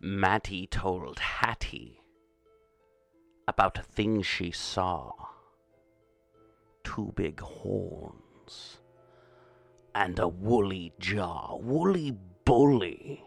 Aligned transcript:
Mattie 0.00 0.66
told 0.66 1.18
Hattie 1.18 2.00
about 3.48 3.78
a 3.78 3.82
thing 3.82 4.22
she 4.22 4.50
saw. 4.50 5.12
Two 6.84 7.12
big 7.16 7.40
horns 7.40 8.78
and 9.94 10.18
a 10.18 10.28
woolly 10.28 10.92
jaw. 11.00 11.56
Woolly 11.56 12.14
bully. 12.44 13.24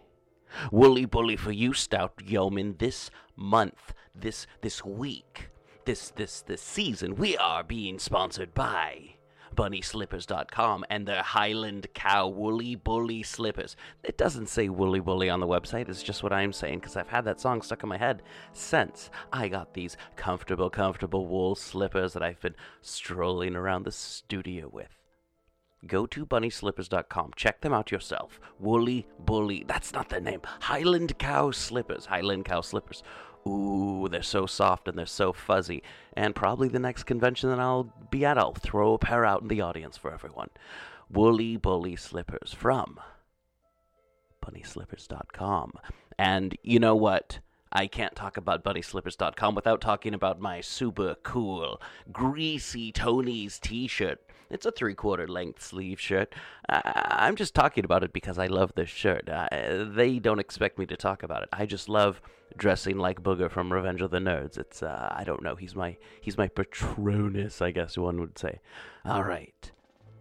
Woolly 0.72 1.06
bully 1.06 1.36
for 1.36 1.52
you, 1.52 1.74
stout 1.74 2.14
yeoman, 2.24 2.76
this 2.78 3.10
month, 3.36 3.94
this 4.16 4.46
this 4.62 4.86
week, 4.86 5.50
this 5.86 6.12
this 6.12 6.42
this 6.42 6.62
season, 6.62 7.16
we 7.16 7.36
are 7.38 7.64
being 7.64 8.00
sponsored 8.00 8.54
by 8.54 9.16
bunnyslippers.com 9.56 10.86
and 10.90 11.08
their 11.08 11.22
Highland 11.22 11.88
Cow 11.94 12.28
Woolly 12.28 12.76
Bully 12.76 13.24
Slippers. 13.24 13.76
It 14.04 14.18
doesn't 14.18 14.48
say 14.48 14.70
Woolly 14.70 15.00
Bully 15.00 15.30
on 15.30 15.40
the 15.40 15.48
website, 15.48 15.90
it's 15.90 16.04
just 16.04 16.24
what 16.24 16.34
I'm 16.34 16.54
saying 16.54 16.80
because 16.80 16.96
I've 16.96 17.10
had 17.10 17.26
that 17.26 17.42
song 17.42 17.62
stuck 17.62 17.84
in 17.84 17.90
my 17.90 17.98
head 17.98 18.22
since 18.54 19.10
I 19.32 19.48
got 19.48 19.74
these 19.74 19.98
comfortable, 20.16 20.70
comfortable 20.70 21.28
wool 21.28 21.56
slippers 21.56 22.14
that 22.14 22.24
I've 22.24 22.42
been 22.42 22.56
strolling 22.82 23.56
around 23.56 23.84
the 23.84 23.92
studio 23.92 24.70
with. 24.72 25.00
Go 25.88 26.06
to 26.08 26.26
bunnyslippers.com. 26.26 27.32
Check 27.38 27.62
them 27.62 27.74
out 27.74 27.92
yourself. 27.92 28.40
Woolly 28.60 29.08
Bully. 29.20 29.64
That's 29.66 29.94
not 29.94 30.10
the 30.10 30.20
name. 30.20 30.42
Highland 30.60 31.18
Cow 31.20 31.52
Slippers. 31.52 32.06
Highland 32.06 32.46
Cow 32.46 32.60
Slippers. 32.62 33.02
Ooh, 33.48 34.08
they're 34.10 34.22
so 34.22 34.46
soft 34.46 34.88
and 34.88 34.98
they're 34.98 35.06
so 35.06 35.34
fuzzy. 35.34 35.84
And 36.14 36.36
probably 36.36 36.68
the 36.68 36.80
next 36.80 37.04
convention 37.04 37.50
that 37.50 37.60
I'll 37.60 37.94
be 38.10 38.26
at, 38.26 38.38
I'll 38.38 38.54
throw 38.54 38.94
a 38.94 39.00
pair 39.00 39.26
out 39.26 39.42
in 39.42 39.48
the 39.48 39.62
audience 39.62 39.98
for 39.98 40.14
everyone. 40.14 40.50
Woolly 41.10 41.58
Bully 41.58 41.96
Slippers 41.96 42.54
from 42.54 43.00
bunnyslippers.com. 44.46 45.74
And 46.18 46.58
you 46.64 46.80
know 46.80 46.96
what? 46.96 47.40
I 47.72 47.88
can't 47.88 48.16
talk 48.16 48.38
about 48.38 48.64
bunnyslippers.com 48.64 49.56
without 49.56 49.82
talking 49.82 50.14
about 50.14 50.40
my 50.40 50.62
super 50.62 51.16
cool, 51.24 51.82
greasy 52.12 52.92
Tony's 52.92 53.60
t 53.60 53.88
shirt. 53.88 54.20
It's 54.50 54.66
a 54.66 54.72
three 54.72 54.96
quarter 54.96 55.28
length 55.28 55.64
sleeve 55.64 56.00
shirt. 56.00 56.34
I- 56.68 57.28
am 57.28 57.36
just 57.36 57.54
talking 57.54 57.86
about 57.86 58.04
it 58.04 58.14
because 58.14 58.38
I 58.38 58.48
love 58.48 58.74
this 58.76 58.90
shirt. 58.90 59.30
Uh, 59.30 59.86
they 59.88 60.20
don't 60.20 60.40
expect 60.40 60.80
me 60.80 60.86
to 60.88 60.98
talk 60.98 61.24
about 61.24 61.44
it. 61.44 61.50
I 61.52 61.66
just 61.66 61.90
love 61.90 62.22
dressing 62.58 62.98
like 62.98 63.22
Booger 63.22 63.50
from 63.50 63.72
Revenge 63.72 64.02
of 64.02 64.12
the 64.12 64.20
Nerds. 64.20 64.58
It's 64.58 64.82
uh, 64.82 65.10
I 65.12 65.24
don't 65.24 65.44
know. 65.44 65.56
He's 65.56 65.76
my 65.76 65.98
he's 66.22 66.38
my 66.38 66.48
patronus, 66.48 67.62
I 67.62 67.72
guess 67.72 67.98
one 67.98 68.20
would 68.20 68.38
say. 68.38 68.60
All 69.06 69.24
right. 69.24 69.72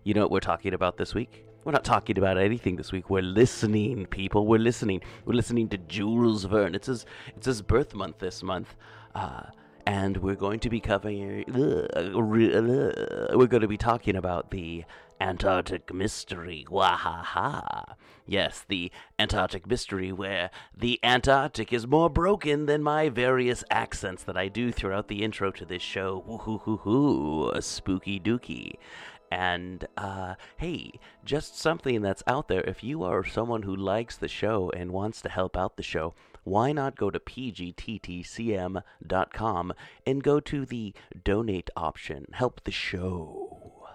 You 0.05 0.15
know 0.15 0.23
what 0.23 0.31
we're 0.31 0.41
talking 0.41 0.75
about 0.75 0.97
this 0.97 1.15
week? 1.15 1.45
We're 1.65 1.73
not 1.73 1.85
talking 1.85 2.17
about 2.17 2.39
anything 2.39 2.77
this 2.77 2.93
week. 2.93 3.11
We're 3.11 3.21
listening, 3.21 4.07
people. 4.07 4.47
We're 4.47 4.59
listening. 4.59 5.03
We're 5.27 5.35
listening 5.35 5.69
to 5.71 5.79
Jules 5.79 6.45
Verne. 6.45 6.75
It's 6.75 6.87
his 6.87 7.05
it's 7.37 7.47
his 7.47 7.63
birth 7.63 7.95
month 7.95 8.19
this 8.19 8.43
month. 8.43 8.75
Uh, 9.15 9.43
and 9.89 10.19
we're 10.19 10.35
going 10.35 10.61
to 10.61 10.69
be 10.69 10.81
covering. 10.81 11.45
Uh, 11.49 12.11
we're 12.13 13.47
going 13.47 13.63
to 13.63 13.67
be 13.67 13.79
talking 13.79 14.17
about 14.17 14.51
the 14.51 14.85
Antarctic 15.19 15.95
Mystery. 15.95 16.67
Wahaha. 16.69 17.95
Yes, 18.27 18.67
the 18.69 18.93
Antarctic 19.19 19.67
Mystery, 19.67 20.13
where 20.13 20.51
the 20.77 21.01
Antarctic 21.03 21.73
is 21.73 21.87
more 21.87 22.11
broken 22.11 22.67
than 22.67 22.83
my 22.83 23.09
various 23.09 23.65
accents 23.71 24.23
that 24.25 24.37
I 24.37 24.49
do 24.49 24.71
throughout 24.73 25.09
the 25.09 25.25
intro 25.25 25.51
to 25.53 25.65
this 25.65 25.81
show. 25.81 26.23
Woo 26.27 26.37
hoo 26.37 26.59
hoo 26.59 26.77
hoo. 26.77 27.59
Spooky 27.63 28.21
dooky. 28.21 28.75
And 29.33 29.89
uh, 29.97 30.35
hey, 30.59 31.01
just 31.25 31.59
something 31.59 32.03
that's 32.03 32.23
out 32.27 32.49
there. 32.49 32.61
If 32.61 32.85
you 32.85 33.05
are 33.05 33.25
someone 33.25 33.63
who 33.63 33.75
likes 33.75 34.19
the 34.19 34.29
show 34.29 34.71
and 34.77 34.93
wants 34.93 35.23
to 35.23 35.31
help 35.31 35.57
out 35.57 35.79
the 35.79 35.83
show, 35.83 36.15
why 36.45 36.73
not 36.73 36.97
go 36.97 37.11
to 37.11 37.21
pgttcm.com 37.21 38.83
and 40.07 40.23
go 40.23 40.41
to 40.41 40.65
the 40.65 40.95
donate 41.25 41.71
option? 41.77 42.27
Help 42.33 42.65
the 42.65 42.71
show. 42.71 43.89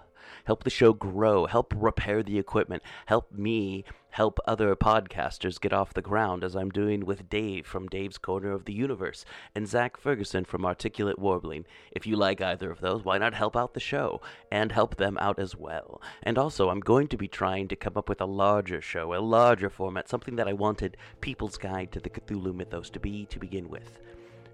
Help 0.44 0.64
the 0.64 0.70
show 0.70 0.92
grow, 0.92 1.46
help 1.46 1.72
repair 1.74 2.22
the 2.22 2.38
equipment, 2.38 2.82
help 3.06 3.32
me 3.32 3.84
help 4.14 4.38
other 4.46 4.76
podcasters 4.76 5.60
get 5.60 5.72
off 5.72 5.92
the 5.92 6.00
ground 6.00 6.44
as 6.44 6.54
I'm 6.54 6.70
doing 6.70 7.04
with 7.04 7.28
Dave 7.28 7.66
from 7.66 7.88
Dave's 7.88 8.16
Corner 8.16 8.52
of 8.52 8.64
the 8.64 8.72
Universe 8.72 9.24
and 9.56 9.66
Zach 9.66 9.96
Ferguson 9.96 10.44
from 10.44 10.64
Articulate 10.64 11.18
Warbling. 11.18 11.64
If 11.90 12.06
you 12.06 12.14
like 12.14 12.40
either 12.40 12.70
of 12.70 12.80
those, 12.80 13.04
why 13.04 13.18
not 13.18 13.34
help 13.34 13.56
out 13.56 13.74
the 13.74 13.80
show 13.80 14.20
and 14.52 14.70
help 14.70 14.94
them 14.94 15.18
out 15.20 15.40
as 15.40 15.56
well? 15.56 16.00
And 16.22 16.38
also, 16.38 16.68
I'm 16.68 16.78
going 16.78 17.08
to 17.08 17.16
be 17.16 17.26
trying 17.26 17.66
to 17.66 17.74
come 17.74 17.94
up 17.96 18.08
with 18.08 18.20
a 18.20 18.24
larger 18.24 18.80
show, 18.80 19.14
a 19.14 19.18
larger 19.18 19.68
format, 19.68 20.08
something 20.08 20.36
that 20.36 20.46
I 20.46 20.52
wanted 20.52 20.96
People's 21.20 21.58
Guide 21.58 21.90
to 21.90 21.98
the 21.98 22.10
Cthulhu 22.10 22.54
Mythos 22.54 22.90
to 22.90 23.00
be 23.00 23.26
to 23.26 23.40
begin 23.40 23.68
with. 23.68 23.98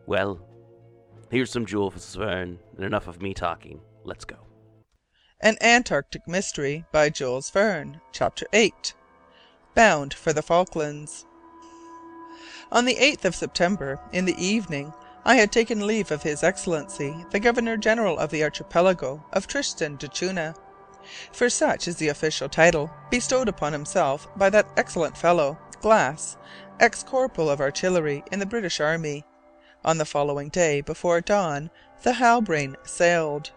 Well, 0.06 0.40
here's 1.30 1.52
some 1.52 1.66
Jules 1.66 2.14
Verne, 2.14 2.58
and 2.76 2.84
enough 2.86 3.08
of 3.08 3.20
me 3.20 3.34
talking. 3.34 3.82
Let's 4.04 4.24
go. 4.24 4.38
An 5.42 5.58
Antarctic 5.60 6.26
Mystery 6.26 6.86
by 6.92 7.10
Jules 7.10 7.50
Verne, 7.50 8.00
Chapter 8.12 8.46
8 8.54 8.94
bound 9.74 10.14
for 10.14 10.32
the 10.32 10.42
Falklands. 10.42 11.26
On 12.72 12.84
the 12.84 12.96
8th 12.96 13.24
of 13.24 13.34
September, 13.34 14.00
in 14.12 14.24
the 14.24 14.44
evening, 14.44 14.92
I 15.24 15.34
had 15.36 15.52
taken 15.52 15.86
leave 15.86 16.10
of 16.10 16.22
His 16.22 16.42
Excellency 16.42 17.14
the 17.30 17.40
Governor 17.40 17.76
General 17.76 18.18
of 18.18 18.30
the 18.30 18.42
Archipelago 18.42 19.24
of 19.32 19.46
Tristan 19.46 19.96
d'Acunha, 19.96 20.54
for 21.32 21.50
such 21.50 21.88
is 21.88 21.96
the 21.96 22.08
official 22.08 22.48
title 22.48 22.90
bestowed 23.10 23.48
upon 23.48 23.72
himself 23.72 24.28
by 24.36 24.50
that 24.50 24.68
excellent 24.76 25.16
fellow, 25.16 25.58
Glass, 25.80 26.36
ex 26.78 27.02
corporal 27.02 27.50
of 27.50 27.60
artillery 27.60 28.22
in 28.30 28.38
the 28.38 28.46
British 28.46 28.80
army. 28.80 29.24
On 29.84 29.98
the 29.98 30.04
following 30.04 30.48
day, 30.48 30.80
before 30.80 31.20
dawn, 31.20 31.70
the 32.02 32.12
Halbrane 32.12 32.76
sailed. 32.84 33.50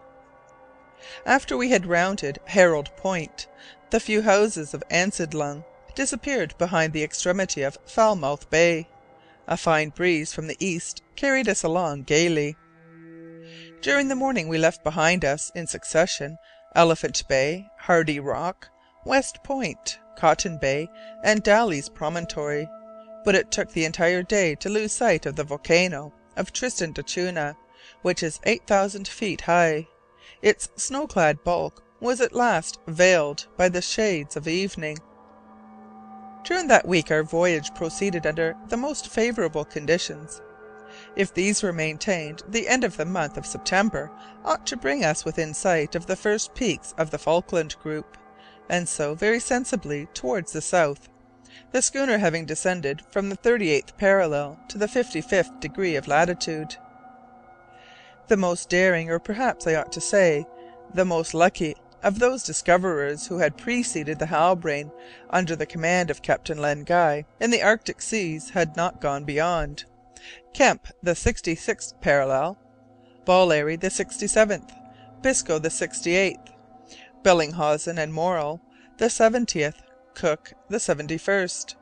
After 1.26 1.56
we 1.56 1.70
had 1.70 1.86
rounded 1.86 2.40
Herald 2.46 2.90
Point, 2.96 3.46
the 3.90 4.00
few 4.00 4.22
houses 4.22 4.72
of 4.74 4.82
Ansiedlung 4.90 5.64
disappeared 5.94 6.54
behind 6.58 6.92
the 6.92 7.02
extremity 7.02 7.62
of 7.62 7.78
Falmouth 7.86 8.48
Bay. 8.50 8.88
A 9.46 9.56
fine 9.56 9.90
breeze 9.90 10.32
from 10.32 10.46
the 10.46 10.56
east 10.58 11.02
carried 11.16 11.48
us 11.48 11.62
along 11.62 12.04
gaily. 12.04 12.56
During 13.80 14.08
the 14.08 14.16
morning 14.16 14.48
we 14.48 14.58
left 14.58 14.82
behind 14.82 15.24
us, 15.24 15.52
in 15.54 15.66
succession, 15.66 16.38
Elephant 16.74 17.22
Bay, 17.28 17.68
Hardy 17.78 18.18
Rock, 18.18 18.68
West 19.04 19.44
Point, 19.44 19.98
Cotton 20.16 20.58
Bay, 20.58 20.88
and 21.22 21.42
Daly's 21.42 21.88
Promontory, 21.88 22.68
but 23.24 23.34
it 23.34 23.50
took 23.50 23.70
the 23.72 23.84
entire 23.84 24.22
day 24.22 24.54
to 24.56 24.68
lose 24.68 24.92
sight 24.92 25.26
of 25.26 25.36
the 25.36 25.44
volcano 25.44 26.12
of 26.36 26.52
Tristan 26.52 26.92
d'Acunha, 26.92 27.56
which 28.02 28.22
is 28.22 28.40
8,000 28.44 29.06
feet 29.06 29.42
high. 29.42 29.86
Its 30.42 30.68
snow 30.76 31.06
clad 31.06 31.44
bulk 31.44 31.82
was 32.00 32.20
at 32.20 32.34
last 32.34 32.78
veiled 32.86 33.46
by 33.56 33.68
the 33.68 33.82
shades 33.82 34.36
of 34.36 34.48
evening. 34.48 34.98
During 36.44 36.68
that 36.68 36.86
week 36.86 37.10
our 37.10 37.22
voyage 37.22 37.74
proceeded 37.74 38.26
under 38.26 38.54
the 38.68 38.76
most 38.76 39.08
favourable 39.08 39.64
conditions. 39.64 40.42
If 41.16 41.32
these 41.32 41.62
were 41.62 41.72
maintained, 41.72 42.42
the 42.46 42.68
end 42.68 42.84
of 42.84 42.98
the 42.98 43.06
month 43.06 43.38
of 43.38 43.46
September 43.46 44.10
ought 44.44 44.66
to 44.66 44.76
bring 44.76 45.04
us 45.04 45.24
within 45.24 45.54
sight 45.54 45.94
of 45.94 46.06
the 46.06 46.16
first 46.16 46.54
peaks 46.54 46.94
of 46.98 47.10
the 47.10 47.18
Falkland 47.18 47.76
group, 47.82 48.18
and 48.68 48.86
so 48.86 49.14
very 49.14 49.40
sensibly 49.40 50.06
towards 50.12 50.52
the 50.52 50.60
south, 50.60 51.08
the 51.72 51.80
schooner 51.80 52.18
having 52.18 52.44
descended 52.44 53.02
from 53.10 53.30
the 53.30 53.38
38th 53.38 53.96
parallel 53.96 54.60
to 54.68 54.76
the 54.76 54.86
55th 54.86 55.60
degree 55.60 55.96
of 55.96 56.06
latitude. 56.06 56.76
The 58.28 58.36
most 58.36 58.68
daring, 58.68 59.10
or 59.10 59.18
perhaps 59.18 59.66
I 59.66 59.76
ought 59.76 59.92
to 59.92 60.00
say, 60.00 60.44
the 60.92 61.04
most 61.04 61.32
lucky 61.32 61.74
of 62.04 62.18
those 62.18 62.44
discoverers 62.44 63.26
who 63.26 63.38
had 63.38 63.56
preceded 63.56 64.18
the 64.18 64.26
Halbrane 64.26 64.92
under 65.30 65.56
the 65.56 65.66
command 65.66 66.10
of 66.10 66.20
Captain 66.20 66.58
Len 66.58 66.84
Guy 66.84 67.24
in 67.40 67.50
the 67.50 67.62
Arctic 67.62 68.02
seas 68.02 68.50
had 68.50 68.76
not 68.76 69.00
gone 69.00 69.24
beyond. 69.24 69.84
Kemp 70.52 70.86
the 71.02 71.12
66th 71.12 72.00
parallel, 72.02 72.58
Balleny 73.24 73.80
the 73.80 73.88
67th, 73.88 74.70
Biscoe 75.22 75.58
the 75.58 75.70
68th, 75.70 76.52
Bellinghausen 77.22 77.98
and 77.98 78.12
Morrell 78.12 78.60
the 78.98 79.06
70th, 79.06 79.80
Cook 80.12 80.52
the 80.68 80.76
71st, 80.76 81.74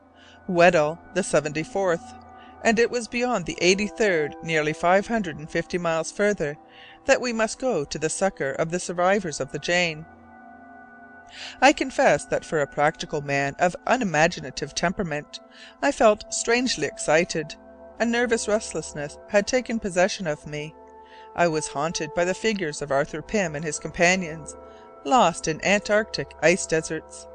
Weddell 0.47 0.99
the 1.13 1.21
74th, 1.21 2.17
and 2.63 2.79
it 2.79 2.89
was 2.89 3.09
beyond 3.09 3.45
the 3.45 3.57
83rd, 3.61 4.41
nearly 4.41 4.71
550 4.71 5.77
miles 5.77 6.13
further, 6.13 6.57
that 7.05 7.21
we 7.21 7.33
must 7.33 7.59
go 7.59 7.83
to 7.85 7.99
the 7.99 8.09
succour 8.09 8.51
of 8.51 8.71
the 8.71 8.79
survivors 8.79 9.39
of 9.39 9.51
the 9.51 9.59
Jane. 9.59 10.05
I 11.61 11.73
confess 11.73 12.25
that 12.25 12.45
for 12.45 12.61
a 12.61 12.67
practical 12.67 13.21
man 13.21 13.55
of 13.59 13.75
unimaginative 13.87 14.75
temperament 14.75 15.39
I 15.81 15.91
felt 15.91 16.31
strangely 16.33 16.85
excited. 16.87 17.55
A 17.99 18.05
nervous 18.05 18.47
restlessness 18.47 19.17
had 19.29 19.47
taken 19.47 19.79
possession 19.79 20.27
of 20.27 20.45
me. 20.45 20.75
I 21.35 21.47
was 21.47 21.67
haunted 21.67 22.13
by 22.13 22.25
the 22.25 22.33
figures 22.33 22.81
of 22.81 22.91
Arthur 22.91 23.21
Pym 23.21 23.55
and 23.55 23.65
his 23.65 23.79
companions, 23.79 24.55
lost 25.03 25.47
in 25.47 25.63
Antarctic 25.65 26.31
ice 26.41 26.67
deserts. 26.67 27.27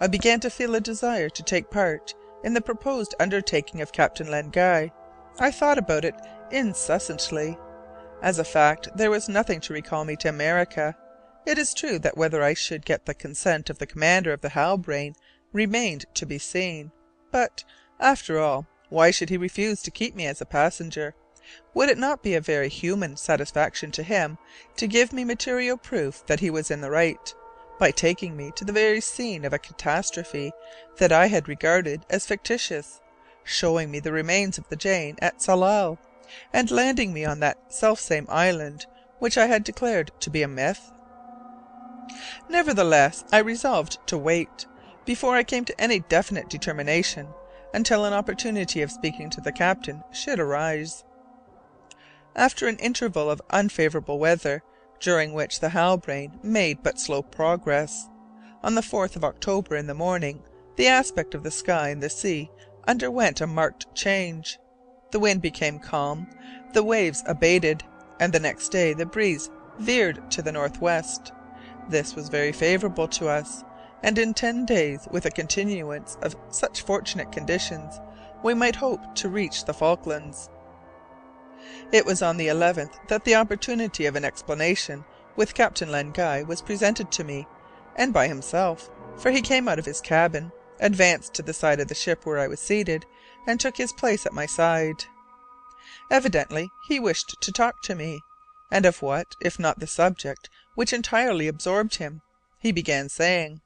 I 0.00 0.08
began 0.08 0.40
to 0.40 0.50
feel 0.50 0.74
a 0.74 0.80
desire 0.80 1.28
to 1.28 1.42
take 1.42 1.70
part 1.70 2.14
in 2.42 2.54
the 2.54 2.60
proposed 2.60 3.14
undertaking 3.20 3.80
of 3.80 3.92
Captain 3.92 4.30
Len 4.30 4.50
Guy. 4.50 4.92
I 5.38 5.50
thought 5.50 5.78
about 5.78 6.04
it 6.04 6.14
incessantly. 6.50 7.56
As 8.20 8.40
a 8.40 8.44
fact, 8.44 8.88
there 8.96 9.12
was 9.12 9.28
nothing 9.28 9.60
to 9.60 9.72
recall 9.72 10.04
me 10.04 10.16
to 10.16 10.28
America. 10.28 10.96
It 11.46 11.56
is 11.56 11.72
true 11.72 12.00
that 12.00 12.16
whether 12.16 12.42
I 12.42 12.52
should 12.52 12.84
get 12.84 13.06
the 13.06 13.14
consent 13.14 13.70
of 13.70 13.78
the 13.78 13.86
commander 13.86 14.32
of 14.32 14.40
the 14.40 14.48
Halbrane 14.48 15.14
remained 15.52 16.04
to 16.14 16.26
be 16.26 16.38
seen; 16.38 16.90
but, 17.30 17.62
after 18.00 18.40
all, 18.40 18.66
why 18.88 19.12
should 19.12 19.30
he 19.30 19.36
refuse 19.36 19.82
to 19.82 19.92
keep 19.92 20.16
me 20.16 20.26
as 20.26 20.40
a 20.40 20.46
passenger? 20.46 21.14
Would 21.74 21.90
it 21.90 21.96
not 21.96 22.24
be 22.24 22.34
a 22.34 22.40
very 22.40 22.68
human 22.68 23.16
satisfaction 23.16 23.92
to 23.92 24.02
him 24.02 24.36
to 24.78 24.88
give 24.88 25.12
me 25.12 25.24
material 25.24 25.76
proof 25.76 26.26
that 26.26 26.40
he 26.40 26.50
was 26.50 26.72
in 26.72 26.80
the 26.80 26.90
right, 26.90 27.32
by 27.78 27.92
taking 27.92 28.36
me 28.36 28.50
to 28.56 28.64
the 28.64 28.72
very 28.72 29.00
scene 29.00 29.44
of 29.44 29.52
a 29.52 29.60
catastrophe 29.60 30.50
that 30.96 31.12
I 31.12 31.28
had 31.28 31.46
regarded 31.46 32.04
as 32.10 32.26
fictitious, 32.26 33.00
showing 33.44 33.92
me 33.92 34.00
the 34.00 34.10
remains 34.10 34.58
of 34.58 34.68
the 34.70 34.76
Jane 34.76 35.16
at 35.22 35.38
Tsalal, 35.38 35.98
and 36.52 36.70
landing 36.70 37.12
me 37.12 37.24
on 37.24 37.40
that 37.40 37.58
selfsame 37.68 38.26
island 38.28 38.86
which 39.18 39.38
I 39.38 39.46
had 39.46 39.64
declared 39.64 40.10
to 40.20 40.30
be 40.30 40.42
a 40.42 40.48
myth? 40.48 40.92
Nevertheless, 42.48 43.24
I 43.32 43.38
resolved 43.38 43.98
to 44.06 44.16
wait, 44.18 44.66
before 45.04 45.36
I 45.36 45.42
came 45.42 45.64
to 45.64 45.80
any 45.80 46.00
definite 46.00 46.48
determination, 46.48 47.28
until 47.74 48.04
an 48.04 48.12
opportunity 48.12 48.82
of 48.82 48.90
speaking 48.90 49.30
to 49.30 49.40
the 49.40 49.52
captain 49.52 50.02
should 50.12 50.38
arise. 50.40 51.04
After 52.34 52.68
an 52.68 52.78
interval 52.78 53.30
of 53.30 53.42
unfavourable 53.50 54.18
weather, 54.18 54.62
during 55.00 55.32
which 55.32 55.60
the 55.60 55.70
Halbrane 55.70 56.38
made 56.42 56.82
but 56.82 56.98
slow 56.98 57.22
progress, 57.22 58.08
on 58.62 58.74
the 58.74 58.80
4th 58.80 59.16
of 59.16 59.24
October 59.24 59.76
in 59.76 59.86
the 59.86 59.94
morning 59.94 60.42
the 60.76 60.88
aspect 60.88 61.34
of 61.34 61.42
the 61.42 61.50
sky 61.50 61.88
and 61.88 62.02
the 62.02 62.10
sea 62.10 62.50
underwent 62.86 63.40
a 63.40 63.46
marked 63.46 63.92
change. 63.94 64.58
The 65.10 65.20
wind 65.20 65.40
became 65.42 65.78
calm, 65.78 66.28
the 66.72 66.82
waves 66.82 67.22
abated, 67.26 67.82
and 68.20 68.32
the 68.32 68.40
next 68.40 68.68
day 68.68 68.92
the 68.92 69.06
breeze 69.06 69.50
veered 69.78 70.30
to 70.32 70.42
the 70.42 70.52
north 70.52 70.80
west. 70.80 71.32
This 71.88 72.14
was 72.14 72.28
very 72.28 72.52
favourable 72.52 73.08
to 73.08 73.28
us, 73.28 73.64
and 74.02 74.18
in 74.18 74.34
ten 74.34 74.66
days, 74.66 75.08
with 75.10 75.24
a 75.24 75.30
continuance 75.30 76.18
of 76.22 76.36
such 76.50 76.82
fortunate 76.82 77.32
conditions, 77.32 78.00
we 78.42 78.54
might 78.54 78.76
hope 78.76 79.14
to 79.16 79.28
reach 79.28 79.64
the 79.64 79.74
Falklands. 79.74 80.50
It 81.90 82.04
was 82.04 82.22
on 82.22 82.36
the 82.36 82.48
11th 82.48 83.08
that 83.08 83.24
the 83.24 83.34
opportunity 83.34 84.06
of 84.06 84.14
an 84.14 84.24
explanation 84.24 85.04
with 85.36 85.54
Captain 85.54 85.90
Len 85.90 86.12
Guy 86.12 86.42
was 86.42 86.62
presented 86.62 87.10
to 87.12 87.24
me, 87.24 87.46
and 87.96 88.12
by 88.12 88.28
himself, 88.28 88.90
for 89.16 89.30
he 89.30 89.40
came 89.40 89.68
out 89.68 89.78
of 89.78 89.86
his 89.86 90.00
cabin, 90.00 90.52
advanced 90.80 91.34
to 91.34 91.42
the 91.42 91.54
side 91.54 91.80
of 91.80 91.88
the 91.88 91.94
ship 91.94 92.24
where 92.24 92.38
I 92.38 92.46
was 92.46 92.60
seated, 92.60 93.06
and 93.46 93.60
took 93.60 93.76
his 93.76 93.92
place 93.92 94.26
at 94.26 94.32
my 94.32 94.46
side. 94.46 95.04
Evidently 96.10 96.70
he 96.86 96.98
wished 96.98 97.40
to 97.40 97.52
talk 97.52 97.82
to 97.82 97.94
me, 97.94 98.20
and 98.70 98.84
of 98.84 99.00
what, 99.02 99.34
if 99.40 99.58
not 99.58 99.78
the 99.78 99.86
subject 99.86 100.50
which 100.74 100.92
entirely 100.92 101.48
absorbed 101.48 101.96
him? 101.96 102.22
He 102.58 102.72
began 102.72 103.08
saying: 103.08 103.60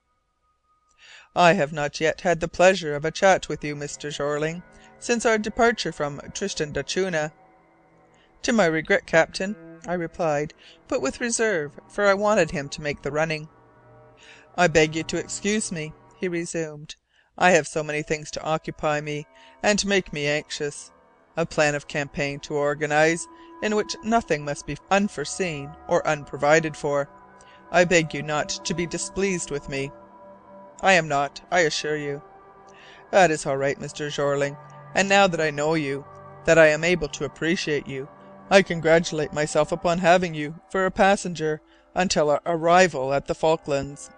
"I 1.34 1.54
have 1.54 1.72
not 1.72 2.00
yet 2.00 2.20
had 2.20 2.40
the 2.40 2.48
pleasure 2.48 2.94
of 2.94 3.04
a 3.04 3.10
chat 3.10 3.48
with 3.48 3.64
you, 3.64 3.74
Mr. 3.74 4.12
Jeorling, 4.12 4.62
since 4.98 5.24
our 5.24 5.38
departure 5.38 5.92
from 5.92 6.20
Tristan 6.34 6.72
d'Acunha. 6.72 7.32
"To 8.42 8.52
my 8.52 8.66
regret, 8.66 9.06
captain," 9.06 9.80
I 9.86 9.94
replied, 9.94 10.54
but 10.88 11.00
with 11.00 11.20
reserve, 11.20 11.72
for 11.88 12.06
I 12.06 12.14
wanted 12.14 12.50
him 12.50 12.68
to 12.68 12.82
make 12.82 13.02
the 13.02 13.10
running. 13.10 13.48
"I 14.56 14.68
beg 14.68 14.94
you 14.94 15.02
to 15.04 15.16
excuse 15.16 15.72
me," 15.72 15.92
he 16.18 16.28
resumed. 16.28 16.96
"I 17.38 17.52
have 17.52 17.66
so 17.66 17.82
many 17.82 18.02
things 18.02 18.30
to 18.32 18.42
occupy 18.42 19.00
me 19.00 19.26
and 19.62 19.84
make 19.86 20.12
me 20.12 20.26
anxious. 20.26 20.90
A 21.36 21.46
plan 21.46 21.74
of 21.74 21.88
campaign 21.88 22.40
to 22.40 22.54
organize, 22.54 23.26
in 23.62 23.74
which 23.74 23.96
nothing 24.02 24.44
must 24.44 24.66
be 24.66 24.76
unforeseen 24.90 25.74
or 25.88 26.06
unprovided 26.06 26.76
for. 26.76 27.08
I 27.70 27.84
beg 27.84 28.12
you 28.12 28.22
not 28.22 28.50
to 28.50 28.74
be 28.74 28.86
displeased 28.86 29.50
with 29.50 29.70
me." 29.70 29.90
"I 30.82 30.92
am 30.92 31.08
not, 31.08 31.40
I 31.50 31.60
assure 31.60 31.96
you." 31.96 32.20
"That 33.10 33.30
is 33.30 33.46
all 33.46 33.56
right, 33.56 33.80
Mr. 33.80 34.10
Jeorling, 34.10 34.58
and 34.94 35.08
now 35.08 35.26
that 35.26 35.40
I 35.40 35.50
know 35.50 35.72
you, 35.72 36.04
that 36.44 36.58
I 36.58 36.66
am 36.66 36.84
able 36.84 37.08
to 37.08 37.24
appreciate 37.24 37.86
you. 37.86 38.08
I 38.50 38.60
congratulate 38.60 39.32
myself 39.32 39.72
upon 39.72 40.00
having 40.00 40.34
you 40.34 40.60
for 40.70 40.84
a 40.84 40.90
passenger 40.90 41.62
until 41.94 42.28
our 42.28 42.42
arrival 42.44 43.14
at 43.14 43.26
the 43.26 43.34
Falklands." 43.34 44.10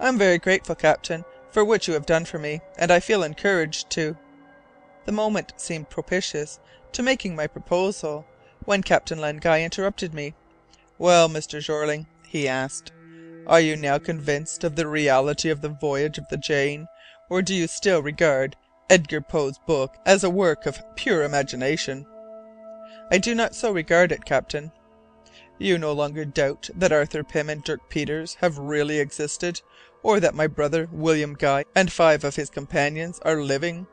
"I 0.00 0.08
am 0.08 0.18
very 0.18 0.38
grateful, 0.38 0.74
captain, 0.74 1.24
for 1.50 1.64
what 1.64 1.88
you 1.88 1.94
have 1.94 2.06
done 2.06 2.24
for 2.24 2.38
me, 2.38 2.60
and 2.78 2.90
I 2.90 3.00
feel 3.00 3.22
encouraged 3.22 3.90
to 3.90 4.16
The 5.06 5.12
moment 5.12 5.54
seemed 5.56 5.88
propitious 5.88 6.60
to 6.92 7.02
making 7.02 7.34
my 7.34 7.46
proposal, 7.46 8.26
when 8.64 8.82
Captain 8.82 9.18
Len 9.18 9.38
Guy 9.38 9.62
interrupted 9.62 10.12
me. 10.12 10.34
"Well, 10.98 11.28
Mr. 11.28 11.62
Jeorling," 11.62 12.06
he 12.26 12.46
asked, 12.46 12.92
"are 13.46 13.60
you 13.60 13.76
now 13.76 13.98
convinced 13.98 14.64
of 14.64 14.76
the 14.76 14.86
reality 14.86 15.48
of 15.48 15.62
the 15.62 15.70
voyage 15.70 16.18
of 16.18 16.28
the 16.28 16.36
Jane, 16.36 16.88
or 17.30 17.40
do 17.40 17.54
you 17.54 17.66
still 17.66 18.02
regard 18.02 18.56
Edgar 18.90 19.22
Poe's 19.22 19.58
book 19.66 19.96
as 20.04 20.22
a 20.24 20.30
work 20.30 20.66
of 20.66 20.82
pure 20.96 21.22
imagination?" 21.22 22.06
"I 23.10 23.16
do 23.16 23.34
not 23.34 23.54
so 23.54 23.70
regard 23.72 24.12
it, 24.12 24.26
captain." 24.26 24.72
"You 25.60 25.76
no 25.76 25.92
longer 25.92 26.24
doubt 26.24 26.70
that 26.72 26.92
Arthur 26.92 27.24
Pym 27.24 27.50
and 27.50 27.64
Dirk 27.64 27.88
Peters 27.88 28.36
have 28.40 28.58
really 28.58 29.00
existed, 29.00 29.60
or 30.04 30.20
that 30.20 30.32
my 30.36 30.46
brother 30.46 30.88
William 30.92 31.34
Guy 31.34 31.64
and 31.74 31.90
five 31.90 32.22
of 32.22 32.36
his 32.36 32.48
companions 32.48 33.18
are 33.24 33.42
living?" 33.42 33.88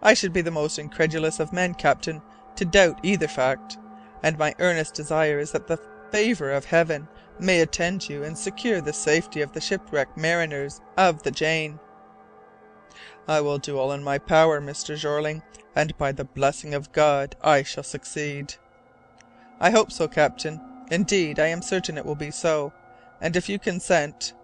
"I 0.00 0.14
should 0.14 0.32
be 0.32 0.40
the 0.40 0.50
most 0.50 0.78
incredulous 0.78 1.38
of 1.38 1.52
men, 1.52 1.74
captain, 1.74 2.22
to 2.56 2.64
doubt 2.64 2.98
either 3.02 3.28
fact, 3.28 3.76
and 4.22 4.38
my 4.38 4.54
earnest 4.58 4.94
desire 4.94 5.38
is 5.38 5.52
that 5.52 5.66
the 5.66 5.78
favour 6.10 6.50
of 6.50 6.64
Heaven 6.64 7.08
may 7.38 7.60
attend 7.60 8.08
you 8.08 8.24
and 8.24 8.38
secure 8.38 8.80
the 8.80 8.94
safety 8.94 9.42
of 9.42 9.52
the 9.52 9.60
shipwrecked 9.60 10.16
mariners 10.16 10.80
of 10.96 11.24
the 11.24 11.30
Jane." 11.30 11.78
"I 13.28 13.42
will 13.42 13.58
do 13.58 13.78
all 13.78 13.92
in 13.92 14.02
my 14.02 14.16
power, 14.16 14.62
Mr. 14.62 14.96
Jeorling 14.96 15.42
and 15.76 15.94
by 15.98 16.10
the 16.12 16.24
blessing 16.24 16.72
of 16.72 16.90
God 16.92 17.36
I 17.42 17.64
shall 17.64 17.84
succeed." 17.84 18.54
"I 19.60 19.70
hope 19.70 19.92
so, 19.92 20.08
captain. 20.08 20.60
Indeed, 20.90 21.38
I 21.38 21.46
am 21.46 21.62
certain 21.62 21.96
it 21.96 22.04
will 22.04 22.16
be 22.16 22.30
so, 22.30 22.72
and 23.20 23.36
if 23.36 23.48
you 23.48 23.58
consent 23.58 24.34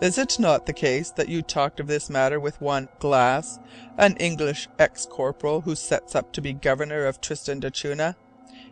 "Is 0.00 0.18
it 0.18 0.38
not 0.38 0.66
the 0.66 0.72
case 0.72 1.10
that 1.12 1.28
you 1.28 1.42
talked 1.42 1.78
of 1.78 1.86
this 1.86 2.10
matter 2.10 2.40
with 2.40 2.60
one 2.60 2.88
Glass, 2.98 3.58
an 3.96 4.16
English 4.16 4.68
ex 4.78 5.06
corporal 5.06 5.60
who 5.60 5.74
sets 5.76 6.14
up 6.14 6.32
to 6.32 6.40
be 6.40 6.52
Governor 6.52 7.06
of 7.06 7.20
Tristan 7.20 7.60
d'Acunha?" 7.60 8.16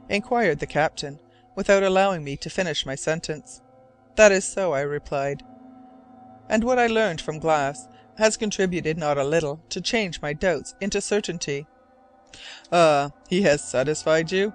inquired 0.09 0.59
the 0.59 0.67
captain, 0.67 1.21
without 1.55 1.83
allowing 1.83 2.25
me 2.25 2.37
to 2.39 2.51
finish 2.51 2.85
my 2.85 2.95
sentence. 2.95 3.61
"That 4.17 4.33
is 4.33 4.45
so," 4.45 4.73
I 4.73 4.81
replied, 4.81 5.43
"and 6.49 6.65
what 6.65 6.79
I 6.79 6.87
learned 6.89 7.21
from 7.21 7.39
Glass 7.39 7.89
has 8.17 8.37
contributed 8.37 8.99
not 8.99 9.19
a 9.19 9.25
little 9.25 9.61
to 9.69 9.81
change 9.81 10.21
my 10.21 10.33
doubts 10.33 10.75
into 10.81 11.01
certainty. 11.01 11.67
"Ah, 12.73 13.11
he 13.29 13.43
has 13.43 13.63
satisfied 13.63 14.33
you?" 14.33 14.53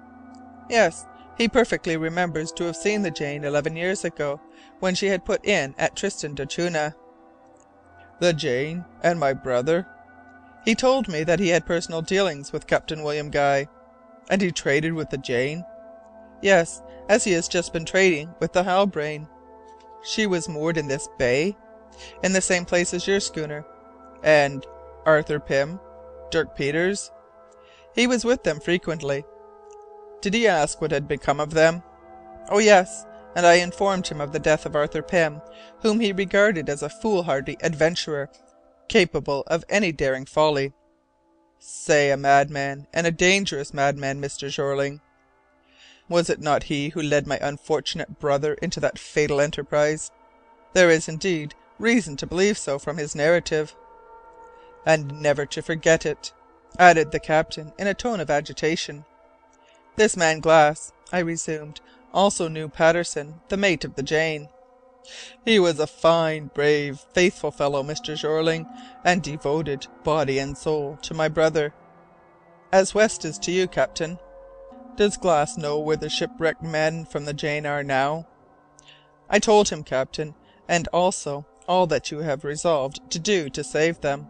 "Yes. 0.68 1.06
He 1.36 1.48
perfectly 1.48 1.96
remembers 1.96 2.52
to 2.52 2.64
have 2.64 2.76
seen 2.76 3.02
the 3.02 3.10
Jane 3.10 3.44
eleven 3.44 3.76
years 3.76 4.04
ago, 4.04 4.40
when 4.78 4.94
she 4.94 5.06
had 5.06 5.24
put 5.24 5.44
in 5.44 5.74
at 5.78 5.96
Tristan 5.96 6.34
d'Acunha." 6.34 6.94
"The 8.18 8.32
Jane 8.32 8.84
and 9.02 9.18
my 9.18 9.32
brother?" 9.32 9.86
"He 10.64 10.74
told 10.74 11.08
me 11.08 11.24
that 11.24 11.40
he 11.40 11.48
had 11.48 11.64
personal 11.64 12.02
dealings 12.02 12.52
with 12.52 12.66
Captain 12.66 13.02
William 13.02 13.30
Guy." 13.30 13.68
"And 14.28 14.42
he 14.42 14.52
traded 14.52 14.92
with 14.92 15.10
the 15.10 15.18
Jane?" 15.18 15.64
"Yes, 16.42 16.82
as 17.08 17.24
he 17.24 17.32
has 17.32 17.48
just 17.48 17.72
been 17.72 17.84
trading 17.84 18.34
with 18.40 18.52
the 18.52 18.64
Halbrane." 18.64 19.26
"She 20.02 20.26
was 20.26 20.48
moored 20.48 20.76
in 20.76 20.88
this 20.88 21.08
bay?" 21.18 21.56
"In 22.22 22.32
the 22.32 22.40
same 22.40 22.64
place 22.64 22.92
as 22.92 23.06
your 23.06 23.20
schooner." 23.20 23.64
"And 24.22 24.66
Arthur 25.06 25.40
Pym 25.40 25.80
Dirk 26.30 26.54
Peters?" 26.54 27.10
He 27.94 28.06
was 28.06 28.24
with 28.24 28.42
them 28.42 28.60
frequently. 28.60 29.24
Did 30.20 30.34
he 30.34 30.46
ask 30.46 30.80
what 30.80 30.90
had 30.90 31.08
become 31.08 31.40
of 31.40 31.54
them? 31.54 31.82
Oh 32.50 32.58
yes, 32.58 33.06
and 33.34 33.46
I 33.46 33.54
informed 33.54 34.06
him 34.08 34.20
of 34.20 34.32
the 34.32 34.38
death 34.38 34.66
of 34.66 34.76
Arthur 34.76 35.02
Pym, 35.02 35.40
whom 35.82 36.00
he 36.00 36.12
regarded 36.12 36.68
as 36.68 36.82
a 36.82 36.90
foolhardy 36.90 37.56
adventurer, 37.62 38.28
capable 38.88 39.44
of 39.46 39.64
any 39.68 39.92
daring 39.92 40.26
folly. 40.26 40.72
Say 41.58 42.10
a 42.10 42.16
madman, 42.16 42.86
and 42.92 43.06
a 43.06 43.12
dangerous 43.12 43.72
madman, 43.72 44.20
Mr. 44.20 44.50
Jeorling. 44.50 45.00
Was 46.08 46.28
it 46.28 46.40
not 46.40 46.64
he 46.64 46.88
who 46.88 47.00
led 47.00 47.26
my 47.26 47.38
unfortunate 47.40 48.18
brother 48.18 48.54
into 48.54 48.80
that 48.80 48.98
fatal 48.98 49.40
enterprise? 49.40 50.10
There 50.72 50.90
is, 50.90 51.08
indeed, 51.08 51.54
reason 51.78 52.16
to 52.16 52.26
believe 52.26 52.58
so 52.58 52.78
from 52.78 52.96
his 52.96 53.14
narrative. 53.14 53.76
And 54.84 55.20
never 55.20 55.46
to 55.46 55.62
forget 55.62 56.04
it 56.04 56.32
added 56.78 57.10
the 57.10 57.20
captain 57.20 57.72
in 57.78 57.86
a 57.86 57.94
tone 57.94 58.20
of 58.20 58.30
agitation. 58.30 59.04
"This 59.96 60.16
man 60.16 60.38
Glass," 60.38 60.92
I 61.10 61.18
resumed, 61.18 61.80
"also 62.12 62.46
knew 62.46 62.68
Patterson, 62.68 63.42
the 63.48 63.56
mate 63.56 63.84
of 63.84 63.96
the 63.96 64.04
Jane." 64.04 64.50
He 65.44 65.58
was 65.58 65.80
a 65.80 65.88
fine, 65.88 66.46
brave, 66.46 67.04
faithful 67.12 67.50
fellow, 67.50 67.82
Mr. 67.82 68.16
Jeorling, 68.16 68.68
and 69.02 69.20
devoted, 69.20 69.88
body 70.04 70.38
and 70.38 70.56
soul, 70.56 70.96
to 71.02 71.12
my 71.12 71.26
brother, 71.26 71.74
as 72.70 72.94
West 72.94 73.24
is 73.24 73.36
to 73.40 73.50
you, 73.50 73.66
captain. 73.66 74.20
Does 74.94 75.16
Glass 75.16 75.56
know 75.56 75.80
where 75.80 75.96
the 75.96 76.08
shipwrecked 76.08 76.62
men 76.62 77.04
from 77.04 77.24
the 77.24 77.34
Jane 77.34 77.66
are 77.66 77.82
now?" 77.82 78.28
"I 79.28 79.40
told 79.40 79.70
him, 79.70 79.82
captain, 79.82 80.36
and 80.68 80.86
also 80.92 81.48
all 81.66 81.88
that 81.88 82.12
you 82.12 82.18
have 82.18 82.44
resolved 82.44 83.00
to 83.10 83.18
do 83.18 83.50
to 83.50 83.64
save 83.64 83.98
them." 84.02 84.28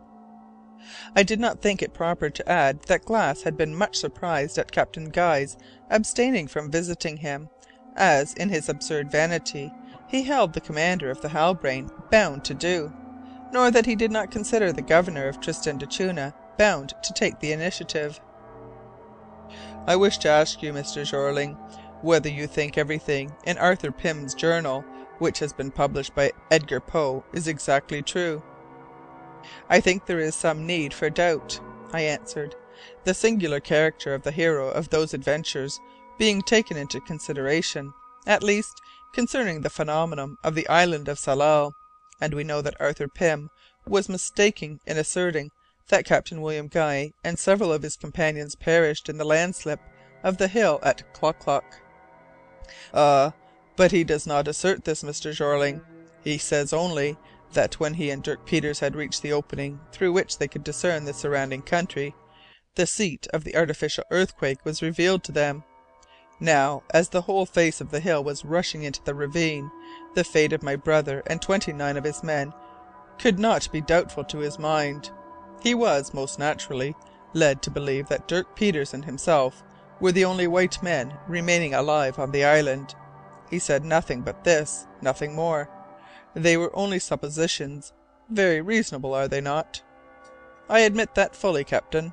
I 1.15 1.23
did 1.23 1.41
not 1.41 1.61
think 1.61 1.83
it 1.83 1.93
proper 1.93 2.31
to 2.31 2.49
add 2.49 2.83
that 2.85 3.05
Glass 3.05 3.43
had 3.43 3.57
been 3.57 3.75
much 3.75 3.97
surprised 3.97 4.57
at 4.59 4.73
Captain 4.73 5.11
Guy's 5.11 5.57
abstaining 5.91 6.49
from 6.49 6.71
visiting 6.71 7.19
him, 7.19 7.51
as, 7.97 8.33
in 8.35 8.49
his 8.49 8.69
absurd 8.69 9.11
vanity, 9.11 9.73
he 10.09 10.23
held 10.23 10.53
the 10.53 10.61
commander 10.61 11.11
of 11.11 11.21
the 11.21 11.29
Halbrane 11.29 11.91
bound 12.11 12.45
to 12.45 12.55
do, 12.55 12.93
nor 13.53 13.71
that 13.71 13.87
he 13.87 13.95
did 13.95 14.11
not 14.11 14.31
consider 14.31 14.73
the 14.73 14.83
governor 14.83 15.29
of 15.29 15.41
Tristan 15.41 15.79
d'Acunha 15.79 16.35
bound 16.57 16.95
to 17.03 17.13
take 17.13 17.41
the 17.41 17.53
initiative. 17.53 18.21
"I 19.87 19.97
wish 19.97 20.19
to 20.19 20.29
ask 20.29 20.63
you, 20.63 20.73
Mr. 20.73 21.05
Jeorling, 21.05 21.57
whether 22.01 22.29
you 22.29 22.47
think 22.47 22.79
everything 22.79 23.33
in 23.45 23.59
Arthur 23.59 23.93
Pym's 23.93 24.35
journal, 24.35 24.85
which 25.19 25.41
has 25.41 25.53
been 25.53 25.71
published 25.71 26.15
by 26.15 26.33
Edgar 26.51 26.81
Poe, 26.81 27.25
is 27.33 27.49
exactly 27.49 28.03
true?" 28.03 28.43
"I 29.71 29.81
think 29.81 30.05
there 30.05 30.21
is 30.21 30.35
some 30.35 30.67
need 30.67 30.93
for 30.93 31.09
doubt," 31.09 31.61
I 31.93 32.03
answered, 32.03 32.55
"the 33.05 33.15
singular 33.15 33.59
character 33.59 34.13
of 34.13 34.23
the 34.23 34.33
hero 34.33 34.69
of 34.69 34.91
those 34.91 35.15
adventures 35.15 35.81
being 36.19 36.43
taken 36.43 36.77
into 36.77 37.01
consideration, 37.01 37.95
at 38.27 38.43
least 38.43 38.83
concerning 39.15 39.63
the 39.63 39.71
phenomenon 39.71 40.37
of 40.45 40.55
the 40.55 40.69
island 40.69 41.09
of 41.09 41.19
Tsalal, 41.19 41.73
and 42.21 42.35
we 42.35 42.45
know 42.45 42.61
that 42.61 42.79
Arthur 42.79 43.09
Pym 43.09 43.49
was 43.87 44.11
mistaken 44.11 44.79
in 44.85 44.99
asserting 44.99 45.51
that 45.89 46.05
Captain 46.05 46.43
William 46.43 46.69
Guy 46.69 47.13
and 47.25 47.39
several 47.39 47.73
of 47.73 47.83
his 47.83 47.97
companions 47.97 48.55
perished 48.55 49.09
in 49.09 49.17
the 49.17 49.25
landslip 49.25 49.81
of 50.23 50.37
the 50.37 50.49
hill 50.49 50.79
at 50.83 51.15
Klock 51.15 51.39
Klock." 51.39 51.81
"Ah, 52.93 53.33
but 53.77 53.91
he 53.91 54.05
does 54.05 54.27
not 54.27 54.47
assert 54.47 54.85
this, 54.85 55.03
Mr. 55.03 55.33
Jeorling. 55.33 55.81
He 56.23 56.37
says 56.37 56.75
only 56.75 57.17
that 57.53 57.81
when 57.81 57.95
he 57.95 58.11
and 58.11 58.23
Dirk 58.23 58.47
Peters 58.47 58.81
had 58.81 58.95
reached 58.97 59.23
the 59.23 59.33
opening 59.33 59.81
through 59.93 60.13
which 60.13 60.39
they 60.39 60.49
could 60.49 60.65
discern 60.65 61.05
the 61.05 61.13
surrounding 61.13 61.63
country, 61.63 62.15
the 62.77 62.87
seat 62.87 63.27
of 63.33 63.45
the 63.45 63.57
artificial 63.57 64.05
earthquake 64.11 64.65
was 64.65 64.83
revealed 64.83 65.25
to 65.25 65.33
them. 65.33 65.65
Now, 66.39 66.83
as 66.95 67.09
the 67.09 67.23
whole 67.23 67.45
face 67.45 67.81
of 67.81 67.91
the 67.91 68.01
hill 68.01 68.25
was 68.25 68.45
rushing 68.45 68.83
into 68.83 69.03
the 69.05 69.15
ravine, 69.15 69.71
the 70.15 70.25
fate 70.25 70.53
of 70.53 70.63
my 70.63 70.77
brother 70.77 71.23
and 71.27 71.43
twenty 71.43 71.73
nine 71.73 71.97
of 71.97 72.05
his 72.05 72.23
men 72.23 72.53
could 73.19 73.39
not 73.39 73.71
be 73.71 73.81
doubtful 73.81 74.25
to 74.25 74.39
his 74.39 74.59
mind. 74.59 75.11
He 75.63 75.75
was, 75.75 76.15
most 76.15 76.39
naturally, 76.39 76.95
led 77.35 77.61
to 77.63 77.71
believe 77.71 78.09
that 78.09 78.27
Dirk 78.29 78.57
Peters 78.57 78.95
and 78.95 79.05
himself 79.05 79.63
were 80.01 80.13
the 80.13 80.25
only 80.25 80.47
white 80.47 80.83
men 80.83 81.13
remaining 81.29 81.75
alive 81.75 82.19
on 82.19 82.31
the 82.31 82.45
island. 82.45 82.95
He 83.51 83.59
said 83.59 83.85
nothing 83.85 84.23
but 84.23 84.45
this, 84.45 84.87
nothing 85.03 85.35
more. 85.35 85.69
They 86.35 86.57
were 86.57 86.75
only 86.77 86.99
suppositions. 86.99 87.93
Very 88.29 88.61
reasonable, 88.61 89.15
are 89.15 89.27
they 89.27 89.41
not?" 89.41 89.83
"I 90.69 90.81
admit 90.81 91.17
that 91.17 91.35
fully, 91.35 91.65
captain." 91.65 92.13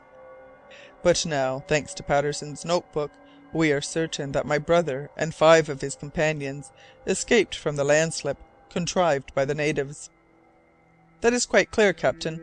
"But 1.04 1.26
now, 1.26 1.64
thanks 1.68 1.94
to 1.94 2.04
Patterson's 2.04 2.66
notebook, 2.66 3.12
we 3.54 3.72
are 3.72 3.82
certain 3.82 4.32
that 4.32 4.48
my 4.48 4.58
brother 4.58 5.12
and 5.16 5.36
five 5.36 5.70
of 5.70 5.82
his 5.82 5.96
companions 5.96 6.72
escaped 7.06 7.54
from 7.54 7.76
the 7.76 7.84
landslip 7.84 8.38
contrived 8.70 9.36
by 9.36 9.46
the 9.46 9.54
natives." 9.54 10.10
"That 11.22 11.34
is 11.34 11.46
quite 11.46 11.70
clear, 11.72 11.94
captain. 11.94 12.42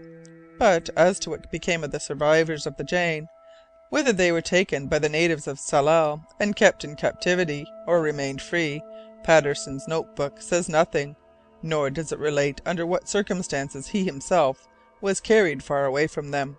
But 0.59 0.91
as 0.97 1.19
to 1.21 1.31
what 1.31 1.51
became 1.51 1.83
of 1.83 1.91
the 1.91 1.99
survivors 1.99 2.67
of 2.67 2.77
the 2.77 2.85
Jane, 2.85 3.29
whether 3.91 4.13
they 4.13 4.31
were 4.31 4.41
taken 4.41 4.87
by 4.87 5.01
the 5.01 5.09
natives 5.09 5.49
of 5.49 5.59
Tsalal 5.59 6.25
and 6.39 6.55
kept 6.55 6.85
in 6.85 6.95
captivity, 6.95 7.67
or 7.87 8.01
remained 8.01 8.41
free, 8.41 8.81
Patterson's 9.25 9.89
notebook 9.89 10.41
says 10.41 10.69
nothing, 10.69 11.17
nor 11.65 11.89
does 11.89 12.13
it 12.13 12.19
relate 12.19 12.61
under 12.67 12.85
what 12.85 13.09
circumstances 13.09 13.89
he 13.89 14.05
himself 14.05 14.69
was 15.01 15.19
carried 15.19 15.63
far 15.63 15.87
away 15.87 16.07
from 16.07 16.31
them. 16.31 16.59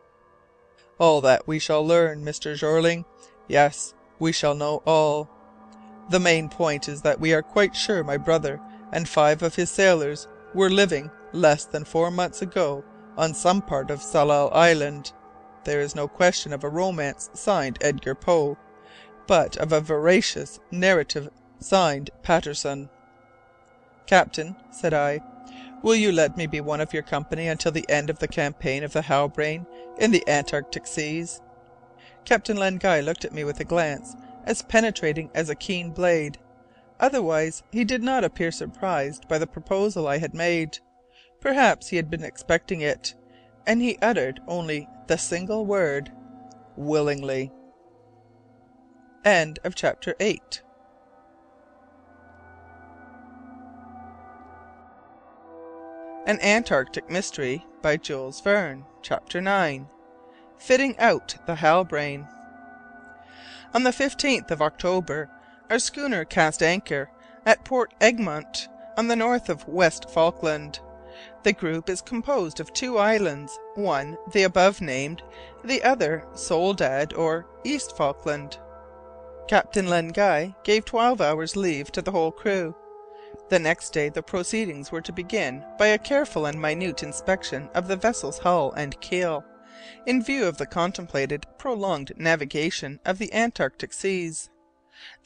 All 1.00 1.22
that 1.22 1.48
we 1.48 1.60
shall 1.60 1.86
learn, 1.86 2.26
Mr. 2.26 2.56
Jeorling. 2.56 3.06
Yes, 3.48 3.94
we 4.18 4.32
shall 4.32 4.56
know 4.56 4.82
all. 4.84 5.30
The 6.10 6.20
main 6.20 6.50
point 6.50 6.90
is 6.90 7.04
that 7.04 7.20
we 7.20 7.34
are 7.36 7.44
quite 7.44 7.76
sure 7.76 8.04
my 8.04 8.18
brother 8.18 8.60
and 8.92 9.08
five 9.08 9.44
of 9.44 9.56
his 9.56 9.70
sailors 9.70 10.28
were 10.56 10.72
living 10.72 11.12
less 11.34 11.66
than 11.66 11.86
four 11.86 12.10
months 12.10 12.42
ago 12.42 12.84
on 13.16 13.36
some 13.36 13.62
part 13.62 13.92
of 13.92 14.02
Tsalal 14.02 14.52
Island. 14.54 15.14
There 15.66 15.82
is 15.82 15.96
no 15.96 16.08
question 16.08 16.52
of 16.52 16.64
a 16.64 16.70
romance 16.70 17.30
signed 17.34 17.78
Edgar 17.80 18.16
Poe, 18.16 18.58
but 19.28 19.56
of 19.58 19.72
a 19.72 19.82
veracious 19.82 20.60
narrative 20.72 21.30
signed 21.60 22.10
Patterson. 22.24 22.90
"Captain," 24.08 24.56
said 24.70 24.94
I, 24.94 25.20
"will 25.82 25.96
you 25.96 26.12
let 26.12 26.38
me 26.38 26.46
be 26.46 26.62
one 26.62 26.80
of 26.80 26.94
your 26.94 27.02
company 27.02 27.48
until 27.48 27.72
the 27.72 27.90
end 27.90 28.12
of 28.12 28.20
the 28.20 28.28
campaign 28.28 28.84
of 28.84 28.94
the 28.94 29.02
Halbrane 29.02 29.66
in 29.98 30.12
the 30.12 30.24
Antarctic 30.30 30.86
seas?" 30.86 31.42
Captain 32.24 32.56
Len 32.56 32.78
Guy 32.78 33.00
looked 33.00 33.26
at 33.26 33.34
me 33.34 33.44
with 33.44 33.60
a 33.60 33.66
glance 33.66 34.16
as 34.44 34.62
penetrating 34.62 35.32
as 35.34 35.50
a 35.50 35.56
keen 35.56 35.92
blade. 35.92 36.38
Otherwise 37.00 37.64
he 37.72 37.84
did 37.84 38.04
not 38.04 38.24
appear 38.24 38.52
surprised 38.52 39.28
by 39.28 39.40
the 39.40 39.48
proposal 39.48 40.08
I 40.08 40.20
had 40.20 40.36
made. 40.36 40.78
Perhaps 41.40 41.88
he 41.90 41.96
had 41.96 42.10
been 42.12 42.24
expecting 42.24 42.82
it, 42.82 43.16
and 43.66 43.82
he 43.82 43.98
uttered 44.04 44.40
only 44.48 44.88
the 45.08 45.18
single 45.18 45.66
word, 45.66 46.12
"Willingly." 46.76 47.54
CHAPTER 49.26 50.16
eight. 50.20 50.62
An 56.28 56.40
Antarctic 56.42 57.08
Mystery 57.08 57.64
by 57.84 57.98
Jules 57.98 58.42
Verne 58.42 58.84
Chapter 59.04 59.42
9 59.42 59.88
Fitting 60.58 60.98
Out 60.98 61.36
the 61.46 61.54
Halbrane 61.54 62.28
On 63.76 63.84
the 63.84 63.92
15th 63.92 64.50
of 64.50 64.60
October 64.60 65.30
our 65.70 65.78
schooner 65.78 66.26
cast 66.26 66.64
anchor 66.64 67.12
at 67.46 67.64
Port 67.64 67.94
Egmont, 68.02 68.68
on 68.98 69.08
the 69.08 69.16
north 69.16 69.50
of 69.50 69.68
West 69.68 70.10
Falkland. 70.10 70.80
The 71.44 71.54
group 71.54 71.92
is 71.92 72.02
composed 72.02 72.60
of 72.60 72.74
two 72.74 72.98
islands, 72.98 73.60
one 73.76 74.18
the 74.34 74.44
above 74.44 74.82
named, 74.82 75.22
the 75.64 75.84
other 75.84 76.26
Soledad 76.34 77.14
or 77.14 77.46
East 77.64 77.96
Falkland. 77.96 78.58
Captain 79.48 79.88
Len 79.88 80.08
Guy 80.08 80.56
gave 80.64 80.86
twelve 80.86 81.22
hours' 81.22 81.56
leave 81.56 81.92
to 81.92 82.02
the 82.02 82.12
whole 82.12 82.32
crew. 82.32 82.76
The 83.48 83.60
next 83.60 83.92
day 83.92 84.10
the 84.10 84.24
proceedings 84.24 84.92
were 84.92 85.02
to 85.02 85.12
begin 85.12 85.64
by 85.78 85.88
a 85.88 86.00
careful 86.00 86.48
and 86.48 86.60
minute 86.60 87.04
inspection 87.04 87.70
of 87.76 87.88
the 87.88 87.96
vessel's 87.96 88.40
hull 88.40 88.72
and 88.72 89.00
keel, 89.02 89.46
in 90.08 90.24
view 90.24 90.46
of 90.46 90.58
the 90.58 90.66
contemplated 90.66 91.46
prolonged 91.60 92.12
navigation 92.18 93.00
of 93.06 93.20
the 93.20 93.32
Antarctic 93.32 93.94
seas. 93.94 94.50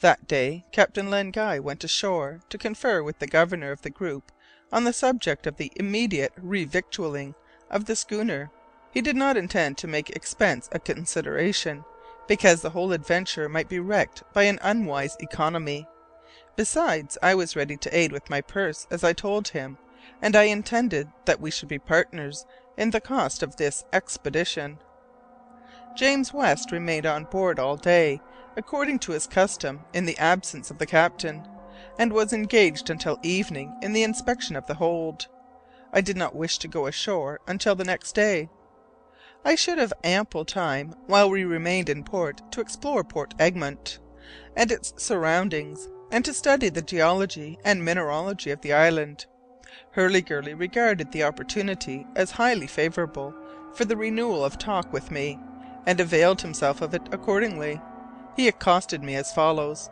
That 0.00 0.28
day 0.28 0.66
Captain 0.70 1.08
Len 1.08 1.30
Guy 1.30 1.58
went 1.60 1.82
ashore 1.82 2.40
to 2.50 2.58
confer 2.58 3.02
with 3.02 3.20
the 3.20 3.26
governor 3.26 3.72
of 3.72 3.82
the 3.82 3.90
group 3.90 4.32
on 4.70 4.84
the 4.84 4.92
subject 4.92 5.46
of 5.46 5.56
the 5.56 5.72
immediate 5.76 6.32
revictualling 6.36 7.34
of 7.70 7.86
the 7.86 7.96
schooner. 7.96 8.50
He 8.90 9.00
did 9.00 9.16
not 9.16 9.36
intend 9.36 9.78
to 9.78 9.86
make 9.86 10.10
expense 10.10 10.68
a 10.72 10.78
consideration, 10.78 11.84
because 12.28 12.60
the 12.60 12.70
whole 12.70 12.92
adventure 12.92 13.48
might 13.48 13.68
be 13.68 13.78
wrecked 13.78 14.24
by 14.34 14.42
an 14.42 14.58
unwise 14.62 15.16
economy. 15.20 15.86
Besides, 16.60 17.16
I 17.22 17.34
was 17.34 17.56
ready 17.56 17.78
to 17.78 17.96
aid 17.96 18.12
with 18.12 18.28
my 18.28 18.42
purse, 18.42 18.86
as 18.90 19.02
I 19.02 19.14
told 19.14 19.48
him, 19.48 19.78
and 20.20 20.36
I 20.36 20.42
intended 20.42 21.08
that 21.24 21.40
we 21.40 21.50
should 21.50 21.70
be 21.70 21.78
partners 21.78 22.44
in 22.76 22.90
the 22.90 23.00
cost 23.00 23.42
of 23.42 23.56
this 23.56 23.82
expedition. 23.94 24.76
James 25.96 26.34
West 26.34 26.70
remained 26.70 27.06
on 27.06 27.24
board 27.24 27.58
all 27.58 27.78
day, 27.78 28.20
according 28.58 28.98
to 28.98 29.12
his 29.12 29.26
custom 29.26 29.86
in 29.94 30.04
the 30.04 30.18
absence 30.18 30.70
of 30.70 30.76
the 30.76 30.84
captain 30.84 31.48
and 31.98 32.12
was 32.12 32.34
engaged 32.34 32.90
until 32.90 33.18
evening 33.22 33.74
in 33.80 33.94
the 33.94 34.02
inspection 34.02 34.54
of 34.54 34.66
the 34.66 34.74
hold. 34.74 35.28
I 35.94 36.02
did 36.02 36.18
not 36.18 36.36
wish 36.36 36.58
to 36.58 36.68
go 36.68 36.86
ashore 36.86 37.40
until 37.46 37.74
the 37.74 37.84
next 37.84 38.14
day. 38.14 38.50
I 39.46 39.54
should 39.54 39.78
have 39.78 39.94
ample 40.04 40.44
time 40.44 40.94
while 41.06 41.30
we 41.30 41.42
remained 41.42 41.88
in 41.88 42.04
port 42.04 42.42
to 42.52 42.60
explore 42.60 43.02
Port 43.02 43.32
Egmont 43.38 43.98
and 44.54 44.70
its 44.70 44.92
surroundings, 44.98 45.88
and 46.10 46.24
to 46.24 46.34
study 46.34 46.68
the 46.68 46.82
geology 46.82 47.58
and 47.64 47.84
mineralogy 47.84 48.50
of 48.50 48.60
the 48.62 48.72
island. 48.72 49.26
Hurliguerly 49.94 50.54
regarded 50.54 51.12
the 51.12 51.24
opportunity 51.24 52.06
as 52.16 52.32
highly 52.32 52.66
favourable 52.66 53.34
for 53.74 53.84
the 53.84 53.96
renewal 53.96 54.44
of 54.44 54.58
talk 54.58 54.92
with 54.92 55.10
me, 55.10 55.38
and 55.86 56.00
availed 56.00 56.42
himself 56.42 56.80
of 56.80 56.92
it 56.94 57.02
accordingly. 57.12 57.80
He 58.36 58.48
accosted 58.48 59.02
me 59.02 59.14
as 59.14 59.32
follows: 59.32 59.90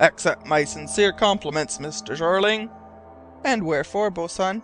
"Accept 0.00 0.46
my 0.46 0.64
sincere 0.64 1.12
compliments, 1.12 1.78
Mr. 1.78 2.16
Jeorling. 2.16 2.70
"And 3.44 3.64
wherefore, 3.64 4.10
boatswain?" 4.10 4.62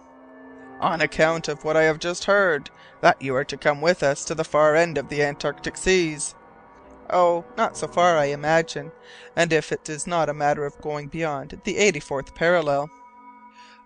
"On 0.80 1.00
account 1.00 1.48
of 1.48 1.64
what 1.64 1.76
I 1.76 1.82
have 1.82 1.98
just 1.98 2.24
heard 2.24 2.70
that 3.00 3.20
you 3.22 3.34
are 3.34 3.44
to 3.44 3.56
come 3.56 3.80
with 3.80 4.02
us 4.02 4.24
to 4.24 4.34
the 4.34 4.44
far 4.44 4.74
end 4.74 4.98
of 4.98 5.08
the 5.08 5.22
Antarctic 5.22 5.76
seas." 5.76 6.34
"Oh, 7.10 7.44
not 7.56 7.76
so 7.76 7.88
far, 7.88 8.18
I 8.18 8.26
imagine, 8.26 8.92
and 9.34 9.52
if 9.52 9.72
it 9.72 9.88
is 9.88 10.06
not 10.06 10.28
a 10.28 10.34
matter 10.34 10.66
of 10.66 10.80
going 10.82 11.08
beyond 11.08 11.60
the 11.64 11.78
eighty 11.78 12.00
fourth 12.00 12.34
parallel." 12.34 12.90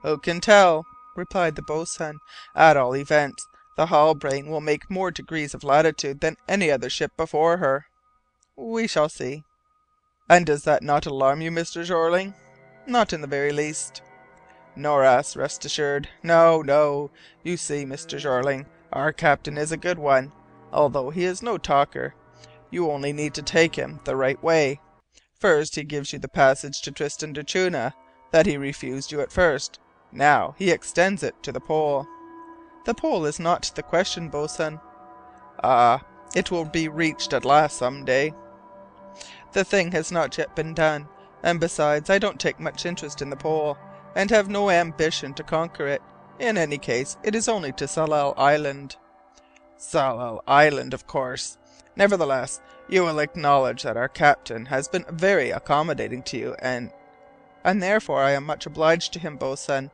"Who 0.02 0.19
can 0.19 0.41
tell?" 0.41 0.85
replied 1.14 1.55
the 1.55 1.62
boatswain. 1.62 2.19
"At 2.57 2.76
all 2.76 2.97
events, 2.97 3.47
the 3.76 3.87
Halbrane 3.87 4.49
will 4.49 4.61
make 4.61 4.91
more 4.91 5.11
degrees 5.11 5.55
of 5.55 5.62
latitude 5.62 6.21
than 6.21 6.37
any 6.49 6.71
other 6.71 6.91
ship 6.91 7.12
before 7.17 7.59
her." 7.59 7.87
"We 8.57 8.88
shall 8.88 9.09
see." 9.09 9.45
"And 10.29 10.45
does 10.45 10.64
that 10.64 10.83
not 10.83 11.07
alarm 11.07 11.43
you, 11.43 11.50
Mr. 11.50 11.85
Jeorling?" 11.85 12.35
"Not 12.87 13.12
in 13.12 13.21
the 13.21 13.29
very 13.29 13.52
least." 13.52 14.02
"Nor 14.75 15.05
us, 15.05 15.37
rest 15.37 15.64
assured. 15.64 16.09
No, 16.23 16.61
no. 16.62 17.11
You 17.45 17.57
see, 17.57 17.85
Mr. 17.85 18.19
Jeorling, 18.19 18.67
our 18.93 19.12
captain 19.12 19.57
is 19.57 19.71
a 19.71 19.76
good 19.76 19.99
one, 19.99 20.33
although 20.73 21.11
he 21.11 21.25
is 21.25 21.41
no 21.43 21.57
talker. 21.57 22.14
You 22.73 22.91
only 22.91 23.12
need 23.12 23.35
to 23.35 23.43
take 23.43 23.76
him 23.76 24.00
the 24.05 24.17
right 24.17 24.43
way. 24.43 24.81
First 25.38 25.75
he 25.75 25.85
gives 25.85 26.12
you 26.12 26.19
the 26.19 26.26
passage 26.26 26.81
to 26.83 26.91
Tristan 26.91 27.35
d'Acunha 27.35 27.93
that 28.31 28.47
he 28.47 28.57
refused 28.57 29.12
you 29.12 29.21
at 29.21 29.31
first. 29.31 29.79
Now 30.11 30.55
he 30.57 30.71
extends 30.71 31.23
it 31.23 31.41
to 31.43 31.52
the 31.52 31.61
Pole." 31.61 32.07
"The 32.87 32.95
Pole 32.95 33.26
is 33.26 33.38
not 33.38 33.71
the 33.75 33.83
question, 33.83 34.31
boatswain." 34.31 34.81
"Ah! 35.62 36.02
it 36.35 36.50
will 36.50 36.64
be 36.64 36.88
reached 36.88 37.35
at 37.35 37.45
last 37.45 37.76
some 37.76 38.07
day." 38.07 38.33
"The 39.52 39.64
thing 39.64 39.93
has 39.93 40.11
not 40.11 40.38
yet 40.38 40.57
been 40.57 40.73
done, 40.73 41.09
and 41.43 41.61
besides 41.61 42.09
I 42.09 42.19
don't 42.19 42.41
take 42.41 42.59
much 42.59 42.87
interest 42.87 43.21
in 43.21 43.29
the 43.29 43.37
Pole, 43.37 43.76
and 44.14 44.31
have 44.31 44.49
no 44.49 44.71
ambition 44.71 45.35
to 45.35 45.43
conquer 45.43 45.88
it. 45.88 46.00
In 46.38 46.57
any 46.57 46.79
case 46.79 47.19
it 47.23 47.35
is 47.35 47.49
only 47.49 47.73
to 47.73 47.85
Tsalal 47.87 48.33
Island." 48.38 48.97
"Tsalal 49.76 50.41
Island, 50.47 50.95
of 50.95 51.07
course. 51.07 51.59
Nevertheless, 51.95 52.61
you 52.89 53.03
will 53.03 53.19
acknowledge 53.19 53.83
that 53.83 53.97
our 53.99 54.09
captain 54.09 54.67
has 54.67 54.89
been 54.89 55.05
very 55.11 55.51
accommodating 55.51 56.23
to 56.25 56.39
you, 56.39 56.57
and" 56.59 56.91
"And 57.65 57.83
therefore 57.83 58.23
I 58.23 58.31
am 58.31 58.45
much 58.45 58.65
obliged 58.65 59.13
to 59.13 59.19
him, 59.19 59.37
boatswain, 59.37 59.91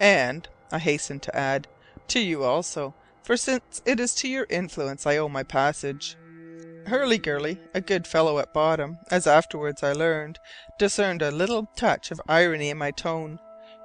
and," 0.00 0.48
I 0.70 0.78
hastened 0.78 1.22
to 1.24 1.36
add, 1.36 1.68
"to 2.08 2.20
you 2.20 2.42
also, 2.42 2.94
for 3.22 3.36
since 3.36 3.82
it 3.84 4.00
is 4.00 4.14
to 4.16 4.28
your 4.28 4.46
influence 4.48 5.06
I 5.06 5.18
owe 5.18 5.28
my 5.28 5.42
passage." 5.42 6.16
Hurliguerly, 6.86 7.58
a 7.74 7.80
good 7.80 8.06
fellow 8.06 8.38
at 8.38 8.54
bottom, 8.54 8.98
as 9.10 9.26
afterwards 9.26 9.82
I 9.82 9.92
learned, 9.92 10.38
discerned 10.78 11.20
a 11.22 11.30
little 11.30 11.66
touch 11.76 12.10
of 12.10 12.20
irony 12.28 12.70
in 12.70 12.78
my 12.78 12.90
tone, 12.90 13.38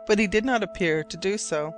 but 0.08 0.20
he 0.20 0.28
did 0.28 0.46
not 0.46 0.64
appear 0.64 1.04
to 1.04 1.18
do 1.18 1.38
so. 1.38 1.74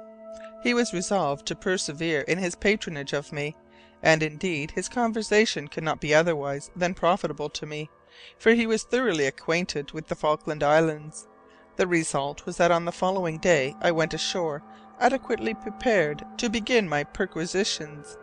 He 0.62 0.74
was 0.74 0.94
resolved 0.94 1.46
to 1.48 1.56
persevere 1.56 2.22
in 2.22 2.38
his 2.38 2.56
patronage 2.56 3.14
of 3.14 3.32
me, 3.34 3.56
and 4.02 4.24
indeed 4.24 4.72
his 4.72 4.90
conversation 4.90 5.68
could 5.68 5.84
not 5.84 6.00
be 6.00 6.14
otherwise 6.14 6.72
than 6.76 6.94
profitable 6.94 7.50
to 7.50 7.66
me, 7.66 7.90
for 8.38 8.52
he 8.54 8.68
was 8.68 8.84
thoroughly 8.84 9.26
acquainted 9.26 9.92
with 9.92 10.08
the 10.08 10.16
Falkland 10.16 10.64
Islands. 10.64 11.28
The 11.76 11.88
result 11.88 12.46
was 12.46 12.58
that 12.58 12.72
on 12.72 12.86
the 12.86 12.92
following 12.92 13.38
day 13.38 13.76
I 13.82 13.92
went 13.92 14.14
ashore 14.14 14.64
adequately 15.00 15.54
prepared 15.54 16.26
to 16.38 16.50
begin 16.50 16.90
my 16.90 17.04
perquisitions. 17.04 18.18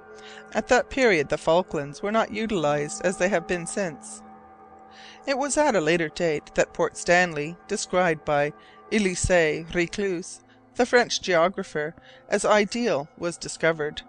At 0.53 0.69
that 0.69 0.91
period 0.91 1.29
the 1.29 1.39
Falklands 1.39 2.03
were 2.03 2.13
not 2.13 2.33
utilized 2.33 3.05
as 3.05 3.17
they 3.17 3.29
have 3.29 3.47
been 3.47 3.67
since. 3.67 4.23
It 5.27 5.39
was 5.39 5.57
at 5.57 5.75
a 5.75 5.81
later 5.81 6.09
date 6.09 6.55
that 6.55 6.73
Port 6.73 6.97
Stanley, 6.97 7.57
described 7.67 8.25
by 8.25 8.53
Elisée 8.91 9.67
Reclus, 9.75 10.41
the 10.77 10.87
French 10.87 11.21
geographer, 11.21 11.95
as 12.29 12.45
ideal, 12.45 13.09
was 13.19 13.37
discovered. 13.37 14.03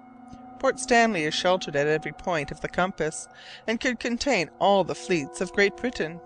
Port 0.60 0.80
Stanley 0.80 1.24
is 1.24 1.34
sheltered 1.34 1.76
at 1.76 1.88
every 1.88 2.12
point 2.12 2.52
of 2.52 2.62
the 2.62 2.68
compass, 2.68 3.28
and 3.68 3.80
could 3.80 4.00
contain 4.00 4.50
all 4.60 4.84
the 4.84 4.96
fleets 4.96 5.40
of 5.40 5.54
Great 5.54 5.78
Britain. 5.78 6.20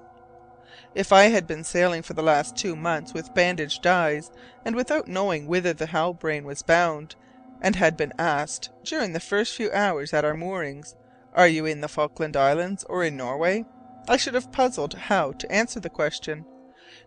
If 0.95 1.11
I 1.11 1.23
had 1.23 1.47
been 1.47 1.63
sailing 1.63 2.01
for 2.01 2.13
the 2.13 2.23
last 2.23 2.55
two 2.55 2.75
months 2.75 3.13
with 3.13 3.33
bandaged 3.33 3.85
eyes, 3.85 4.31
and 4.65 4.75
without 4.75 5.07
knowing 5.07 5.47
whither 5.47 5.73
the 5.73 5.87
Halbrane 5.87 6.45
was 6.45 6.61
bound, 6.61 7.15
and 7.61 7.75
had 7.75 7.95
been 7.95 8.13
asked, 8.17 8.69
during 8.83 9.13
the 9.13 9.19
first 9.19 9.55
few 9.55 9.71
hours 9.71 10.13
at 10.13 10.25
our 10.25 10.33
moorings, 10.33 10.95
"Are 11.33 11.47
you 11.47 11.65
in 11.65 11.81
the 11.81 11.87
Falkland 11.87 12.35
Islands 12.35 12.83
or 12.85 13.03
in 13.03 13.17
Norway?" 13.17 13.65
I 14.07 14.17
should 14.17 14.33
have 14.33 14.51
puzzled 14.51 14.93
how 14.93 15.33
to 15.33 15.51
answer 15.51 15.79
the 15.79 15.89
question, 15.89 16.45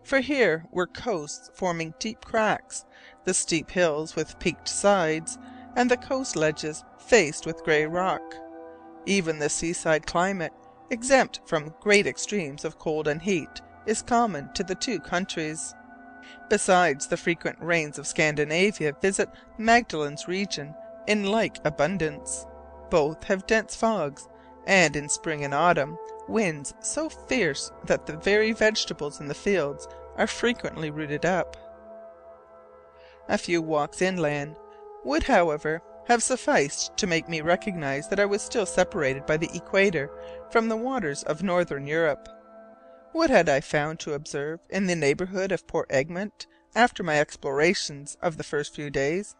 for 0.03 0.19
here 0.19 0.65
were 0.71 0.87
coasts 0.87 1.49
forming 1.53 1.93
deep 1.99 2.23
cracks, 2.23 2.85
the 3.23 3.33
steep 3.33 3.71
hills 3.71 4.15
with 4.15 4.39
peaked 4.39 4.67
sides, 4.67 5.37
and 5.75 5.91
the 5.91 5.97
coast 5.97 6.35
ledges 6.35 6.83
faced 6.97 7.45
with 7.45 7.63
grey 7.63 7.85
rock. 7.85 8.35
Even 9.05 9.39
the 9.39 9.49
seaside 9.49 10.07
climate, 10.07 10.53
exempt 10.89 11.41
from 11.45 11.73
great 11.81 12.07
extremes 12.07 12.65
of 12.65 12.79
cold 12.79 13.07
and 13.07 13.21
heat, 13.21 13.61
is 13.85 14.01
common 14.01 14.51
to 14.53 14.63
the 14.63 14.75
two 14.75 14.99
countries. 14.99 15.75
Besides, 16.49 17.07
the 17.07 17.17
frequent 17.17 17.57
rains 17.61 17.99
of 17.99 18.07
Scandinavia 18.07 18.93
visit 19.01 19.29
Magellan's 19.57 20.27
region 20.27 20.73
in 21.07 21.25
like 21.25 21.57
abundance. 21.65 22.45
Both 22.89 23.23
have 23.25 23.47
dense 23.47 23.75
fogs, 23.75 24.27
and 24.65 24.95
in 24.95 25.09
spring 25.09 25.43
and 25.43 25.53
autumn 25.53 25.97
winds 26.27 26.73
so 26.81 27.09
fierce 27.09 27.71
that 27.83 28.07
the 28.07 28.17
very 28.17 28.51
vegetables 28.51 29.19
in 29.19 29.27
the 29.27 29.35
fields 29.35 29.87
are 30.17 30.25
frequently 30.25 30.89
rooted 30.89 31.25
up. 31.25 31.55
A 33.29 33.37
few 33.37 33.61
walks 33.61 34.01
inland 34.01 34.55
would, 35.05 35.23
however, 35.23 35.81
have 36.07 36.21
sufficed 36.21 36.97
to 36.97 37.07
make 37.07 37.29
me 37.29 37.39
recognize 37.39 38.07
that 38.09 38.19
I 38.19 38.25
was 38.25 38.41
still 38.41 38.65
separated 38.65 39.25
by 39.25 39.37
the 39.37 39.49
equator 39.55 40.09
from 40.49 40.67
the 40.67 40.75
waters 40.75 41.23
of 41.23 41.43
northern 41.43 41.87
Europe. 41.87 42.27
What 43.11 43.29
had 43.29 43.47
I 43.47 43.61
found 43.61 43.99
to 44.01 44.13
observe 44.13 44.59
in 44.69 44.87
the 44.87 44.95
neighbourhood 44.95 45.51
of 45.51 45.67
Port 45.67 45.87
Egmont 45.89 46.47
after 46.75 47.03
my 47.03 47.19
explorations 47.19 48.17
of 48.21 48.37
the 48.37 48.43
first 48.43 48.75
few 48.75 48.89
days? 48.89 49.35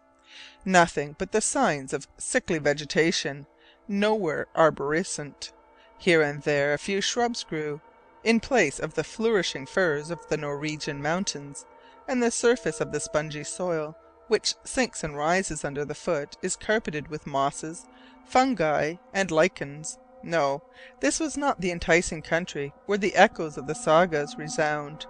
Nothing 0.63 1.15
but 1.17 1.31
the 1.31 1.41
signs 1.41 1.93
of 1.93 2.07
sickly 2.17 2.59
vegetation, 2.59 3.47
nowhere 3.87 4.47
arborescent. 4.55 5.51
Here 5.97 6.21
and 6.21 6.43
there 6.43 6.73
a 6.73 6.77
few 6.77 7.01
shrubs 7.01 7.43
grew, 7.43 7.81
in 8.23 8.39
place 8.39 8.79
of 8.79 8.93
the 8.93 9.03
flourishing 9.03 9.65
firs 9.65 10.09
of 10.09 10.27
the 10.29 10.37
Norwegian 10.37 11.01
mountains, 11.01 11.65
and 12.07 12.21
the 12.21 12.31
surface 12.31 12.81
of 12.81 12.91
the 12.91 12.99
spongy 12.99 13.43
soil 13.43 13.95
which 14.27 14.55
sinks 14.63 15.03
and 15.03 15.15
rises 15.15 15.63
under 15.63 15.85
the 15.85 15.95
foot 15.95 16.37
is 16.41 16.55
carpeted 16.55 17.07
with 17.07 17.27
mosses, 17.27 17.85
fungi, 18.25 18.95
and 19.13 19.31
lichens. 19.31 19.97
No, 20.23 20.63
this 20.99 21.19
was 21.19 21.37
not 21.37 21.61
the 21.61 21.71
enticing 21.71 22.21
country 22.21 22.73
where 22.85 22.97
the 22.97 23.15
echoes 23.15 23.57
of 23.57 23.67
the 23.67 23.75
sagas 23.75 24.35
resound. 24.37 25.05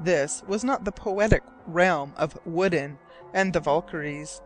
This 0.00 0.42
was 0.46 0.64
not 0.64 0.84
the 0.84 0.92
poetic 0.92 1.42
realm 1.66 2.14
of 2.16 2.38
Woden 2.46 2.98
and 3.32 3.52
the 3.52 3.60
Valkyries. 3.60 4.40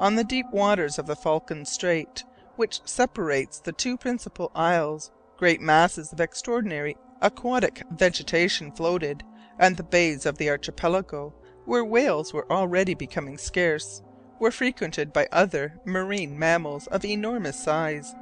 On 0.00 0.16
the 0.16 0.24
deep 0.24 0.46
waters 0.50 0.98
of 0.98 1.06
the 1.06 1.16
Falkland 1.16 1.68
Strait, 1.68 2.24
which 2.56 2.80
separates 2.84 3.60
the 3.60 3.72
two 3.72 3.96
principal 3.96 4.50
isles, 4.54 5.10
great 5.36 5.60
masses 5.60 6.12
of 6.12 6.20
extraordinary 6.20 6.96
aquatic 7.20 7.82
vegetation 7.90 8.72
floated, 8.72 9.22
and 9.58 9.76
the 9.76 9.82
bays 9.82 10.26
of 10.26 10.38
the 10.38 10.50
archipelago, 10.50 11.32
where 11.64 11.84
whales 11.84 12.32
were 12.32 12.50
already 12.50 12.94
becoming 12.94 13.38
scarce, 13.38 14.02
were 14.38 14.50
frequented 14.50 15.12
by 15.12 15.28
other 15.30 15.80
marine 15.84 16.38
mammals 16.38 16.86
of 16.88 17.04
enormous 17.04 17.62
size 17.62 18.14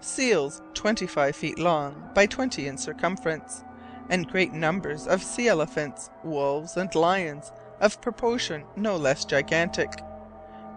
seals 0.00 0.62
twenty 0.74 1.06
five 1.06 1.34
feet 1.34 1.58
long 1.58 2.10
by 2.14 2.26
twenty 2.26 2.66
in 2.66 2.78
circumference, 2.78 3.64
and 4.08 4.28
great 4.28 4.52
numbers 4.52 5.06
of 5.06 5.22
sea 5.22 5.48
elephants, 5.48 6.10
wolves, 6.22 6.76
and 6.76 6.94
lions 6.94 7.50
of 7.80 8.00
proportion 8.00 8.64
no 8.76 8.96
less 8.96 9.24
gigantic. 9.24 9.90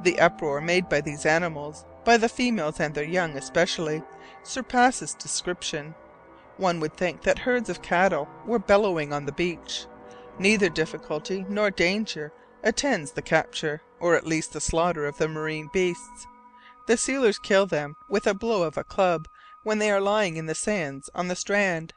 The 0.03 0.19
uproar 0.19 0.61
made 0.61 0.89
by 0.89 1.01
these 1.01 1.25
animals, 1.25 1.85
by 2.05 2.17
the 2.17 2.29
females 2.29 2.79
and 2.79 2.95
their 2.95 3.03
young 3.03 3.37
especially, 3.37 4.01
surpasses 4.43 5.13
description. 5.13 5.93
One 6.57 6.79
would 6.79 6.93
think 6.93 7.21
that 7.23 7.39
herds 7.39 7.69
of 7.69 7.81
cattle 7.81 8.27
were 8.45 8.59
bellowing 8.59 9.13
on 9.13 9.25
the 9.25 9.31
beach. 9.31 9.85
Neither 10.39 10.69
difficulty 10.69 11.45
nor 11.49 11.69
danger 11.69 12.31
attends 12.63 13.11
the 13.11 13.21
capture, 13.21 13.81
or 13.99 14.15
at 14.15 14.25
least 14.25 14.53
the 14.53 14.61
slaughter 14.61 15.05
of 15.05 15.17
the 15.17 15.27
marine 15.27 15.69
beasts. 15.73 16.27
The 16.87 16.95
sealers 16.95 17.37
kill 17.37 17.65
them 17.65 17.95
with 18.09 18.25
a 18.25 18.33
blow 18.33 18.63
of 18.63 18.77
a 18.77 18.83
club 18.83 19.27
when 19.63 19.79
they 19.79 19.91
are 19.91 19.99
lying 19.99 20.37
in 20.37 20.45
the 20.45 20.55
sands 20.55 21.09
on 21.13 21.27
the 21.27 21.35
strand. 21.35 21.93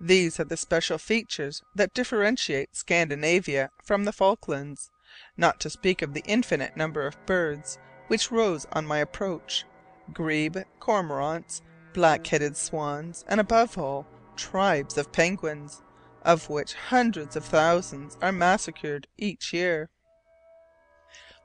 These 0.00 0.40
are 0.40 0.44
the 0.44 0.56
special 0.56 0.96
features 0.96 1.62
that 1.74 1.94
differentiate 1.94 2.74
Scandinavia 2.74 3.70
from 3.84 4.04
the 4.04 4.12
Falklands, 4.12 4.90
not 5.36 5.60
to 5.60 5.70
speak 5.70 6.00
of 6.00 6.14
the 6.14 6.24
infinite 6.26 6.76
number 6.76 7.06
of 7.06 7.24
birds 7.26 7.78
which 8.08 8.30
rose 8.30 8.66
on 8.72 8.86
my 8.86 8.98
approach 8.98 9.64
grebe, 10.12 10.58
cormorants, 10.80 11.62
black 11.92 12.26
headed 12.26 12.56
swans, 12.56 13.24
and 13.28 13.40
above 13.40 13.78
all, 13.78 14.06
tribes 14.36 14.98
of 14.98 15.12
penguins, 15.12 15.82
of 16.24 16.48
which 16.48 16.74
hundreds 16.74 17.36
of 17.36 17.44
thousands 17.44 18.16
are 18.22 18.32
massacred 18.32 19.06
each 19.18 19.52
year. 19.52 19.90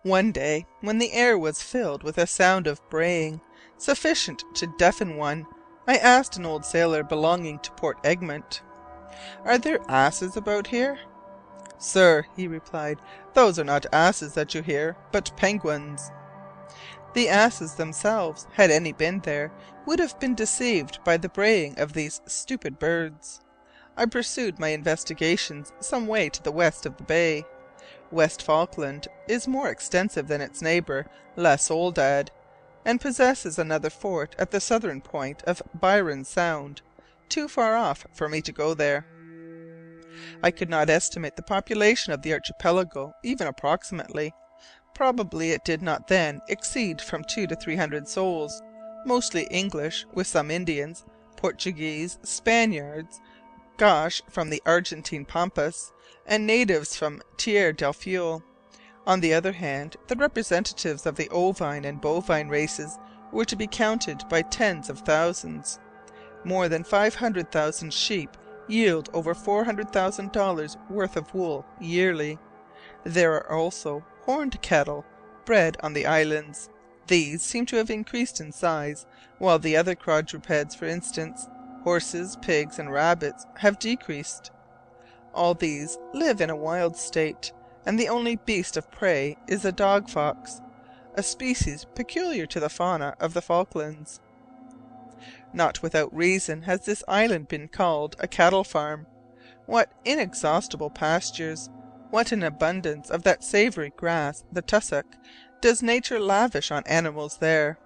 One 0.03 0.31
day, 0.31 0.65
when 0.81 0.97
the 0.97 1.11
air 1.11 1.37
was 1.37 1.61
filled 1.61 2.03
with 2.03 2.17
a 2.17 2.25
sound 2.25 2.67
of 2.67 2.89
braying 2.89 3.41
sufficient 3.77 4.43
to 4.55 4.73
deafen 4.77 5.17
one, 5.17 5.45
I 5.87 5.97
asked 5.97 6.37
an 6.37 6.45
old 6.45 6.65
sailor 6.65 7.03
belonging 7.03 7.59
to 7.59 7.71
Port 7.71 7.97
Egmont, 8.03 8.61
"Are 9.43 9.57
there 9.57 9.79
asses 9.89 10.37
about 10.37 10.67
here?" 10.67 10.99
"Sir," 11.77 12.25
he 12.35 12.47
replied, 12.47 12.99
"those 13.33 13.57
are 13.59 13.63
not 13.63 13.85
asses 13.91 14.33
that 14.35 14.53
you 14.53 14.61
hear, 14.61 14.95
but 15.11 15.35
penguins." 15.35 16.11
The 17.13 17.27
asses 17.27 17.73
themselves, 17.73 18.47
had 18.53 18.69
any 18.69 18.91
been 18.91 19.19
there, 19.21 19.51
would 19.85 19.99
have 19.99 20.19
been 20.19 20.35
deceived 20.35 21.03
by 21.03 21.17
the 21.17 21.27
braying 21.27 21.79
of 21.79 21.93
these 21.93 22.21
stupid 22.27 22.77
birds. 22.79 23.41
I 23.99 24.05
pursued 24.05 24.59
my 24.59 24.69
investigations 24.69 25.73
some 25.81 26.07
way 26.07 26.29
to 26.29 26.41
the 26.41 26.53
west 26.53 26.85
of 26.85 26.95
the 26.95 27.03
bay. 27.03 27.43
West 28.11 28.41
Falkland 28.41 29.09
is 29.27 29.45
more 29.45 29.67
extensive 29.67 30.29
than 30.29 30.39
its 30.39 30.61
neighbour 30.61 31.05
La 31.35 31.57
Soledad, 31.57 32.31
and 32.85 33.01
possesses 33.01 33.59
another 33.59 33.89
fort 33.89 34.37
at 34.39 34.51
the 34.51 34.61
southern 34.61 35.01
point 35.01 35.43
of 35.43 35.61
Byron 35.77 36.23
Sound, 36.23 36.81
too 37.27 37.49
far 37.49 37.75
off 37.75 38.05
for 38.13 38.29
me 38.29 38.41
to 38.41 38.53
go 38.53 38.73
there. 38.73 39.05
I 40.41 40.51
could 40.51 40.69
not 40.69 40.89
estimate 40.89 41.35
the 41.35 41.43
population 41.43 42.13
of 42.13 42.21
the 42.21 42.31
archipelago 42.31 43.13
even 43.21 43.47
approximately. 43.47 44.33
Probably 44.95 45.51
it 45.51 45.65
did 45.65 45.81
not 45.81 46.07
then 46.07 46.39
exceed 46.47 47.01
from 47.01 47.25
two 47.25 47.47
to 47.47 47.55
three 47.57 47.75
hundred 47.75 48.07
souls, 48.07 48.61
mostly 49.05 49.43
English, 49.51 50.05
with 50.13 50.25
some 50.25 50.49
Indians, 50.49 51.03
Portuguese, 51.35 52.17
Spaniards, 52.23 53.19
Gauchos 53.79 54.21
from 54.29 54.49
the 54.49 54.61
Argentine 54.65 55.23
Pampas, 55.23 55.93
and 56.25 56.45
natives 56.45 56.97
from 56.97 57.21
Tierra 57.37 57.73
del 57.73 57.93
Fuego. 57.93 58.43
On 59.07 59.21
the 59.21 59.33
other 59.33 59.53
hand, 59.53 59.95
the 60.07 60.17
representatives 60.17 61.05
of 61.05 61.15
the 61.15 61.29
ovine 61.29 61.85
and 61.85 62.01
bovine 62.01 62.49
races 62.49 62.99
were 63.31 63.45
to 63.45 63.55
be 63.55 63.67
counted 63.67 64.27
by 64.27 64.41
tens 64.41 64.89
of 64.89 64.99
thousands. 64.99 65.79
More 66.43 66.67
than 66.67 66.83
five 66.83 67.15
hundred 67.15 67.53
thousand 67.53 67.93
sheep 67.93 68.35
yield 68.67 69.09
over 69.13 69.33
four 69.33 69.63
hundred 69.63 69.93
thousand 69.93 70.33
dollars' 70.33 70.75
worth 70.89 71.15
of 71.15 71.33
wool 71.33 71.65
yearly. 71.79 72.37
There 73.05 73.33
are 73.33 73.49
also 73.49 74.05
horned 74.23 74.61
cattle 74.61 75.05
bred 75.45 75.77
on 75.81 75.93
the 75.93 76.05
islands. 76.05 76.69
These 77.07 77.43
seem 77.43 77.65
to 77.67 77.77
have 77.77 77.89
increased 77.89 78.41
in 78.41 78.51
size, 78.51 79.05
while 79.37 79.57
the 79.57 79.77
other 79.77 79.95
quadrupeds, 79.95 80.75
for 80.75 80.85
instance, 80.85 81.47
horses, 81.89 82.37
pigs, 82.43 82.77
and 82.77 82.93
rabbits, 82.93 83.47
have 83.57 83.79
decreased. 83.79 84.51
All 85.33 85.55
these 85.55 85.97
live 86.13 86.39
in 86.39 86.51
a 86.51 86.55
wild 86.55 86.95
state, 86.95 87.51
and 87.83 87.99
the 87.99 88.09
only 88.09 88.35
beast 88.35 88.77
of 88.77 88.91
prey 88.91 89.37
is 89.47 89.63
the 89.63 89.71
dog 89.71 90.07
fox, 90.07 90.61
a 91.15 91.23
species 91.23 91.87
peculiar 91.95 92.45
to 92.45 92.59
the 92.59 92.69
fauna 92.69 93.15
of 93.19 93.33
the 93.33 93.41
Falklands. 93.41 94.19
Not 95.51 95.81
without 95.81 96.15
reason 96.15 96.61
has 96.61 96.85
this 96.85 97.03
island 97.07 97.47
been 97.47 97.67
called 97.67 98.15
a 98.19 98.27
cattle 98.27 98.63
farm. 98.63 99.07
What 99.65 99.91
inexhaustible 100.05 100.91
pastures, 100.91 101.71
what 102.11 102.31
an 102.31 102.43
abundance 102.43 103.09
of 103.09 103.23
that 103.23 103.43
savoury 103.43 103.93
grass, 103.97 104.43
the 104.51 104.61
tussock, 104.61 105.07
does 105.59 105.81
nature 105.81 106.19
lavish 106.19 106.69
on 106.69 106.83
animals 106.85 107.37
there! 107.37 107.79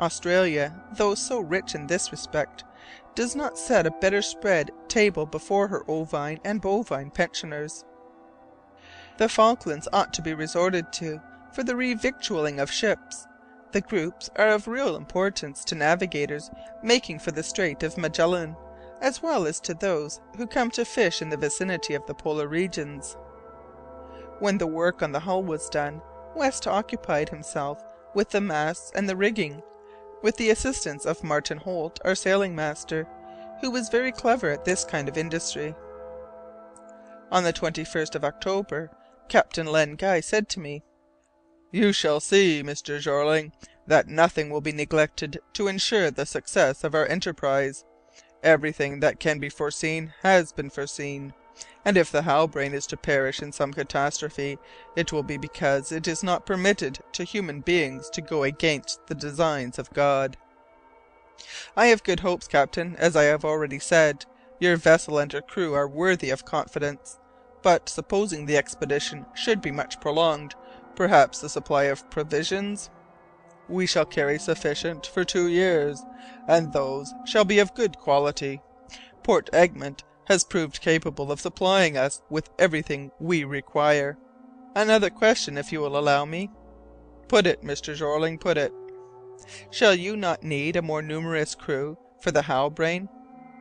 Australia, 0.00 0.82
though 0.96 1.14
so 1.14 1.38
rich 1.38 1.74
in 1.74 1.86
this 1.86 2.10
respect, 2.10 2.64
does 3.14 3.36
not 3.36 3.58
set 3.58 3.86
a 3.86 3.90
better 3.90 4.22
spread 4.22 4.70
table 4.88 5.26
before 5.26 5.68
her 5.68 5.84
ovine 5.88 6.40
and 6.44 6.60
bovine 6.60 7.10
pensioners. 7.10 7.84
The 9.18 9.28
Falklands 9.28 9.88
ought 9.92 10.12
to 10.14 10.22
be 10.22 10.34
resorted 10.34 10.92
to 10.94 11.20
for 11.52 11.62
the 11.62 11.74
revictualling 11.74 12.60
of 12.60 12.70
ships. 12.70 13.26
The 13.72 13.82
groups 13.82 14.30
are 14.36 14.48
of 14.48 14.66
real 14.66 14.96
importance 14.96 15.64
to 15.64 15.74
navigators 15.74 16.50
making 16.82 17.18
for 17.18 17.30
the 17.30 17.42
Strait 17.42 17.82
of 17.82 17.98
Magellan, 17.98 18.56
as 19.00 19.22
well 19.22 19.46
as 19.46 19.60
to 19.60 19.74
those 19.74 20.20
who 20.36 20.46
come 20.46 20.70
to 20.70 20.84
fish 20.84 21.20
in 21.20 21.28
the 21.28 21.36
vicinity 21.36 21.94
of 21.94 22.06
the 22.06 22.14
polar 22.14 22.48
regions. 22.48 23.16
When 24.38 24.58
the 24.58 24.66
work 24.66 25.02
on 25.02 25.12
the 25.12 25.20
hull 25.20 25.42
was 25.42 25.68
done, 25.68 26.00
West 26.34 26.66
occupied 26.66 27.28
himself 27.28 27.82
with 28.14 28.30
the 28.30 28.40
masts 28.40 28.92
and 28.94 29.08
the 29.08 29.16
rigging, 29.16 29.62
with 30.22 30.36
the 30.36 30.50
assistance 30.50 31.04
of 31.04 31.24
Martin 31.24 31.58
Holt, 31.58 32.00
our 32.04 32.14
sailing 32.14 32.54
master, 32.54 33.06
who 33.60 33.70
was 33.70 33.88
very 33.88 34.12
clever 34.12 34.50
at 34.50 34.64
this 34.64 34.84
kind 34.84 35.08
of 35.08 35.18
industry. 35.18 35.74
On 37.30 37.44
the 37.44 37.52
21st 37.52 38.14
of 38.14 38.24
October, 38.24 38.90
Captain 39.28 39.66
Len 39.66 39.94
Guy 39.94 40.20
said 40.20 40.48
to 40.50 40.60
me, 40.60 40.82
"You 41.70 41.92
shall 41.92 42.20
see, 42.20 42.62
Mr. 42.62 43.00
Jeorling, 43.00 43.52
that 43.86 44.08
nothing 44.08 44.50
will 44.50 44.60
be 44.60 44.72
neglected 44.72 45.40
to 45.54 45.68
ensure 45.68 46.10
the 46.10 46.26
success 46.26 46.84
of 46.84 46.94
our 46.94 47.06
enterprise. 47.06 47.84
Everything 48.42 49.00
that 49.00 49.20
can 49.20 49.38
be 49.38 49.48
foreseen 49.48 50.12
has 50.22 50.52
been 50.52 50.70
foreseen 50.70 51.32
and 51.84 51.96
if 51.96 52.10
the 52.12 52.22
Halbrane 52.22 52.74
is 52.74 52.86
to 52.88 52.96
perish 52.96 53.42
in 53.42 53.52
some 53.52 53.72
catastrophe, 53.72 54.58
it 54.94 55.12
will 55.12 55.22
be 55.22 55.36
because 55.36 55.90
it 55.90 56.06
is 56.06 56.22
not 56.22 56.46
permitted 56.46 57.00
to 57.12 57.24
human 57.24 57.60
beings 57.60 58.08
to 58.10 58.20
go 58.20 58.44
against 58.44 59.06
the 59.06 59.14
designs 59.14 59.78
of 59.78 59.92
God. 59.92 60.36
I 61.76 61.86
have 61.86 62.04
good 62.04 62.20
hopes, 62.20 62.46
captain, 62.46 62.94
as 62.96 63.16
I 63.16 63.24
have 63.24 63.44
already 63.44 63.78
said. 63.78 64.26
Your 64.60 64.76
vessel 64.76 65.18
and 65.18 65.32
her 65.32 65.42
crew 65.42 65.74
are 65.74 65.88
worthy 65.88 66.30
of 66.30 66.44
confidence. 66.44 67.18
But 67.62 67.88
supposing 67.88 68.46
the 68.46 68.56
expedition 68.56 69.26
should 69.34 69.60
be 69.60 69.72
much 69.72 70.00
prolonged, 70.00 70.54
perhaps 70.94 71.40
the 71.40 71.48
supply 71.48 71.84
of 71.84 72.08
provisions 72.10 72.90
we 73.68 73.86
shall 73.86 74.04
carry 74.04 74.38
sufficient 74.38 75.06
for 75.06 75.24
two 75.24 75.48
years, 75.48 76.02
and 76.46 76.72
those 76.72 77.12
shall 77.24 77.44
be 77.44 77.58
of 77.58 77.74
good 77.74 77.96
quality. 77.98 78.60
Port 79.22 79.48
Egmont 79.52 80.04
has 80.26 80.44
proved 80.44 80.80
capable 80.80 81.32
of 81.32 81.40
supplying 81.40 81.96
us 81.96 82.22
with 82.30 82.50
everything 82.58 83.10
we 83.18 83.44
require. 83.44 84.16
Another 84.74 85.10
question, 85.10 85.58
if 85.58 85.72
you 85.72 85.80
will 85.80 85.98
allow 85.98 86.24
me." 86.24 86.50
"Put 87.28 87.46
it, 87.46 87.62
Mr. 87.62 87.94
Jeorling, 87.94 88.38
put 88.38 88.56
it." 88.56 88.72
"Shall 89.70 89.94
you 89.94 90.16
not 90.16 90.42
need 90.42 90.76
a 90.76 90.82
more 90.82 91.02
numerous 91.02 91.54
crew 91.54 91.98
for 92.20 92.30
the 92.30 92.42
Halbrane? 92.42 93.08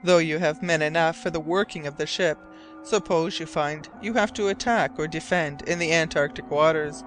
Though 0.03 0.19
you 0.19 0.39
have 0.39 0.63
men 0.63 0.81
enough 0.81 1.17
for 1.17 1.29
the 1.29 1.39
working 1.39 1.85
of 1.87 1.97
the 1.97 2.07
ship, 2.07 2.37
suppose 2.83 3.39
you 3.39 3.45
find 3.45 3.89
you 4.01 4.13
have 4.13 4.33
to 4.33 4.47
attack 4.47 4.91
or 4.97 5.07
defend 5.07 5.61
in 5.63 5.79
the 5.79 5.93
Antarctic 5.93 6.49
waters. 6.49 7.03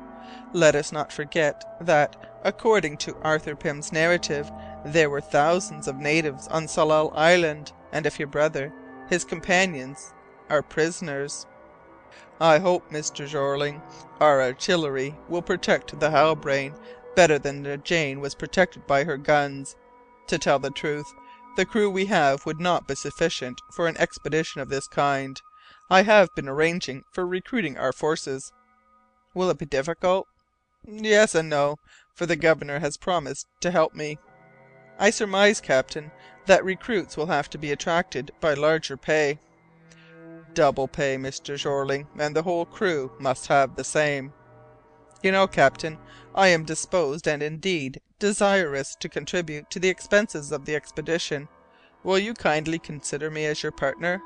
Let 0.53 0.75
us 0.75 0.93
not 0.93 1.13
forget 1.13 1.65
that, 1.81 2.17
according 2.45 2.97
to 2.99 3.17
Arthur 3.23 3.55
Pym's 3.57 3.93
narrative, 3.93 4.51
there 4.85 5.11
were 5.11 5.21
thousands 5.21 5.89
of 5.89 5.97
natives 5.97 6.49
on 6.49 6.67
Tsalal 6.67 7.13
Island, 7.15 7.73
and 7.93 8.07
if 8.07 8.19
your 8.19 8.29
brother 8.29 8.73
his 9.09 9.25
companions 9.25 10.13
are 10.49 10.63
prisoners. 10.63 11.47
I 12.41 12.59
hope, 12.59 12.91
Mr. 12.91 13.29
Jeorling, 13.29 13.83
our 14.21 14.43
artillery 14.43 15.15
will 15.29 15.43
protect 15.43 15.99
the 15.99 16.11
Halbrane 16.11 16.75
better 17.15 17.39
than 17.39 17.63
the 17.63 17.77
Jane 17.77 18.21
was 18.21 18.35
protected 18.35 18.87
by 18.87 19.05
her 19.05 19.17
guns. 19.17 19.77
To 20.29 20.39
tell 20.39 20.59
the 20.59 20.71
truth, 20.71 21.07
the 21.57 21.65
crew 21.65 21.89
we 21.89 22.07
have 22.07 22.45
would 22.47 22.61
not 22.61 22.89
be 22.89 22.95
sufficient 22.95 23.61
for 23.73 23.87
an 23.87 23.97
expedition 23.99 24.61
of 24.61 24.69
this 24.69 24.89
kind. 24.89 25.41
I 25.89 26.03
have 26.03 26.35
been 26.35 26.49
arranging 26.49 27.05
for 27.13 27.27
recruiting 27.27 27.79
our 27.79 27.93
forces." 27.93 28.53
"Will 29.35 29.51
it 29.51 29.59
be 29.59 29.67
difficult?" 29.67 30.27
"Yes 30.87 31.35
and 31.35 31.49
no, 31.49 31.77
for 32.15 32.27
the 32.27 32.37
Governor 32.37 32.81
has 32.81 32.97
promised 32.97 33.47
to 33.61 33.71
help 33.71 33.95
me." 33.95 34.19
"I 34.99 35.11
surmise, 35.11 35.61
captain, 35.61 36.11
that 36.47 36.65
recruits 36.65 37.17
will 37.17 37.27
have 37.27 37.49
to 37.51 37.59
be 37.59 37.73
attracted 37.73 38.31
by 38.41 38.55
larger 38.55 38.97
pay." 38.97 39.39
"Double 40.53 40.87
pay, 40.87 41.17
Mr. 41.17 41.57
Jeorling, 41.57 42.07
and 42.19 42.37
the 42.37 42.43
whole 42.43 42.65
crew 42.65 43.13
must 43.19 43.47
have 43.49 43.77
the 43.77 43.85
same." 43.85 44.33
"You 45.23 45.33
know, 45.33 45.47
captain, 45.47 45.99
I 46.35 46.49
am 46.49 46.65
disposed, 46.65 47.27
and, 47.27 47.43
indeed, 47.43 48.01
desirous 48.19 48.95
to 49.01 49.09
contribute 49.09 49.71
to 49.71 49.81
the 49.81 49.89
expenses 49.89 50.53
of 50.53 50.65
the 50.65 50.75
expedition. 50.75 51.49
Will 52.03 52.19
you 52.19 52.35
kindly 52.35 52.79
consider 52.79 53.31
me 53.31 53.47
as 53.47 53.63
your 53.63 53.73
partner?" 53.73 54.23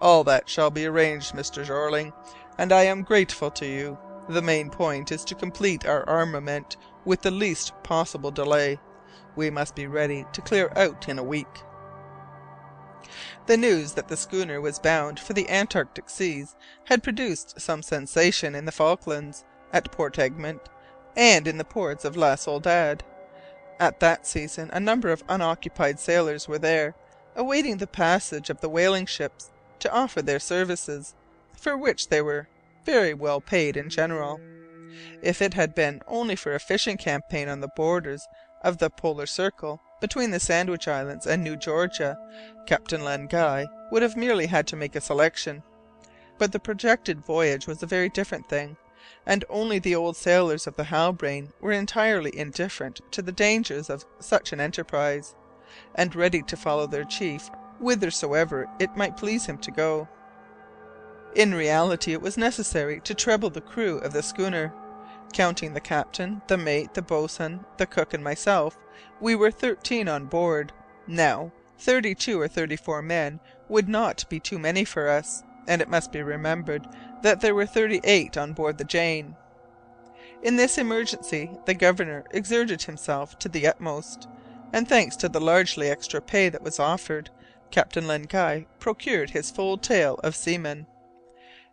"All 0.00 0.24
that 0.24 0.48
shall 0.48 0.70
be 0.70 0.86
arranged, 0.86 1.34
Mr. 1.34 1.64
Jeorling, 1.64 2.12
and 2.58 2.72
I 2.72 2.82
am 2.82 3.02
grateful 3.02 3.50
to 3.52 3.66
you. 3.66 3.98
The 4.28 4.42
main 4.42 4.68
point 4.68 5.10
is 5.10 5.24
to 5.24 5.34
complete 5.34 5.86
our 5.86 6.06
armament 6.06 6.76
with 7.06 7.22
the 7.22 7.30
least 7.30 7.72
possible 7.82 8.30
delay. 8.30 8.78
We 9.38 9.50
must 9.50 9.76
be 9.76 9.86
ready 9.86 10.26
to 10.32 10.42
clear 10.42 10.68
out 10.74 11.08
in 11.08 11.16
a 11.16 11.22
week." 11.22 11.62
The 13.46 13.56
news 13.56 13.92
that 13.92 14.08
the 14.08 14.16
schooner 14.16 14.60
was 14.60 14.80
bound 14.80 15.20
for 15.20 15.32
the 15.32 15.48
Antarctic 15.48 16.10
seas 16.10 16.56
had 16.86 17.04
produced 17.04 17.60
some 17.60 17.84
sensation 17.84 18.56
in 18.56 18.64
the 18.64 18.72
Falklands, 18.72 19.44
at 19.72 19.92
Port 19.92 20.18
Egmont, 20.18 20.68
and 21.16 21.46
in 21.46 21.56
the 21.56 21.64
ports 21.64 22.04
of 22.04 22.16
La 22.16 22.34
Soledad. 22.34 23.04
At 23.78 24.00
that 24.00 24.26
season 24.26 24.70
a 24.72 24.80
number 24.80 25.12
of 25.12 25.22
unoccupied 25.28 26.00
sailors 26.00 26.48
were 26.48 26.58
there, 26.58 26.96
awaiting 27.36 27.76
the 27.76 27.86
passage 27.86 28.50
of 28.50 28.60
the 28.60 28.68
whaling 28.68 29.06
ships 29.06 29.52
to 29.78 29.92
offer 29.92 30.20
their 30.20 30.40
services, 30.40 31.14
for 31.52 31.76
which 31.76 32.08
they 32.08 32.20
were 32.20 32.48
very 32.84 33.14
well 33.14 33.40
paid 33.40 33.76
in 33.76 33.88
general. 33.88 34.40
If 35.22 35.40
it 35.40 35.54
had 35.54 35.76
been 35.76 36.02
only 36.08 36.34
for 36.34 36.56
a 36.56 36.58
fishing 36.58 36.96
campaign 36.96 37.48
on 37.48 37.60
the 37.60 37.70
borders 37.76 38.26
of 38.62 38.78
the 38.78 38.90
Polar 38.90 39.26
Circle, 39.26 39.80
between 40.00 40.30
the 40.30 40.40
Sandwich 40.40 40.86
Islands 40.86 41.26
and 41.26 41.42
New 41.42 41.56
Georgia, 41.56 42.16
Captain 42.66 43.04
Len 43.04 43.26
Guy 43.26 43.66
would 43.90 44.02
have 44.02 44.16
merely 44.16 44.46
had 44.46 44.66
to 44.68 44.76
make 44.76 44.94
a 44.94 45.00
selection. 45.00 45.62
But 46.38 46.52
the 46.52 46.60
projected 46.60 47.20
voyage 47.20 47.66
was 47.66 47.82
a 47.82 47.86
very 47.86 48.08
different 48.08 48.48
thing, 48.48 48.76
and 49.26 49.44
only 49.48 49.78
the 49.78 49.94
old 49.94 50.16
sailors 50.16 50.66
of 50.66 50.76
the 50.76 50.84
Halbrane 50.84 51.52
were 51.60 51.72
entirely 51.72 52.36
indifferent 52.36 53.00
to 53.10 53.22
the 53.22 53.32
dangers 53.32 53.90
of 53.90 54.04
such 54.20 54.52
an 54.52 54.60
enterprise, 54.60 55.34
and 55.94 56.14
ready 56.14 56.42
to 56.42 56.56
follow 56.56 56.86
their 56.86 57.04
chief 57.04 57.50
whithersoever 57.78 58.68
it 58.78 58.96
might 58.96 59.16
please 59.16 59.46
him 59.46 59.58
to 59.58 59.70
go. 59.70 60.08
In 61.34 61.54
reality 61.54 62.12
it 62.12 62.22
was 62.22 62.36
necessary 62.36 63.00
to 63.00 63.14
treble 63.14 63.50
the 63.50 63.60
crew 63.60 63.98
of 63.98 64.12
the 64.12 64.22
schooner. 64.22 64.72
Counting 65.32 65.74
the 65.74 65.80
captain, 65.80 66.42
the 66.48 66.56
mate, 66.56 66.94
the 66.94 67.02
boatswain, 67.02 67.64
the 67.76 67.86
cook, 67.86 68.14
and 68.14 68.24
myself, 68.24 68.78
we 69.20 69.34
were 69.34 69.50
thirteen 69.50 70.08
on 70.08 70.26
board. 70.26 70.72
Now, 71.06 71.52
thirty 71.78 72.14
two 72.14 72.40
or 72.40 72.48
thirty 72.48 72.76
four 72.76 73.02
men 73.02 73.40
would 73.68 73.88
not 73.88 74.24
be 74.28 74.40
too 74.40 74.58
many 74.58 74.84
for 74.84 75.08
us, 75.08 75.44
and 75.68 75.80
it 75.80 75.88
must 75.88 76.10
be 76.10 76.22
remembered 76.22 76.88
that 77.22 77.40
there 77.40 77.54
were 77.54 77.66
thirty 77.66 78.00
eight 78.04 78.36
on 78.36 78.52
board 78.52 78.78
the 78.78 78.84
Jane. 78.84 79.36
In 80.42 80.56
this 80.56 80.78
emergency 80.78 81.50
the 81.66 81.74
Governor 81.74 82.24
exerted 82.30 82.82
himself 82.82 83.38
to 83.40 83.48
the 83.48 83.66
utmost, 83.66 84.28
and 84.72 84.88
thanks 84.88 85.14
to 85.16 85.28
the 85.28 85.40
largely 85.40 85.88
extra 85.88 86.20
pay 86.20 86.48
that 86.48 86.62
was 86.62 86.80
offered, 86.80 87.30
Captain 87.70 88.06
Len 88.06 88.22
Guy 88.22 88.66
procured 88.78 89.30
his 89.30 89.50
full 89.50 89.76
tale 89.78 90.18
of 90.24 90.34
seamen. 90.34 90.86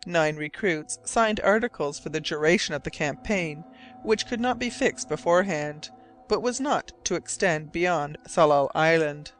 Nine 0.08 0.36
recruits 0.36 1.00
signed 1.02 1.40
articles 1.40 1.98
for 1.98 2.10
the 2.10 2.20
duration 2.20 2.74
of 2.74 2.84
the 2.84 2.90
campaign, 2.90 3.64
which 4.04 4.26
could 4.26 4.40
not 4.40 4.56
be 4.56 4.70
fixed 4.70 5.08
beforehand, 5.08 5.90
but 6.28 6.42
was 6.42 6.60
not 6.60 6.92
to 7.04 7.16
extend 7.16 7.72
beyond 7.72 8.16
Tsalal 8.24 8.70
Island. 8.72 9.32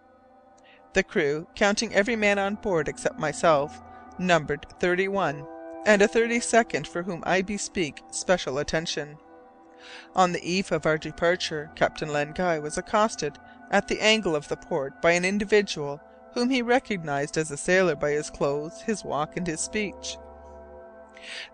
The 0.93 1.05
crew, 1.05 1.47
counting 1.55 1.95
every 1.95 2.17
man 2.17 2.41
on 2.41 2.57
board 2.57 2.89
except 2.89 3.17
myself, 3.19 3.81
numbered 4.19 4.67
thirty 4.81 5.07
one, 5.07 5.47
and 5.87 6.03
a 6.03 6.09
thirty 6.09 6.41
second 6.41 6.89
for 6.89 7.05
whom 7.05 7.23
I 7.25 7.43
bespeak 7.43 8.03
special 8.11 8.59
attention. 8.59 9.19
On 10.17 10.33
the 10.33 10.43
eve 10.43 10.73
of 10.73 10.85
our 10.85 10.99
departure 10.99 11.71
Captain 11.77 12.13
Len 12.13 12.33
Guy 12.33 12.59
was 12.59 12.77
accosted 12.77 13.39
at 13.71 13.87
the 13.87 14.01
angle 14.01 14.35
of 14.35 14.49
the 14.49 14.57
port 14.57 15.01
by 15.01 15.13
an 15.13 15.25
individual 15.25 16.01
whom 16.33 16.51
he 16.51 16.61
recognized 16.61 17.39
as 17.39 17.53
a 17.53 17.57
sailor 17.57 17.95
by 17.95 18.11
his 18.11 18.31
clothes, 18.31 18.83
his 18.83 19.05
walk, 19.05 19.37
and 19.37 19.47
his 19.47 19.61
speech. 19.61 20.17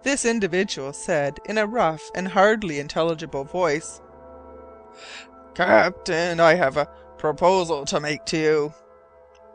This 0.03 0.25
individual 0.25 0.93
said 0.93 1.39
in 1.45 1.59
a 1.59 1.67
rough 1.67 2.03
and 2.15 2.29
hardly 2.29 2.81
intelligible 2.81 3.45
voice, 3.45 4.01
"Captain, 5.55 6.41
I 6.41 6.55
have 6.55 6.77
a 6.77 6.89
proposal 7.19 7.85
to 7.87 8.01
make 8.01 8.25
to 8.27 8.37
you." 8.37 8.75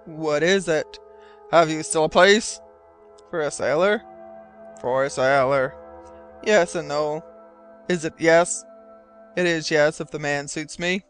"What 0.06 0.44
is 0.44 0.68
it?" 0.68 1.00
"Have 1.52 1.70
you 1.70 1.84
still 1.84 2.06
a 2.06 2.10
place?" 2.10 2.62
"For 3.30 3.42
a 3.42 3.52
sailor?" 3.52 4.02
"For 4.80 5.04
a 5.04 5.10
sailor." 5.10 5.76
"Yes 6.44 6.76
and 6.76 6.88
no." 6.88 7.24
"Is 7.90 8.06
it 8.06 8.14
yes?" 8.18 8.64
"It 9.36 9.46
is 9.46 9.70
yes, 9.70 10.00
if 10.00 10.12
the 10.12 10.20
man 10.20 10.48
suits 10.48 10.80
me." 10.80 11.04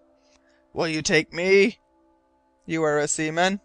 "Will 0.73 0.87
you 0.87 1.01
take 1.01 1.33
me?" 1.33 1.79
"You 2.65 2.83
are 2.83 2.97
a 2.97 3.07
seaman?" 3.07 3.61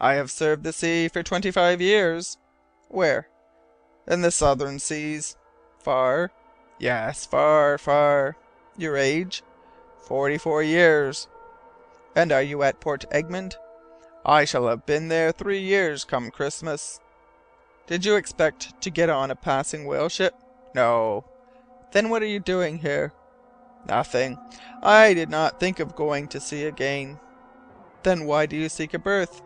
"I 0.00 0.14
have 0.14 0.30
served 0.30 0.62
the 0.62 0.72
sea 0.72 1.08
for 1.08 1.22
twenty 1.22 1.50
five 1.50 1.80
years." 1.80 2.38
"Where?" 2.88 3.28
"In 4.06 4.20
the 4.20 4.30
southern 4.30 4.78
seas." 4.78 5.36
"Far?" 5.78 6.30
"Yes, 6.78 7.24
far, 7.24 7.78
far." 7.78 8.36
"Your 8.76 8.96
age?" 8.96 9.42
"Forty 10.06 10.36
four 10.36 10.62
years." 10.62 11.28
"And 12.14 12.30
are 12.30 12.42
you 12.42 12.62
at 12.62 12.80
Port 12.80 13.04
Egmont?" 13.10 13.56
"I 14.26 14.44
shall 14.44 14.68
have 14.68 14.84
been 14.84 15.08
there 15.08 15.32
three 15.32 15.60
years 15.60 16.04
come 16.04 16.30
Christmas." 16.30 17.00
"Did 17.86 18.04
you 18.04 18.16
expect 18.16 18.80
to 18.82 18.90
get 18.90 19.08
on 19.08 19.30
a 19.30 19.36
passing 19.36 19.86
whale 19.86 20.08
ship?" 20.08 20.34
"No." 20.74 21.24
"Then 21.92 22.08
what 22.10 22.22
are 22.22 22.26
you 22.26 22.40
doing 22.40 22.78
here?" 22.78 23.12
"Nothing. 23.86 24.38
I 24.82 25.14
did 25.14 25.30
not 25.30 25.60
think 25.60 25.80
of 25.80 25.96
going 25.96 26.28
to 26.28 26.40
sea 26.40 26.64
again." 26.64 27.20
"Then 28.02 28.26
why 28.26 28.46
do 28.46 28.56
you 28.56 28.68
seek 28.68 28.92
a 28.94 28.98
berth?" 28.98 29.42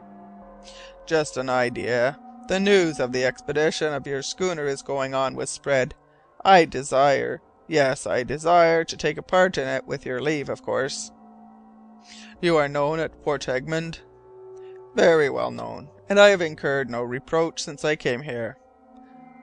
"Just 1.06 1.36
an 1.36 1.48
idea. 1.48 2.18
The 2.48 2.58
news 2.58 2.98
of 2.98 3.12
the 3.12 3.26
expedition 3.26 3.92
of 3.92 4.06
your 4.06 4.22
schooner 4.22 4.66
is 4.66 4.80
going 4.80 5.14
on 5.14 5.34
was 5.34 5.50
spread. 5.50 5.94
I 6.42 6.64
desire 6.64 7.42
yes, 7.66 8.06
I 8.06 8.22
desire 8.22 8.84
to 8.84 8.96
take 8.96 9.18
a 9.18 9.22
part 9.22 9.58
in 9.58 9.68
it 9.68 9.86
with 9.86 10.06
your 10.06 10.22
leave, 10.22 10.48
of 10.48 10.62
course." 10.62 11.12
"You 12.40 12.56
are 12.56 12.66
known 12.66 13.00
at 13.00 13.22
Port 13.22 13.46
Egmont?" 13.50 14.00
"Very 14.94 15.28
well 15.28 15.50
known, 15.50 15.90
and 16.08 16.18
I 16.18 16.30
have 16.30 16.40
incurred 16.40 16.88
no 16.88 17.02
reproach 17.02 17.62
since 17.62 17.84
I 17.84 17.96
came 17.96 18.22
here." 18.22 18.56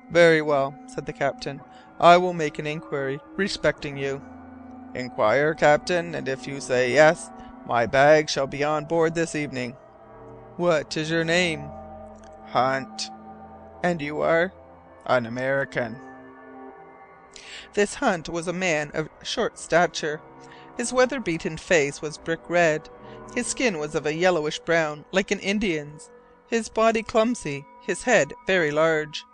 "Very 0.10 0.42
well," 0.42 0.74
said 0.88 1.06
the 1.06 1.14
captain. 1.14 1.62
"I 2.00 2.18
will 2.18 2.34
make 2.34 2.58
an 2.58 2.66
inquiry 2.66 3.20
respecting 3.36 3.98
you." 3.98 4.20
"Inquire, 4.96 5.54
captain, 5.54 6.16
and 6.16 6.28
if 6.28 6.48
you 6.48 6.60
say 6.60 6.92
yes, 6.92 7.30
my 7.68 7.86
bag 7.86 8.32
shall 8.32 8.48
be 8.48 8.64
on 8.64 8.86
board 8.86 9.14
this 9.14 9.36
evening." 9.36 9.78
"What 10.58 10.98
is 10.98 11.12
your 11.12 11.24
name?" 11.24 11.70
"Hunt." 12.56 13.12
"And 13.84 14.02
you 14.02 14.22
are?" 14.22 14.54
"An 15.06 15.26
American." 15.26 16.00
This 17.74 17.96
Hunt 17.96 18.30
was 18.30 18.48
a 18.48 18.54
man 18.54 18.92
of 18.94 19.10
short 19.24 19.60
stature. 19.60 20.22
His 20.78 20.94
weather 20.94 21.20
beaten 21.20 21.58
face 21.58 22.02
was 22.02 22.18
brick 22.18 22.50
red, 22.50 22.90
his 23.34 23.48
skin 23.48 23.78
was 23.78 23.94
of 23.94 24.06
a 24.06 24.14
yellowish 24.14 24.60
brown 24.60 25.04
like 25.12 25.32
an 25.32 25.42
Indian's, 25.42 26.10
his 26.48 26.70
body 26.70 27.04
clumsy, 27.04 27.66
his 27.82 28.04
head 28.04 28.34
very 28.48 28.72
large. 28.72 29.26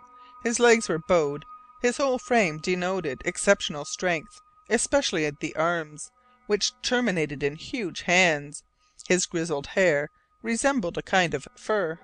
His 0.42 0.58
legs 0.58 0.88
were 0.88 0.98
bowed, 0.98 1.44
his 1.80 1.98
whole 1.98 2.18
frame 2.18 2.58
denoted 2.58 3.22
exceptional 3.24 3.84
strength, 3.84 4.40
especially 4.68 5.26
at 5.26 5.38
the 5.38 5.54
arms, 5.54 6.10
which 6.48 6.72
terminated 6.82 7.44
in 7.44 7.54
huge 7.54 8.00
hands. 8.00 8.64
His 9.06 9.26
grizzled 9.26 9.68
hair 9.68 10.10
resembled 10.42 10.98
a 10.98 11.02
kind 11.02 11.34
of 11.34 11.46
fur. 11.56 12.00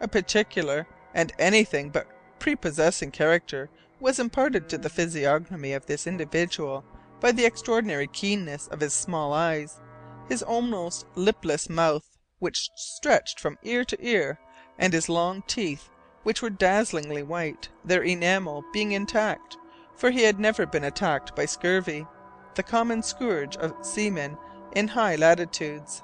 A 0.00 0.08
particular, 0.08 0.86
and 1.14 1.32
anything 1.38 1.90
but 1.90 2.06
prepossessing 2.38 3.10
character 3.10 3.70
was 3.98 4.18
imparted 4.18 4.68
to 4.68 4.78
the 4.78 4.90
physiognomy 4.90 5.72
of 5.72 5.86
this 5.86 6.06
individual 6.06 6.84
by 7.20 7.32
the 7.32 7.46
extraordinary 7.46 8.06
keenness 8.06 8.66
of 8.68 8.80
his 8.80 8.92
small 8.92 9.32
eyes, 9.32 9.80
his 10.28 10.42
almost 10.42 11.06
lipless 11.14 11.70
mouth, 11.70 12.18
which 12.38 12.68
stretched 12.76 13.40
from 13.40 13.58
ear 13.62 13.84
to 13.84 13.96
ear, 14.06 14.38
and 14.78 14.92
his 14.92 15.08
long 15.08 15.42
teeth, 15.46 15.88
which 16.24 16.42
were 16.42 16.50
dazzlingly 16.50 17.22
white, 17.22 17.70
their 17.84 18.02
enamel 18.02 18.64
being 18.72 18.92
intact, 18.92 19.56
for 19.96 20.10
he 20.10 20.24
had 20.24 20.38
never 20.38 20.66
been 20.66 20.84
attacked 20.84 21.34
by 21.34 21.46
scurvy, 21.46 22.06
the 22.54 22.62
common 22.62 23.02
scourge 23.02 23.56
of 23.56 23.74
seamen 23.80 24.36
in 24.72 24.88
high 24.88 25.16
latitudes. 25.16 26.02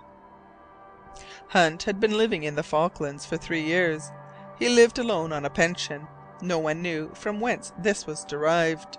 Hunt 1.48 1.83
had 1.83 2.01
been 2.01 2.16
living 2.16 2.42
in 2.44 2.55
the 2.55 2.62
Falklands 2.62 3.27
for 3.27 3.37
three 3.37 3.62
years. 3.62 4.11
He 4.59 4.68
lived 4.68 4.98
alone 4.98 5.33
on 5.33 5.44
a 5.44 5.51
pension. 5.51 6.07
No 6.40 6.59
one 6.59 6.83
knew 6.83 7.11
from 7.14 7.40
whence 7.40 7.72
this 7.79 8.07
was 8.07 8.25
derived. 8.25 8.98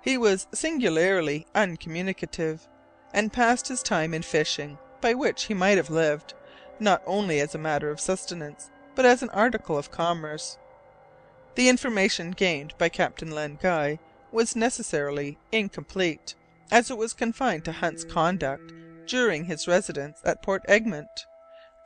He 0.00 0.16
was 0.16 0.46
singularly 0.52 1.46
uncommunicative, 1.54 2.68
and 3.12 3.32
passed 3.32 3.68
his 3.68 3.82
time 3.82 4.14
in 4.14 4.22
fishing, 4.22 4.78
by 5.00 5.14
which 5.14 5.44
he 5.44 5.54
might 5.54 5.76
have 5.76 5.90
lived, 5.90 6.34
not 6.78 7.02
only 7.06 7.40
as 7.40 7.54
a 7.54 7.58
matter 7.58 7.90
of 7.90 8.00
sustenance, 8.00 8.70
but 8.94 9.04
as 9.04 9.22
an 9.22 9.30
article 9.30 9.76
of 9.76 9.90
commerce. 9.90 10.58
The 11.54 11.68
information 11.68 12.30
gained 12.30 12.74
by 12.78 12.88
Captain 12.88 13.30
Len 13.30 13.58
Guy 13.60 13.98
was 14.30 14.54
necessarily 14.54 15.38
incomplete, 15.50 16.34
as 16.70 16.90
it 16.90 16.98
was 16.98 17.12
confined 17.14 17.64
to 17.64 17.72
Hunt's 17.72 18.04
conduct 18.04 18.72
during 19.06 19.46
his 19.46 19.66
residence 19.66 20.20
at 20.24 20.42
Port 20.42 20.62
Egmont. 20.68 21.26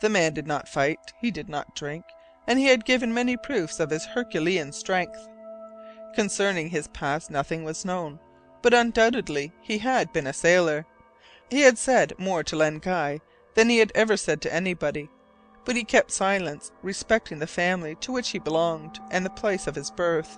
The 0.03 0.09
man 0.09 0.35
did 0.35 0.49
not 0.49 0.69
fight, 0.69 1.13
he 1.21 1.31
did 1.31 1.49
not 1.49 1.77
drink, 1.77 2.05
and 2.49 2.59
he 2.59 2.67
had 2.67 2.85
given 2.85 3.15
many 3.15 3.37
proofs 3.37 3.79
of 3.79 3.91
his 3.91 4.05
herculean 4.05 4.73
strength. 4.73 5.29
Concerning 6.17 6.71
his 6.71 6.89
past 6.89 7.31
nothing 7.31 7.63
was 7.63 7.85
known, 7.85 8.19
but 8.63 8.75
undoubtedly 8.75 9.53
he 9.61 9.79
had 9.79 10.13
been 10.13 10.27
a 10.27 10.33
sailor. 10.33 10.87
He 11.51 11.61
had 11.61 11.79
said 11.79 12.15
more 12.19 12.43
to 12.43 12.57
Len 12.57 12.79
Guy 12.79 13.21
than 13.55 13.69
he 13.69 13.79
had 13.79 13.93
ever 13.95 14.17
said 14.17 14.43
to 14.43 14.53
anybody, 14.53 15.09
but 15.65 15.77
he 15.77 15.85
kept 15.85 16.11
silence 16.11 16.73
respecting 16.83 17.39
the 17.39 17.47
family 17.47 17.95
to 18.01 18.11
which 18.11 18.31
he 18.31 18.41
belonged 18.41 18.99
and 19.13 19.25
the 19.25 19.31
place 19.31 19.69
of 19.69 19.77
his 19.77 19.93
birth. 19.93 20.37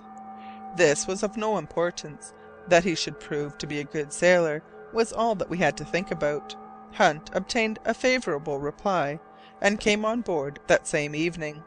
This 0.77 1.07
was 1.07 1.23
of 1.23 1.37
no 1.37 1.57
importance. 1.57 2.33
That 2.67 2.83
he 2.83 2.93
should 2.93 3.19
prove 3.19 3.57
to 3.57 3.65
be 3.65 3.79
a 3.79 3.83
good 3.83 4.13
sailor 4.13 4.61
was 4.93 5.11
all 5.11 5.33
that 5.33 5.49
we 5.49 5.57
had 5.57 5.75
to 5.77 5.85
think 5.85 6.11
about. 6.11 6.55
Hunt 6.93 7.31
obtained 7.33 7.79
a 7.83 7.95
favourable 7.95 8.59
reply 8.59 9.19
and 9.65 9.79
came 9.79 10.05
on 10.05 10.21
board 10.21 10.59
that 10.67 10.85
same 10.85 11.15
evening. 11.15 11.63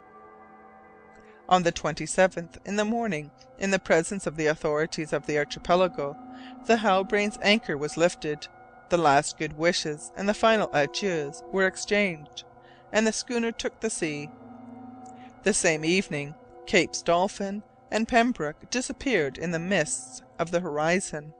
On 1.48 1.64
the 1.64 1.72
27th, 1.72 2.56
in 2.64 2.76
the 2.76 2.84
morning, 2.84 3.32
in 3.58 3.72
the 3.72 3.78
presence 3.80 4.24
of 4.24 4.36
the 4.36 4.46
authorities 4.46 5.12
of 5.12 5.26
the 5.26 5.36
archipelago, 5.36 6.16
the 6.66 6.76
Halbrane's 6.76 7.40
anchor 7.42 7.76
was 7.76 7.96
lifted, 7.96 8.46
the 8.88 8.96
last 8.96 9.36
good 9.36 9.58
wishes 9.58 10.12
and 10.16 10.28
the 10.28 10.32
final 10.32 10.70
adieus 10.72 11.42
were 11.50 11.66
exchanged, 11.66 12.44
and 12.92 13.04
the 13.04 13.12
schooner 13.12 13.50
took 13.50 13.80
the 13.80 13.90
sea. 13.90 14.30
The 15.42 15.52
same 15.52 15.84
evening 15.84 16.36
Capes 16.66 17.02
Dolphin 17.02 17.64
and 17.90 18.06
Pembroke 18.06 18.70
disappeared 18.70 19.38
in 19.38 19.50
the 19.50 19.58
mists 19.58 20.22
of 20.38 20.52
the 20.52 20.60
horizon. 20.60 21.34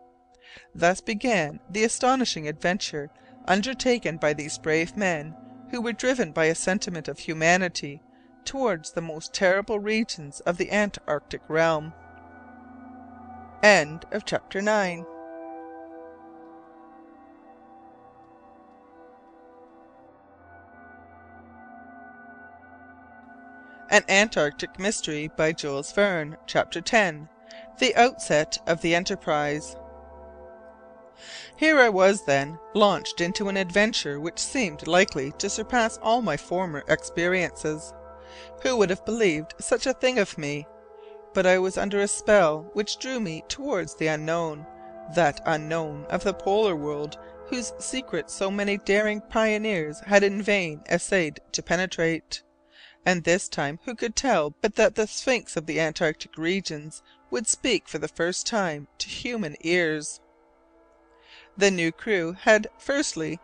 Thus 0.74 1.00
began 1.00 1.60
the 1.70 1.84
astonishing 1.84 2.48
adventure 2.48 3.10
undertaken 3.46 4.16
by 4.16 4.32
these 4.32 4.58
brave 4.58 4.96
men 4.96 5.36
who 5.70 5.80
were 5.80 5.92
driven 5.92 6.32
by 6.32 6.46
a 6.46 6.54
sentiment 6.54 7.08
of 7.08 7.18
humanity 7.18 8.00
towards 8.44 8.92
the 8.92 9.00
most 9.00 9.34
terrible 9.34 9.78
regions 9.78 10.40
of 10.40 10.56
the 10.56 10.70
Antarctic 10.72 11.42
realm. 11.48 11.92
CHAPTER 13.62 14.60
X 14.60 15.04
An 23.90 24.04
Antarctic 24.08 24.78
Mystery 24.78 25.30
by 25.36 25.52
Jules 25.52 25.92
Verne 25.92 26.36
Chapter 26.46 26.80
X 26.80 27.18
The 27.78 27.96
Outset 27.96 28.58
of 28.66 28.80
the 28.82 28.94
Enterprise 28.94 29.76
Here 31.56 31.80
I 31.80 31.88
was, 31.88 32.22
then, 32.22 32.58
launched 32.74 33.20
into 33.20 33.48
an 33.48 33.56
adventure 33.56 34.20
which 34.20 34.38
seemed 34.38 34.86
likely 34.86 35.32
to 35.38 35.50
surpass 35.50 35.98
all 36.00 36.22
my 36.22 36.36
former 36.36 36.84
experiences. 36.86 37.92
Who 38.62 38.76
would 38.76 38.90
have 38.90 39.04
believed 39.04 39.54
such 39.58 39.86
a 39.86 39.92
thing 39.92 40.18
of 40.18 40.38
me? 40.38 40.66
But 41.34 41.46
I 41.46 41.58
was 41.58 41.76
under 41.76 42.00
a 42.00 42.08
spell 42.08 42.70
which 42.72 42.98
drew 42.98 43.18
me 43.18 43.42
towards 43.48 43.94
the 43.94 44.06
unknown, 44.06 44.66
that 45.14 45.40
unknown 45.44 46.04
of 46.06 46.22
the 46.22 46.34
polar 46.34 46.76
world 46.76 47.18
whose 47.46 47.72
secrets 47.78 48.34
so 48.34 48.50
many 48.50 48.76
daring 48.76 49.20
pioneers 49.20 50.00
had 50.00 50.22
in 50.22 50.42
vain 50.42 50.82
essayed 50.88 51.40
to 51.52 51.62
penetrate. 51.62 52.42
And 53.06 53.24
this 53.24 53.48
time 53.48 53.80
who 53.84 53.94
could 53.94 54.14
tell 54.14 54.54
but 54.60 54.74
that 54.76 54.94
the 54.94 55.06
Sphinx 55.06 55.56
of 55.56 55.66
the 55.66 55.80
Antarctic 55.80 56.36
regions 56.36 57.02
would 57.30 57.46
speak 57.46 57.88
for 57.88 57.98
the 57.98 58.08
first 58.08 58.46
time 58.46 58.86
to 58.98 59.08
human 59.08 59.56
ears? 59.60 60.20
The 61.58 61.72
new 61.72 61.90
crew 61.90 62.36
had, 62.42 62.68
firstly, 62.78 63.40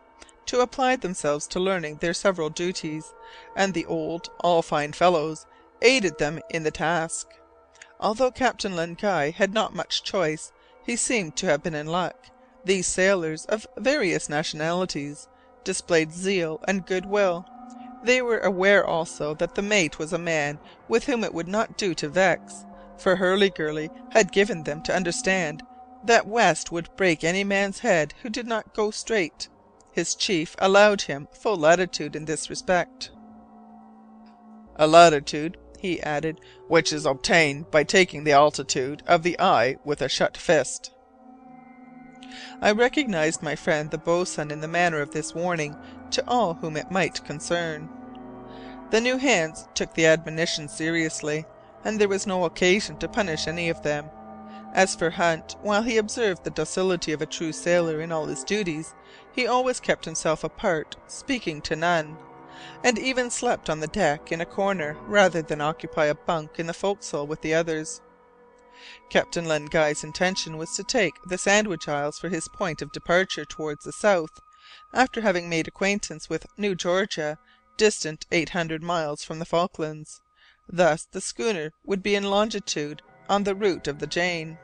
to 0.47 0.61
apply 0.61 0.95
themselves 0.95 1.49
to 1.49 1.59
learning 1.59 1.97
their 1.97 2.15
several 2.15 2.49
duties, 2.49 3.13
and 3.57 3.75
the 3.75 3.87
old, 3.87 4.31
all 4.39 4.63
fine 4.63 4.93
fellows, 4.93 5.47
aided 5.83 6.19
them 6.19 6.39
in 6.49 6.63
the 6.63 6.71
task. 6.71 7.27
Although 7.99 8.31
Captain 8.31 8.77
Len 8.77 8.95
Guy 8.95 9.31
had 9.31 9.53
not 9.53 9.75
much 9.75 10.05
choice, 10.05 10.53
he 10.87 10.95
seemed 10.95 11.35
to 11.37 11.47
have 11.47 11.65
been 11.65 11.75
in 11.75 11.89
luck. 11.89 12.27
These 12.65 12.87
sailors, 12.87 13.47
of 13.47 13.67
various 13.77 14.29
nationalities, 14.29 15.27
displayed 15.65 16.13
zeal 16.13 16.61
and 16.69 16.87
good 16.87 17.07
will. 17.07 17.45
They 18.05 18.23
were 18.23 18.39
aware 18.39 18.87
also 18.87 19.35
that 19.35 19.57
the 19.57 19.63
mate 19.63 19.99
was 19.99 20.13
a 20.13 20.19
man 20.19 20.61
with 20.87 21.07
whom 21.07 21.25
it 21.25 21.35
would 21.35 21.49
not 21.49 21.77
do 21.77 21.95
to 21.95 22.09
vex, 22.09 22.65
for 22.97 23.17
Hurliguerly 23.17 23.91
had 24.11 24.31
given 24.31 24.63
them 24.63 24.83
to 24.83 24.95
understand 24.95 25.65
that 26.05 26.27
West 26.27 26.71
would 26.71 26.95
break 26.97 27.25
any 27.25 27.45
man's 27.45 27.81
head 27.81 28.15
who 28.23 28.29
did 28.29 28.47
not 28.47 28.75
go 28.75 28.91
straight. 28.91 29.49
His 29.93 30.15
chief 30.15 30.57
allowed 30.59 31.03
him 31.03 31.29
full 31.33 31.57
latitude 31.57 32.17
in 32.17 32.25
this 32.25 32.51
respect. 32.51 33.11
"A 34.77 34.87
latitude," 34.87 35.57
he 35.79 36.03
added, 36.03 36.41
"which 36.69 36.93
is 36.93 37.07
obtained 37.07 37.71
by 37.71 37.85
taking 37.85 38.25
the 38.25 38.33
altitude 38.33 39.03
of 39.07 39.23
the 39.23 39.39
eye 39.39 39.77
with 39.85 40.03
a 40.03 40.09
shut 40.09 40.37
fist." 40.37 40.91
I 42.61 42.73
recognized 42.73 43.43
my 43.43 43.55
friend 43.55 43.91
the 43.91 43.99
boatswain 43.99 44.51
in 44.51 44.61
the 44.61 44.69
manner 44.69 45.01
of 45.01 45.13
this 45.13 45.35
warning 45.35 45.77
to 46.11 46.25
all 46.27 46.55
whom 46.55 46.77
it 46.77 46.91
might 46.91 47.25
concern. 47.25 47.89
The 48.91 49.01
new 49.01 49.17
hands 49.17 49.69
took 49.75 49.95
the 49.95 50.07
admonition 50.07 50.69
seriously, 50.69 51.47
and 51.85 52.01
there 52.01 52.09
was 52.09 52.27
no 52.27 52.45
occasion 52.45 52.97
to 52.99 53.09
punish 53.09 53.47
any 53.47 53.69
of 53.69 53.83
them. 53.83 54.11
As 54.75 54.97
for 54.97 55.11
Hunt, 55.11 55.55
while 55.63 55.83
he 55.83 55.99
observed 55.99 56.43
the 56.43 56.51
docility 56.51 57.13
of 57.13 57.23
a 57.23 57.27
true 57.27 57.53
sailor 57.53 58.01
in 58.01 58.11
all 58.11 58.27
his 58.27 58.43
duties, 58.43 58.93
he 59.33 59.47
always 59.47 59.79
kept 59.79 60.05
himself 60.05 60.43
apart, 60.43 60.97
speaking 61.07 61.63
to 61.63 61.77
none, 61.77 62.19
and 62.83 62.99
even 62.99 63.31
slept 63.31 63.71
on 63.71 63.79
the 63.79 63.87
deck 63.87 64.33
in 64.33 64.41
a 64.41 64.47
corner 64.47 64.97
rather 65.07 65.43
than 65.43 65.61
occupy 65.61 66.07
a 66.07 66.15
bunk 66.15 66.59
in 66.59 66.67
the 66.67 66.75
forecastle 66.75 67.25
with 67.25 67.41
the 67.41 67.55
others. 67.55 68.01
Captain 69.11 69.45
Len 69.45 69.67
Guy's 69.67 70.03
intention 70.03 70.57
was 70.57 70.75
to 70.75 70.83
take 70.83 71.15
the 71.25 71.39
Sandwich 71.39 71.87
Isles 71.87 72.19
for 72.19 72.29
his 72.29 72.49
point 72.49 72.83
of 72.83 72.91
departure 72.91 73.45
towards 73.45 73.85
the 73.85 73.93
south, 73.93 74.41
after 74.93 75.21
having 75.21 75.49
made 75.49 75.69
acquaintance 75.69 76.29
with 76.29 76.47
New 76.57 76.75
Georgia 76.75 77.39
distant 77.77 78.27
800 78.33 78.83
miles 78.83 79.23
from 79.23 79.39
the 79.39 79.45
Falklands. 79.45 80.21
Thus 80.69 81.07
the 81.13 81.21
schooner 81.21 81.71
would 81.87 82.03
be 82.03 82.17
in 82.17 82.25
longitude 82.25 83.03
on 83.29 83.45
the 83.45 83.55
route 83.55 83.87
of 83.87 84.01
the 84.01 84.09
Jane. 84.09 84.59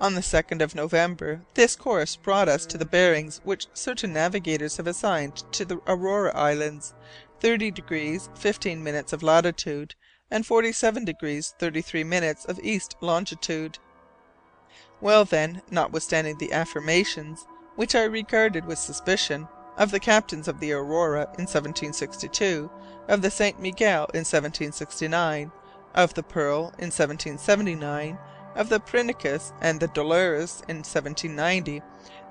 On 0.00 0.14
the 0.14 0.20
2nd 0.20 0.62
of 0.62 0.74
November 0.74 1.42
this 1.54 1.74
course 1.74 2.16
brought 2.16 2.48
us 2.48 2.64
to 2.66 2.78
the 2.78 2.84
bearings 2.84 3.40
which 3.44 3.66
certain 3.74 4.12
navigators 4.12 4.76
have 4.76 4.86
assigned 4.86 5.42
to 5.52 5.64
the 5.64 5.80
Aurora 5.86 6.36
Islands, 6.36 6.94
30 7.40 7.70
degrees 7.70 8.28
15 8.34 8.82
minutes 8.82 9.12
of 9.12 9.22
latitude 9.22 9.94
and 10.30 10.46
47 10.46 11.04
degrees 11.04 11.54
33 11.58 12.04
minutes 12.04 12.44
of 12.44 12.60
east 12.62 12.96
longitude. 13.00 13.78
Well, 15.00 15.24
then, 15.24 15.62
notwithstanding 15.70 16.38
the 16.38 16.52
affirmations, 16.52 17.46
which 17.76 17.94
I 17.94 18.04
regarded 18.04 18.66
with 18.66 18.78
suspicion, 18.78 19.48
of 19.76 19.92
the 19.92 20.00
captains 20.00 20.48
of 20.48 20.58
the 20.58 20.72
Aurora 20.72 21.22
in 21.38 21.46
1762, 21.46 22.68
of 23.06 23.22
the 23.22 23.30
St. 23.30 23.60
Miguel 23.60 24.04
in 24.12 24.24
1769, 24.26 25.52
of 25.94 26.14
the 26.14 26.22
Pearl 26.22 26.74
in 26.78 26.90
1779, 26.90 28.10
of 28.10 28.18
the 28.18 28.37
Princess 28.54 29.52
and 29.60 29.80
the 29.80 29.88
Dolores 29.88 30.62
in 30.68 30.78
1790, 30.78 31.82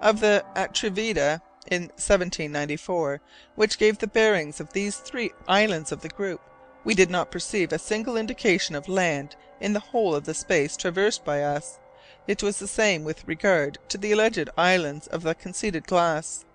of 0.02 0.20
the 0.20 0.44
Atrevida 0.56 1.42
in 1.70 1.84
1794, 1.98 3.22
which 3.56 3.78
gave 3.78 3.98
the 3.98 4.08
bearings 4.08 4.60
of 4.60 4.74
these 4.74 4.98
three 4.98 5.32
islands 5.48 5.92
of 5.92 6.02
the 6.02 6.10
group, 6.10 6.42
we 6.84 6.94
did 6.94 7.10
not 7.10 7.32
perceive 7.32 7.74
a 7.74 7.80
single 7.80 8.16
indication 8.16 8.76
of 8.76 8.88
land 8.88 9.36
in 9.60 9.74
the 9.74 9.80
whole 9.80 10.16
of 10.16 10.24
the 10.24 10.34
space 10.34 10.78
traversed 10.78 11.26
by 11.26 11.42
us. 11.44 11.80
It 12.28 12.44
was 12.44 12.60
the 12.60 12.68
same 12.68 13.04
with 13.04 13.28
regard 13.28 13.78
to 13.90 13.98
the 13.98 14.12
alleged 14.12 14.50
islands 14.58 15.08
of 15.08 15.24
the 15.24 15.36
conceited 15.36 15.86
Glass. 15.88 16.46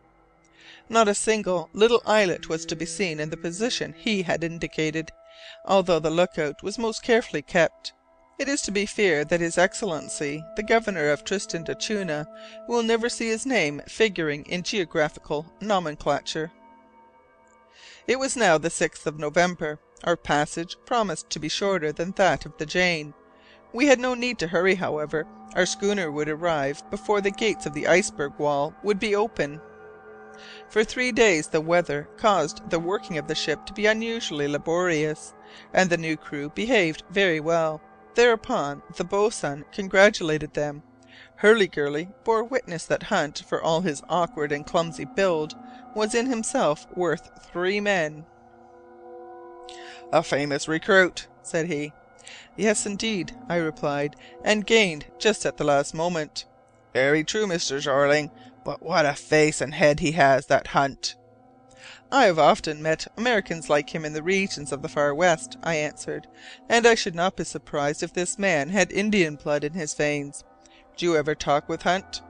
Not 0.88 1.08
a 1.08 1.14
single 1.14 1.68
little 1.72 2.02
islet 2.04 2.48
was 2.48 2.66
to 2.66 2.76
be 2.76 2.86
seen 2.86 3.20
in 3.20 3.30
the 3.30 3.36
position 3.36 3.94
he 3.96 4.22
had 4.22 4.44
indicated, 4.44 5.12
although 5.64 5.98
the 5.98 6.10
look 6.10 6.38
out 6.38 6.62
was 6.62 6.78
most 6.78 7.02
carefully 7.02 7.42
kept. 7.42 7.92
It 8.42 8.48
is 8.48 8.62
to 8.62 8.72
be 8.72 8.86
feared 8.86 9.28
that 9.28 9.40
his 9.40 9.56
Excellency 9.56 10.44
the 10.56 10.64
Governor 10.64 11.10
of 11.10 11.22
Tristan 11.22 11.62
d'Acunha 11.62 12.26
will 12.66 12.82
never 12.82 13.08
see 13.08 13.28
his 13.28 13.46
name 13.46 13.80
figuring 13.86 14.44
in 14.46 14.64
geographical 14.64 15.46
nomenclature. 15.60 16.50
It 18.08 18.18
was 18.18 18.36
now 18.36 18.58
the 18.58 18.68
6th 18.68 19.06
of 19.06 19.16
November. 19.16 19.78
Our 20.02 20.16
passage 20.16 20.76
promised 20.84 21.30
to 21.30 21.38
be 21.38 21.48
shorter 21.48 21.92
than 21.92 22.10
that 22.16 22.44
of 22.44 22.58
the 22.58 22.66
Jane. 22.66 23.14
We 23.72 23.86
had 23.86 24.00
no 24.00 24.14
need 24.14 24.40
to 24.40 24.48
hurry, 24.48 24.74
however. 24.74 25.24
Our 25.54 25.64
schooner 25.64 26.10
would 26.10 26.28
arrive 26.28 26.82
before 26.90 27.20
the 27.20 27.30
gates 27.30 27.64
of 27.66 27.74
the 27.74 27.86
iceberg 27.86 28.32
wall 28.38 28.74
would 28.82 28.98
be 28.98 29.14
open. 29.14 29.60
For 30.68 30.82
three 30.82 31.12
days 31.12 31.46
the 31.46 31.60
weather 31.60 32.08
caused 32.16 32.70
the 32.70 32.80
working 32.80 33.18
of 33.18 33.28
the 33.28 33.36
ship 33.36 33.66
to 33.66 33.72
be 33.72 33.86
unusually 33.86 34.48
laborious, 34.48 35.32
and 35.72 35.88
the 35.88 35.96
new 35.96 36.16
crew 36.16 36.50
behaved 36.50 37.04
very 37.08 37.38
well. 37.38 37.80
Thereupon 38.14 38.82
the 38.96 39.04
boatswain 39.04 39.64
congratulated 39.72 40.54
them. 40.54 40.82
Hurliguerly 41.36 42.08
bore 42.24 42.44
witness 42.44 42.84
that 42.86 43.04
Hunt, 43.04 43.42
for 43.48 43.62
all 43.62 43.80
his 43.80 44.02
awkward 44.08 44.52
and 44.52 44.66
clumsy 44.66 45.04
build, 45.04 45.54
was 45.94 46.14
in 46.14 46.26
himself 46.26 46.86
worth 46.94 47.30
three 47.52 47.80
men. 47.80 48.26
"A 50.12 50.22
famous 50.22 50.68
recruit," 50.68 51.26
said 51.42 51.66
he. 51.66 51.92
"Yes, 52.56 52.86
indeed," 52.86 53.34
I 53.48 53.56
replied, 53.56 54.16
"and 54.44 54.66
gained 54.66 55.06
just 55.18 55.46
at 55.46 55.56
the 55.56 55.64
last 55.64 55.94
moment." 55.94 56.44
"Very 56.92 57.24
true, 57.24 57.46
Mr. 57.46 57.80
Jeorling. 57.80 58.30
But 58.64 58.82
what 58.82 59.06
a 59.06 59.14
face 59.14 59.60
and 59.60 59.74
head 59.74 60.00
he 60.00 60.12
has, 60.12 60.46
that 60.46 60.68
Hunt!" 60.68 61.16
"I 62.14 62.26
have 62.26 62.38
often 62.38 62.82
met 62.82 63.06
Americans 63.16 63.70
like 63.70 63.94
him 63.94 64.04
in 64.04 64.12
the 64.12 64.22
regions 64.22 64.70
of 64.70 64.82
the 64.82 64.88
Far 64.90 65.14
West," 65.14 65.56
I 65.62 65.76
answered, 65.76 66.26
"and 66.68 66.86
I 66.86 66.94
should 66.94 67.14
not 67.14 67.36
be 67.36 67.44
surprised 67.44 68.02
if 68.02 68.12
this 68.12 68.38
man 68.38 68.68
had 68.68 68.92
Indian 68.92 69.36
blood 69.36 69.64
in 69.64 69.72
his 69.72 69.94
veins. 69.94 70.44
Do 70.98 71.06
you 71.06 71.16
ever 71.16 71.34
talk 71.34 71.70
with 71.70 71.84
Hunt?" 71.84 72.20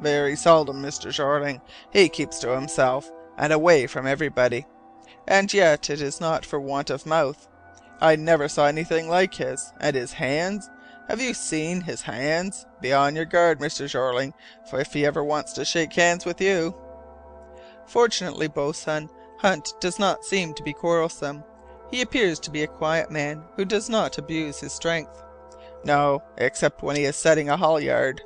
"Very 0.00 0.36
seldom, 0.36 0.80
Mr. 0.80 1.10
Jeorling. 1.10 1.60
He 1.92 2.08
keeps 2.08 2.38
to 2.38 2.54
himself, 2.54 3.10
and 3.36 3.52
away 3.52 3.88
from 3.88 4.06
everybody. 4.06 4.64
And 5.26 5.52
yet 5.52 5.90
it 5.90 6.00
is 6.00 6.20
not 6.20 6.46
for 6.46 6.60
want 6.60 6.88
of 6.88 7.04
mouth. 7.04 7.48
I 8.00 8.14
never 8.14 8.46
saw 8.46 8.66
anything 8.66 9.08
like 9.08 9.34
his. 9.34 9.72
And 9.80 9.96
his 9.96 10.12
hands! 10.12 10.70
Have 11.08 11.20
you 11.20 11.34
seen 11.34 11.80
his 11.80 12.02
hands? 12.02 12.64
Be 12.80 12.92
on 12.92 13.16
your 13.16 13.24
guard, 13.24 13.58
Mr. 13.58 13.88
Jeorling, 13.88 14.34
for 14.70 14.78
if 14.78 14.92
he 14.92 15.04
ever 15.04 15.24
wants 15.24 15.52
to 15.54 15.64
shake 15.64 15.94
hands 15.94 16.24
with 16.24 16.40
you." 16.40 16.76
"Fortunately, 17.86 18.48
boatswain, 18.48 19.10
Hunt 19.38 19.74
does 19.80 19.98
not 19.98 20.24
seem 20.24 20.54
to 20.54 20.62
be 20.62 20.72
quarrelsome. 20.72 21.44
He 21.90 22.00
appears 22.02 22.38
to 22.40 22.50
be 22.50 22.62
a 22.62 22.66
quiet 22.68 23.10
man 23.10 23.44
who 23.56 23.64
does 23.64 23.88
not 23.88 24.18
abuse 24.18 24.60
his 24.60 24.72
strength." 24.72 25.22
"No, 25.84 26.22
except 26.36 26.82
when 26.82 26.96
he 26.96 27.04
is 27.04 27.16
setting 27.16 27.48
a 27.48 27.56
halyard. 27.56 28.22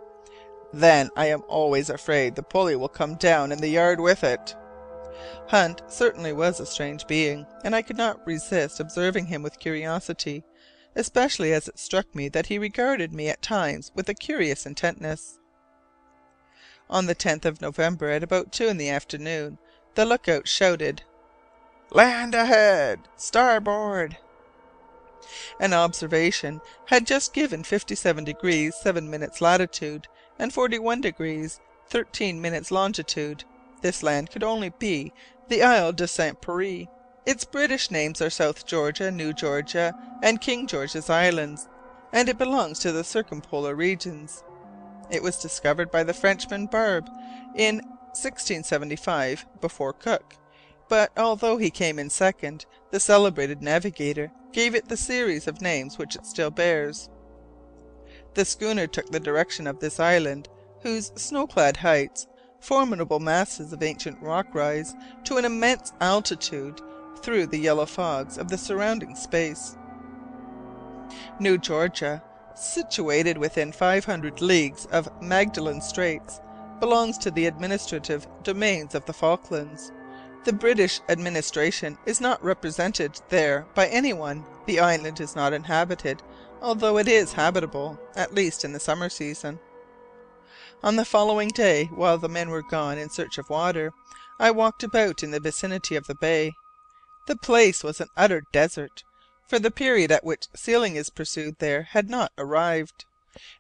Then 0.72 1.10
I 1.16 1.26
am 1.26 1.42
always 1.48 1.90
afraid 1.90 2.36
the 2.36 2.42
pulley 2.42 2.76
will 2.76 2.88
come 2.88 3.16
down 3.16 3.52
in 3.52 3.60
the 3.60 3.68
yard 3.68 4.00
with 4.00 4.24
it." 4.24 4.54
Hunt 5.48 5.82
certainly 5.88 6.32
was 6.32 6.60
a 6.60 6.66
strange 6.66 7.06
being, 7.06 7.46
and 7.64 7.74
I 7.74 7.82
could 7.82 7.98
not 7.98 8.26
resist 8.26 8.80
observing 8.80 9.26
him 9.26 9.42
with 9.42 9.58
curiosity 9.58 10.44
especially 10.96 11.52
as 11.52 11.68
it 11.68 11.78
struck 11.78 12.14
me 12.14 12.28
that 12.28 12.46
he 12.46 12.58
regarded 12.58 13.12
me 13.12 13.28
at 13.28 13.42
times 13.42 13.92
with 13.94 14.08
a 14.08 14.14
curious 14.14 14.66
intentness. 14.66 15.39
On 16.90 17.06
the 17.06 17.14
10th 17.14 17.44
of 17.44 17.60
November, 17.60 18.10
at 18.10 18.24
about 18.24 18.50
two 18.50 18.66
in 18.66 18.76
the 18.76 18.90
afternoon, 18.90 19.58
the 19.94 20.04
look 20.04 20.28
out 20.28 20.48
shouted, 20.48 21.04
"Land 21.92 22.34
ahead! 22.34 23.06
Starboard!" 23.16 24.16
An 25.60 25.72
observation 25.72 26.60
had 26.86 27.06
just 27.06 27.32
given 27.32 27.62
57 27.62 28.24
degrees 28.24 28.74
7 28.74 29.08
minutes 29.08 29.40
latitude 29.40 30.08
and 30.36 30.52
41 30.52 31.00
degrees 31.00 31.60
13 31.86 32.40
minutes 32.40 32.72
longitude. 32.72 33.44
This 33.82 34.02
land 34.02 34.32
could 34.32 34.42
only 34.42 34.70
be 34.70 35.12
the 35.46 35.62
Isle 35.62 35.92
de 35.92 36.08
St. 36.08 36.40
Pierre. 36.40 36.88
Its 37.24 37.44
British 37.44 37.92
names 37.92 38.20
are 38.20 38.30
South 38.30 38.66
Georgia, 38.66 39.12
New 39.12 39.32
Georgia, 39.32 39.94
and 40.24 40.40
King 40.40 40.66
George's 40.66 41.08
Islands, 41.08 41.68
and 42.12 42.28
it 42.28 42.36
belongs 42.36 42.80
to 42.80 42.90
the 42.90 43.04
circumpolar 43.04 43.76
regions. 43.76 44.42
It 45.10 45.22
was 45.22 45.38
discovered 45.38 45.90
by 45.90 46.04
the 46.04 46.14
Frenchman 46.14 46.66
Barbe 46.66 47.08
in 47.54 47.76
1675 48.12 49.46
before 49.60 49.92
Cook, 49.92 50.36
but 50.88 51.12
although 51.16 51.56
he 51.56 51.70
came 51.70 51.98
in 51.98 52.10
second, 52.10 52.66
the 52.90 53.00
celebrated 53.00 53.62
navigator 53.62 54.32
gave 54.52 54.74
it 54.74 54.88
the 54.88 54.96
series 54.96 55.46
of 55.46 55.60
names 55.60 55.98
which 55.98 56.16
it 56.16 56.26
still 56.26 56.50
bears. 56.50 57.08
The 58.34 58.44
schooner 58.44 58.86
took 58.86 59.10
the 59.10 59.20
direction 59.20 59.66
of 59.66 59.80
this 59.80 59.98
island, 60.00 60.48
whose 60.82 61.12
snow 61.16 61.46
clad 61.46 61.78
heights, 61.78 62.26
formidable 62.60 63.20
masses 63.20 63.72
of 63.72 63.82
ancient 63.82 64.20
rock 64.20 64.54
rise 64.54 64.94
to 65.24 65.36
an 65.36 65.44
immense 65.44 65.92
altitude 66.00 66.80
through 67.22 67.46
the 67.46 67.58
yellow 67.58 67.86
fogs 67.86 68.38
of 68.38 68.48
the 68.48 68.58
surrounding 68.58 69.14
space. 69.14 69.76
New 71.38 71.58
Georgia, 71.58 72.22
situated 72.60 73.38
within 73.38 73.72
500 73.72 74.40
leagues 74.40 74.86
of 74.86 75.08
Magdalen 75.22 75.80
Straits, 75.80 76.40
belongs 76.78 77.18
to 77.18 77.30
the 77.30 77.46
administrative 77.46 78.26
domains 78.42 78.94
of 78.94 79.04
the 79.04 79.12
Falklands. 79.12 79.92
The 80.44 80.52
British 80.52 81.00
administration 81.08 81.98
is 82.06 82.20
not 82.20 82.42
represented 82.42 83.20
there 83.28 83.66
by 83.74 83.88
any 83.88 84.12
one. 84.12 84.44
The 84.66 84.80
island 84.80 85.20
is 85.20 85.36
not 85.36 85.52
inhabited, 85.52 86.22
although 86.62 86.96
it 86.96 87.08
is 87.08 87.34
habitable, 87.34 88.00
at 88.16 88.34
least 88.34 88.64
in 88.64 88.72
the 88.72 88.80
summer 88.80 89.08
season. 89.08 89.58
On 90.82 90.96
the 90.96 91.04
following 91.04 91.48
day, 91.48 91.84
while 91.94 92.16
the 92.16 92.28
men 92.28 92.48
were 92.48 92.62
gone 92.62 92.96
in 92.96 93.10
search 93.10 93.36
of 93.36 93.50
water, 93.50 93.92
I 94.38 94.50
walked 94.50 94.82
about 94.82 95.22
in 95.22 95.30
the 95.30 95.40
vicinity 95.40 95.94
of 95.94 96.06
the 96.06 96.14
bay. 96.14 96.52
The 97.26 97.36
place 97.36 97.84
was 97.84 98.00
an 98.00 98.08
utter 98.16 98.42
desert, 98.50 99.04
for 99.50 99.58
the 99.58 99.70
period 99.72 100.12
at 100.12 100.22
which 100.22 100.46
sealing 100.54 100.94
is 100.94 101.10
pursued 101.10 101.58
there 101.58 101.82
had 101.82 102.08
not 102.08 102.30
arrived, 102.38 103.04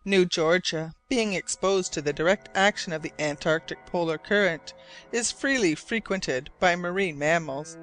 New 0.04 0.24
Georgia, 0.24 0.94
being 1.08 1.32
exposed 1.32 1.92
to 1.92 2.00
the 2.00 2.12
direct 2.12 2.48
action 2.54 2.92
of 2.92 3.02
the 3.02 3.12
Antarctic 3.18 3.84
polar 3.86 4.16
current, 4.16 4.72
is 5.10 5.32
freely 5.32 5.74
frequented 5.74 6.48
by 6.60 6.76
marine 6.76 7.18
mammals. 7.18 7.76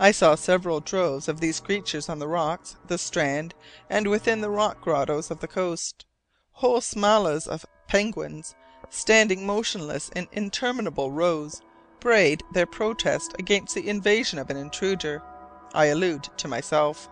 I 0.00 0.12
saw 0.12 0.34
several 0.34 0.80
droves 0.80 1.28
of 1.28 1.40
these 1.40 1.60
creatures 1.60 2.08
on 2.08 2.20
the 2.20 2.26
rocks, 2.26 2.76
the 2.86 2.96
strand, 2.96 3.52
and 3.90 4.08
within 4.08 4.40
the 4.40 4.48
rock 4.48 4.80
grottoes 4.80 5.30
of 5.30 5.40
the 5.40 5.46
coast. 5.46 6.06
Whole 6.52 6.80
smalas 6.80 7.46
of 7.46 7.66
penguins, 7.86 8.54
standing 8.88 9.44
motionless 9.44 10.08
in 10.16 10.26
interminable 10.32 11.10
rows, 11.10 11.60
brayed 12.00 12.42
their 12.54 12.64
protest 12.64 13.34
against 13.38 13.74
the 13.74 13.90
invasion 13.90 14.38
of 14.38 14.48
an 14.48 14.56
intruder. 14.56 15.22
I 15.74 15.86
allude 15.86 16.28
to 16.36 16.48
myself. 16.48 17.08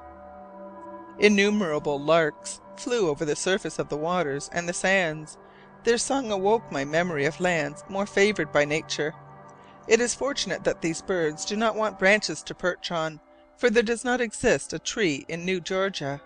Innumerable 1.18 2.00
larks 2.00 2.60
flew 2.76 3.08
over 3.08 3.24
the 3.24 3.36
surface 3.36 3.78
of 3.78 3.88
the 3.88 3.96
waters 3.96 4.48
and 4.52 4.68
the 4.68 4.72
sands. 4.72 5.36
Their 5.84 5.98
song 5.98 6.30
awoke 6.30 6.70
my 6.70 6.84
memory 6.84 7.26
of 7.26 7.40
lands 7.40 7.84
more 7.88 8.06
favoured 8.06 8.52
by 8.52 8.64
nature. 8.64 9.14
It 9.88 10.00
is 10.00 10.14
fortunate 10.14 10.62
that 10.64 10.80
these 10.80 11.02
birds 11.02 11.44
do 11.44 11.56
not 11.56 11.74
want 11.74 11.98
branches 11.98 12.42
to 12.44 12.54
perch 12.54 12.92
on, 12.92 13.20
for 13.56 13.68
there 13.68 13.82
does 13.82 14.04
not 14.04 14.20
exist 14.20 14.72
a 14.72 14.78
tree 14.78 15.24
in 15.28 15.44
New 15.44 15.60
Georgia. 15.60 16.20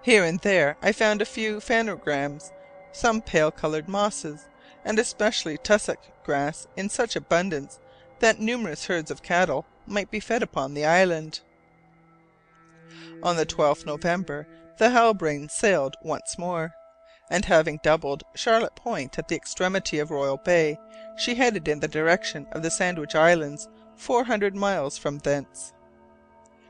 Here 0.00 0.24
and 0.24 0.40
there 0.40 0.78
I 0.80 0.92
found 0.92 1.20
a 1.20 1.26
few 1.26 1.60
phanerogams, 1.60 2.50
some 2.92 3.20
pale 3.20 3.50
coloured 3.50 3.88
mosses, 3.88 4.48
and 4.86 4.98
especially 4.98 5.58
tussock 5.58 6.02
grass 6.24 6.66
in 6.76 6.88
such 6.88 7.14
abundance 7.14 7.78
that 8.20 8.40
numerous 8.40 8.86
herds 8.86 9.10
of 9.10 9.22
cattle 9.22 9.66
might 9.90 10.10
be 10.10 10.20
fed 10.20 10.42
upon 10.42 10.74
the 10.74 10.84
island. 10.84 11.40
On 13.22 13.36
the 13.36 13.46
12th 13.46 13.84
November 13.84 14.46
the 14.78 14.88
Halbrane 14.88 15.50
sailed 15.50 15.96
once 16.02 16.38
more, 16.38 16.72
and 17.30 17.44
having 17.44 17.80
doubled 17.82 18.22
Charlotte 18.34 18.74
Point 18.74 19.18
at 19.18 19.28
the 19.28 19.36
extremity 19.36 19.98
of 19.98 20.10
Royal 20.10 20.38
Bay, 20.38 20.78
she 21.18 21.34
headed 21.34 21.68
in 21.68 21.80
the 21.80 21.88
direction 21.88 22.46
of 22.52 22.62
the 22.62 22.70
Sandwich 22.70 23.14
Islands, 23.14 23.68
four 23.94 24.24
hundred 24.24 24.56
miles 24.56 24.96
from 24.96 25.18
thence. 25.18 25.74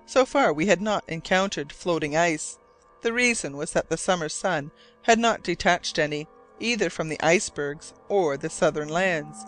So 0.06 0.26
far 0.26 0.52
we 0.52 0.66
had 0.66 0.80
not 0.80 1.04
encountered 1.08 1.72
floating 1.72 2.16
ice. 2.16 2.58
The 3.02 3.12
reason 3.12 3.56
was 3.56 3.72
that 3.72 3.88
the 3.88 3.96
summer 3.96 4.28
sun 4.28 4.72
had 5.02 5.20
not 5.20 5.44
detached 5.44 5.98
any, 5.98 6.26
either 6.58 6.90
from 6.90 7.08
the 7.08 7.20
icebergs 7.22 7.94
or 8.08 8.36
the 8.36 8.50
southern 8.50 8.88
lands. 8.88 9.46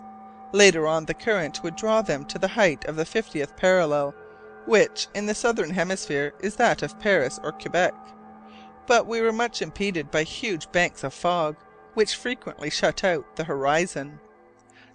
Later 0.53 0.87
on 0.87 1.05
the 1.05 1.15
current 1.15 1.63
would 1.63 1.75
draw 1.75 2.03
them 2.03 2.25
to 2.25 2.37
the 2.37 2.49
height 2.49 2.85
of 2.85 2.95
the 2.95 3.05
fiftieth 3.05 3.57
parallel, 3.57 4.13
which 4.65 5.07
in 5.15 5.25
the 5.25 5.33
southern 5.33 5.71
hemisphere 5.71 6.31
is 6.41 6.55
that 6.55 6.83
of 6.83 6.99
Paris 6.99 7.39
or 7.43 7.51
Quebec. 7.51 7.95
But 8.85 9.07
we 9.07 9.19
were 9.19 9.33
much 9.33 9.63
impeded 9.63 10.11
by 10.11 10.23
huge 10.23 10.71
banks 10.71 11.03
of 11.03 11.13
fog, 11.13 11.57
which 11.95 12.15
frequently 12.15 12.69
shut 12.69 13.03
out 13.03 13.35
the 13.35 13.45
horizon. 13.45 14.19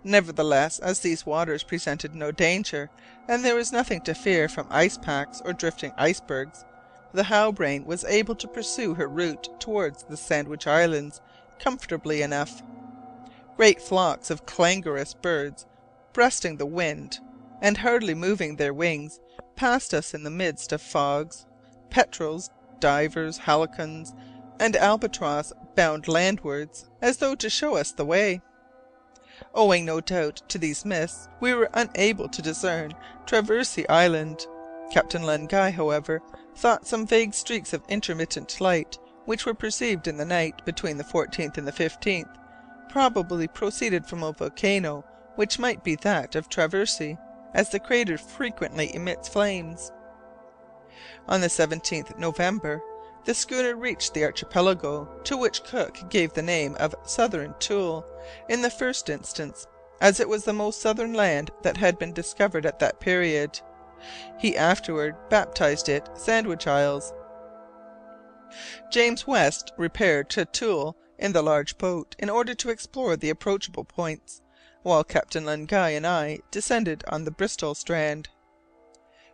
Nevertheless, 0.04 0.78
as 0.78 1.00
these 1.00 1.26
waters 1.26 1.64
presented 1.64 2.14
no 2.14 2.30
danger, 2.30 2.88
and 3.26 3.44
there 3.44 3.56
was 3.56 3.72
nothing 3.72 4.00
to 4.02 4.14
fear 4.14 4.48
from 4.48 4.68
ice 4.70 4.96
packs 4.96 5.42
or 5.44 5.52
drifting 5.52 5.92
icebergs, 5.98 6.64
the 7.12 7.24
Halbrane 7.24 7.84
was 7.84 8.04
able 8.04 8.36
to 8.36 8.46
pursue 8.46 8.94
her 8.94 9.08
route 9.08 9.48
towards 9.58 10.04
the 10.04 10.16
Sandwich 10.16 10.68
Islands 10.68 11.20
comfortably 11.58 12.22
enough. 12.22 12.62
Great 13.58 13.82
flocks 13.82 14.30
of 14.30 14.46
clangorous 14.46 15.14
birds, 15.14 15.66
breasting 16.12 16.58
the 16.58 16.64
wind, 16.64 17.18
and 17.60 17.78
hardly 17.78 18.14
moving 18.14 18.54
their 18.54 18.72
wings, 18.72 19.18
passed 19.56 19.92
us 19.92 20.14
in 20.14 20.22
the 20.22 20.30
midst 20.30 20.72
of 20.72 20.80
fogs. 20.80 21.44
Petrels, 21.90 22.50
divers, 22.78 23.36
halcyons, 23.36 24.14
and 24.60 24.76
albatross 24.76 25.52
bound 25.74 26.06
landwards, 26.06 26.88
as 27.02 27.16
though 27.16 27.34
to 27.34 27.50
show 27.50 27.74
us 27.74 27.90
the 27.90 28.04
way. 28.04 28.40
Owing, 29.56 29.84
no 29.84 30.00
doubt, 30.00 30.40
to 30.50 30.58
these 30.58 30.84
mists, 30.84 31.28
we 31.40 31.52
were 31.52 31.68
unable 31.74 32.28
to 32.28 32.40
discern 32.40 32.94
Traversey 33.26 33.88
Island. 33.88 34.46
Captain 34.92 35.24
Len 35.24 35.46
Guy, 35.46 35.72
however, 35.72 36.22
thought 36.54 36.86
some 36.86 37.08
vague 37.08 37.34
streaks 37.34 37.72
of 37.72 37.82
intermittent 37.88 38.60
light 38.60 38.98
which 39.24 39.44
were 39.44 39.52
perceived 39.52 40.06
in 40.06 40.16
the 40.16 40.24
night 40.24 40.64
between 40.64 40.96
the 40.96 41.02
14th 41.02 41.58
and 41.58 41.66
the 41.66 41.72
15th, 41.72 42.32
probably 42.88 43.48
proceeded 43.48 44.06
from 44.06 44.22
a 44.22 44.32
volcano 44.32 45.04
which 45.36 45.58
might 45.58 45.84
be 45.84 45.94
that 45.96 46.34
of 46.34 46.48
Traversey, 46.48 47.18
as 47.54 47.70
the 47.70 47.78
crater 47.78 48.18
frequently 48.18 48.94
emits 48.94 49.28
flames. 49.28 49.92
On 51.28 51.40
the 51.40 51.46
17th 51.46 52.18
November 52.18 52.80
the 53.24 53.34
schooner 53.34 53.76
reached 53.76 54.14
the 54.14 54.24
archipelago 54.24 55.04
to 55.24 55.36
which 55.36 55.62
Cook 55.64 56.08
gave 56.08 56.32
the 56.32 56.42
name 56.42 56.76
of 56.80 56.94
Southern 57.04 57.54
Thule 57.60 58.06
in 58.48 58.62
the 58.62 58.70
first 58.70 59.10
instance, 59.10 59.66
as 60.00 60.18
it 60.18 60.28
was 60.28 60.44
the 60.44 60.52
most 60.52 60.80
southern 60.80 61.12
land 61.12 61.50
that 61.62 61.76
had 61.76 61.98
been 61.98 62.12
discovered 62.12 62.64
at 62.64 62.78
that 62.78 63.00
period. 63.00 63.60
He 64.38 64.56
afterward 64.56 65.14
baptized 65.28 65.88
it 65.88 66.08
Sandwich 66.14 66.66
Isles. 66.66 67.12
James 68.90 69.26
West 69.26 69.72
repaired 69.76 70.30
to 70.30 70.46
Thule 70.46 70.96
in 71.18 71.32
the 71.32 71.42
large 71.42 71.76
boat 71.78 72.14
in 72.18 72.30
order 72.30 72.54
to 72.54 72.70
explore 72.70 73.16
the 73.16 73.30
approachable 73.30 73.84
points, 73.84 74.40
while 74.82 75.02
Captain 75.04 75.44
Len 75.44 75.66
Guy 75.66 75.90
and 75.90 76.06
I 76.06 76.38
descended 76.50 77.04
on 77.08 77.24
the 77.24 77.30
Bristol 77.30 77.74
strand. 77.74 78.28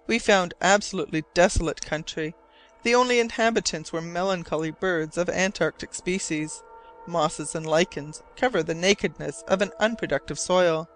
we 0.06 0.18
found 0.18 0.54
absolutely 0.60 1.24
desolate 1.34 1.80
country. 1.80 2.34
The 2.82 2.94
only 2.94 3.20
inhabitants 3.20 3.92
were 3.92 4.02
melancholy 4.02 4.70
birds 4.70 5.16
of 5.16 5.28
Antarctic 5.28 5.94
species. 5.94 6.62
Mosses 7.06 7.54
and 7.54 7.66
lichens 7.66 8.22
cover 8.36 8.62
the 8.62 8.74
nakedness 8.74 9.42
of 9.46 9.62
an 9.62 9.72
unproductive 9.78 10.38
soil. 10.38 10.88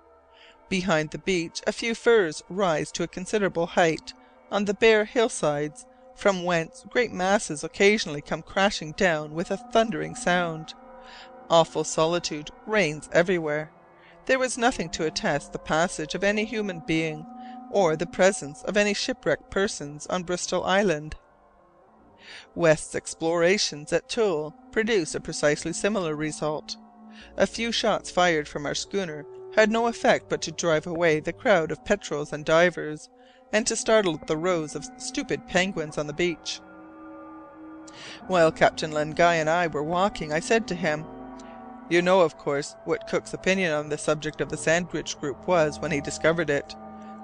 Behind 0.68 1.11
the 1.11 1.18
beach 1.18 1.62
a 1.66 1.72
few 1.72 1.95
firs 1.95 2.43
rise 2.49 2.93
to 2.93 3.03
a 3.03 3.09
considerable 3.09 3.66
height 3.66 4.12
on 4.51 4.64
the 4.64 4.74
bare 4.74 5.05
hillsides, 5.05 5.86
from 6.14 6.45
whence 6.45 6.84
great 6.91 7.12
masses 7.12 7.62
occasionally 7.62 8.20
come 8.20 8.43
crashing 8.43 8.93
down 8.93 9.32
with 9.34 9.51
a 9.51 9.57
thundering 9.57 10.14
sound. 10.14 10.74
Awful 11.51 11.84
solitude 11.84 12.51
reigns 12.66 13.09
everywhere. 13.12 13.70
There 14.26 14.38
was 14.38 14.59
nothing 14.59 14.90
to 14.90 15.07
attest 15.07 15.53
the 15.53 15.59
passage 15.59 16.14
of 16.14 16.22
any 16.22 16.44
human 16.44 16.80
being, 16.80 17.24
or 17.70 17.96
the 17.96 18.07
presence 18.07 18.62
of 18.62 18.76
any 18.76 18.92
shipwrecked 18.92 19.51
persons 19.51 20.07
on 20.09 20.24
Bristol 20.24 20.64
Island. 20.64 21.16
West's 22.55 22.94
explorations 22.94 23.92
at 23.92 24.11
Thule 24.11 24.55
produced 24.70 25.14
a 25.14 25.20
precisely 25.20 25.72
similar 25.72 26.14
result. 26.14 26.76
A 27.36 27.46
few 27.46 27.72
shots 27.72 28.11
fired 28.11 28.46
from 28.46 28.66
our 28.66 28.74
schooner 28.74 29.24
had 29.55 29.70
no 29.70 29.86
effect 29.86 30.28
but 30.28 30.42
to 30.42 30.53
drive 30.53 30.86
away 30.86 31.20
the 31.20 31.32
crowd 31.32 31.70
of 31.70 31.84
petrels 31.84 32.32
and 32.32 32.44
divers, 32.44 33.09
and 33.53 33.66
to 33.66 33.74
startle 33.74 34.20
the 34.26 34.36
rows 34.36 34.74
of 34.74 34.86
stupid 34.99 35.46
penguins 35.46 35.96
on 35.96 36.07
the 36.07 36.12
beach. 36.12 36.61
While 38.26 38.53
Captain 38.53 38.92
Len 38.92 39.12
Guy 39.12 39.36
and 39.36 39.49
I 39.49 39.66
were 39.66 39.82
walking, 39.82 40.32
I 40.32 40.40
said 40.40 40.68
to 40.68 40.74
him, 40.74 41.07
"You 41.91 42.03
know, 42.03 42.20
of 42.20 42.36
course, 42.36 42.76
what 42.84 43.07
Cook's 43.07 43.32
opinion 43.32 43.72
on 43.72 43.89
the 43.89 43.97
subject 43.97 44.41
of 44.43 44.51
the 44.51 44.57
Sandwich 44.59 45.18
group 45.18 45.47
was 45.47 45.78
when 45.78 45.91
he 45.91 46.01
discovered 46.03 46.51
it. 46.51 46.74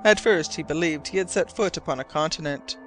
At 0.05 0.21
first 0.21 0.55
he 0.55 0.63
believed 0.63 1.09
he 1.09 1.19
had 1.19 1.31
set 1.31 1.55
foot 1.55 1.77
upon 1.77 2.01
a 2.01 2.05
continent. 2.05 2.79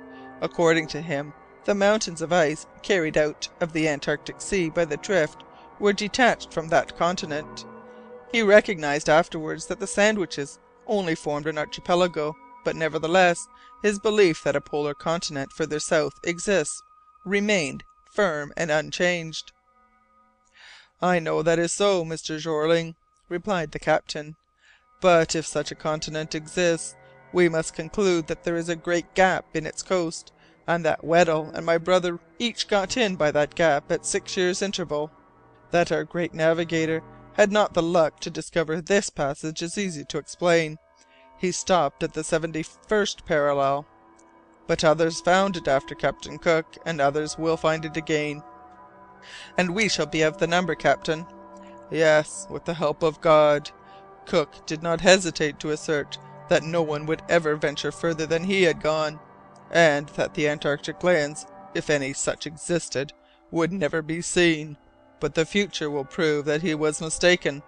According 0.42 0.88
to 0.88 1.02
him, 1.02 1.34
the 1.66 1.76
mountains 1.76 2.22
of 2.22 2.34
ice 2.34 2.66
carried 2.82 3.18
out 3.18 3.50
of 3.62 3.74
the 3.74 3.88
Antarctic 3.88 4.42
Sea 4.42 4.70
by 4.70 4.86
the 4.86 4.98
drift 4.98 5.44
were 5.80 5.94
detached 5.94 6.52
from 6.52 6.70
that 6.70 6.98
continent. 6.98 7.66
He 8.32 8.42
recognized 8.42 9.10
afterwards 9.10 9.68
that 9.68 9.80
the 9.80 9.88
Sandwiches 9.88 10.58
only 10.88 11.14
formed 11.14 11.46
an 11.46 11.58
archipelago, 11.58 12.36
but 12.64 12.76
nevertheless 12.76 13.48
his 13.84 14.00
belief 14.00 14.44
that 14.44 14.56
a 14.56 14.62
polar 14.62 14.94
continent 14.96 15.52
further 15.52 15.80
south 15.80 16.14
exists 16.24 16.82
remained 17.24 17.84
firm 18.10 18.52
and 18.58 18.72
unchanged." 18.72 19.52
"I 21.02 21.20
know 21.20 21.44
that 21.44 21.60
is 21.60 21.72
so, 21.72 22.04
Mr. 22.04 22.40
Jeorling," 22.40 22.96
replied 23.30 23.72
the 23.72 23.78
captain, 23.78 24.36
"but 25.00 25.36
if 25.36 25.46
such 25.46 25.70
a 25.70 25.76
continent 25.76 26.34
exists, 26.34 26.96
we 27.32 27.50
must 27.50 27.76
conclude 27.76 28.26
that 28.26 28.44
there 28.44 28.56
is 28.56 28.68
a 28.68 28.76
great 28.76 29.14
gap 29.14 29.46
in 29.54 29.68
its 29.68 29.84
coast 29.84 30.32
and 30.66 30.84
that 30.84 31.04
Weddell 31.04 31.52
and 31.54 31.64
my 31.66 31.78
brother 31.78 32.20
each 32.40 32.68
got 32.68 32.98
in 32.98 33.16
by 33.16 33.30
that 33.30 33.54
gap 33.54 33.92
at 33.92 34.08
six 34.08 34.36
years' 34.36 34.64
interval. 34.64 35.12
That 35.70 35.92
our 35.92 36.04
great 36.04 36.34
navigator 36.34 37.04
had 37.34 37.52
not 37.52 37.76
the 37.76 37.84
luck 37.84 38.20
to 38.22 38.32
discover 38.32 38.82
this 38.82 39.12
passage 39.12 39.62
is 39.62 39.78
easy 39.78 40.04
to 40.06 40.18
explain. 40.18 40.80
He 41.38 41.52
stopped 41.52 42.02
at 42.02 42.14
the 42.14 42.24
seventy 42.24 42.64
first 42.64 43.24
parallel. 43.24 43.86
But 44.66 44.84
others 44.84 45.22
found 45.22 45.56
it 45.58 45.68
after 45.68 45.94
Captain 45.94 46.40
Cook, 46.40 46.66
and 46.88 47.00
others 47.00 47.38
will 47.38 47.56
find 47.58 47.86
it 47.86 47.96
again." 47.96 48.42
"And 49.58 49.76
we 49.76 49.90
shall 49.90 50.06
be 50.06 50.22
of 50.22 50.38
the 50.38 50.48
number, 50.48 50.74
captain." 50.74 51.26
"Yes, 51.92 52.48
with 52.50 52.66
the 52.66 52.76
help 52.76 53.04
of 53.04 53.20
God. 53.20 53.72
Cook 54.26 54.66
did 54.66 54.82
not 54.82 55.02
hesitate 55.02 55.60
to 55.60 55.72
assert 55.72 56.18
that 56.50 56.64
no 56.64 56.82
one 56.82 57.06
would 57.06 57.22
ever 57.28 57.56
venture 57.56 57.92
further 57.92 58.26
than 58.26 58.46
he 58.46 58.64
had 58.64 58.82
gone 58.82 59.20
and 59.72 60.08
that 60.10 60.34
the 60.34 60.48
Antarctic 60.48 61.04
lands, 61.04 61.46
if 61.74 61.90
any 61.90 62.14
such 62.14 62.48
existed, 62.48 63.12
would 63.52 63.74
never 63.74 64.02
be 64.02 64.22
seen. 64.22 64.78
But 65.20 65.36
the 65.36 65.46
future 65.46 65.90
will 65.90 66.06
prove 66.06 66.46
that 66.46 66.62
he 66.62 66.74
was 66.76 67.02
mistaken. 67.02 67.64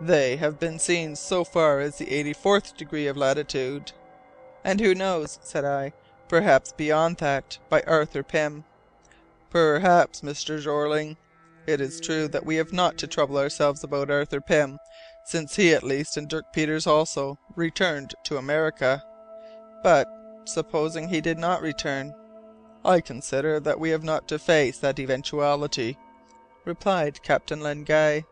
They 0.00 0.36
have 0.36 0.58
been 0.58 0.78
seen 0.78 1.16
so 1.16 1.44
far 1.44 1.80
as 1.80 1.98
the 1.98 2.06
84th 2.06 2.76
degree 2.76 3.06
of 3.06 3.16
latitude." 3.16 3.92
"And 4.64 4.80
who 4.80 4.94
knows," 4.94 5.38
said 5.42 5.64
I, 5.64 5.92
"perhaps 6.28 6.72
beyond 6.72 7.18
that, 7.18 7.58
by 7.68 7.82
Arthur 7.82 8.22
Pym." 8.22 8.64
"Perhaps, 9.50 10.20
Mr. 10.20 10.60
Jeorling. 10.60 11.16
It 11.66 11.80
is 11.80 12.00
true 12.00 12.28
that 12.28 12.44
we 12.44 12.56
have 12.56 12.70
not 12.70 12.98
to 12.98 13.06
trouble 13.06 13.38
ourselves 13.38 13.82
about 13.82 14.10
Arthur 14.10 14.42
Pym, 14.42 14.78
since 15.24 15.56
he 15.56 15.72
at 15.72 15.82
least, 15.82 16.18
and 16.18 16.28
Dirk 16.28 16.52
Peters 16.52 16.86
also, 16.86 17.38
returned 17.56 18.14
to 18.24 18.36
America. 18.36 19.02
But 19.82 20.06
supposing 20.44 21.08
he 21.08 21.22
did 21.22 21.38
not 21.38 21.62
return?" 21.62 22.14
"I 22.84 23.00
consider 23.00 23.58
that 23.60 23.80
we 23.80 23.88
have 23.88 24.04
not 24.04 24.28
to 24.28 24.38
face 24.38 24.78
that 24.80 24.98
eventuality," 24.98 25.96
replied 26.66 27.22
Captain 27.22 27.60
Len 27.60 27.84
Guy. 27.84 28.24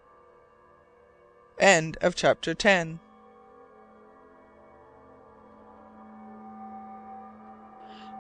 CHAPTER 1.59 2.55
XI 2.61 2.99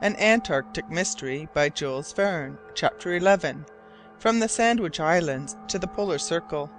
An 0.02 0.14
Antarctic 0.16 0.90
Mystery 0.90 1.48
by 1.54 1.70
Jules 1.70 2.12
Verne 2.12 2.58
Chapter 2.74 3.18
XI 3.18 3.54
From 4.18 4.40
the 4.40 4.48
Sandwich 4.48 5.00
Islands 5.00 5.56
to 5.68 5.78
the 5.78 5.86
Polar 5.86 6.18
Circle 6.18 6.70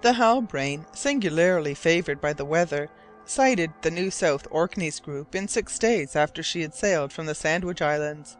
The 0.00 0.14
Halbrane, 0.14 0.86
singularly 0.92 1.74
favoured 1.74 2.20
by 2.20 2.32
the 2.32 2.44
weather 2.44 2.90
sighted 3.24 3.72
the 3.82 3.92
New 3.92 4.10
South 4.10 4.48
Orkneys 4.50 4.98
group 4.98 5.36
in 5.36 5.46
six 5.46 5.78
days 5.78 6.16
after 6.16 6.42
she 6.42 6.62
had 6.62 6.74
sailed 6.74 7.12
from 7.12 7.26
the 7.26 7.34
Sandwich 7.34 7.80
Islands. 7.80 8.36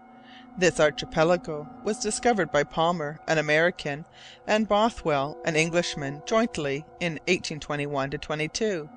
This 0.59 0.81
archipelago 0.81 1.69
was 1.85 2.01
discovered 2.01 2.51
by 2.51 2.65
Palmer, 2.65 3.21
an 3.29 3.39
American, 3.39 4.05
and 4.49 4.67
Bothwell, 4.67 5.39
an 5.45 5.55
Englishman, 5.55 6.23
jointly 6.27 6.85
in 6.99 7.21
1821 7.29 8.11
22. 8.11 8.89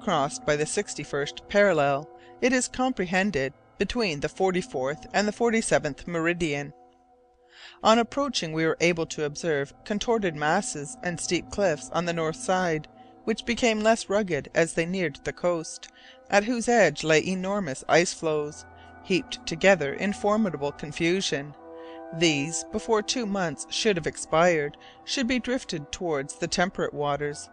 Crossed 0.00 0.46
by 0.46 0.56
the 0.56 0.64
61st 0.64 1.46
parallel, 1.50 2.08
it 2.40 2.54
is 2.54 2.68
comprehended 2.68 3.52
between 3.82 4.20
the 4.20 4.28
44th 4.28 5.06
and 5.12 5.26
the 5.26 5.32
47th 5.32 6.06
meridian. 6.06 6.72
On 7.82 7.98
approaching 7.98 8.52
we 8.52 8.64
were 8.64 8.76
able 8.80 9.06
to 9.06 9.24
observe 9.24 9.74
contorted 9.84 10.36
masses 10.36 10.96
and 11.02 11.18
steep 11.18 11.50
cliffs 11.50 11.90
on 11.90 12.04
the 12.04 12.12
north 12.12 12.36
side, 12.36 12.86
which 13.24 13.44
became 13.44 13.80
less 13.80 14.08
rugged 14.08 14.48
as 14.54 14.74
they 14.74 14.86
neared 14.86 15.18
the 15.24 15.32
coast, 15.32 15.88
at 16.30 16.44
whose 16.44 16.68
edge 16.68 17.02
lay 17.02 17.26
enormous 17.26 17.82
ice 17.88 18.12
floes, 18.12 18.64
heaped 19.02 19.44
together 19.46 19.92
in 19.92 20.12
formidable 20.12 20.70
confusion. 20.70 21.52
These, 22.16 22.64
before 22.70 23.02
two 23.02 23.26
months 23.26 23.66
should 23.68 23.96
have 23.96 24.06
expired, 24.06 24.76
should 25.04 25.26
be 25.26 25.40
drifted 25.40 25.90
towards 25.90 26.36
the 26.36 26.46
temperate 26.46 26.94
waters. 26.94 27.50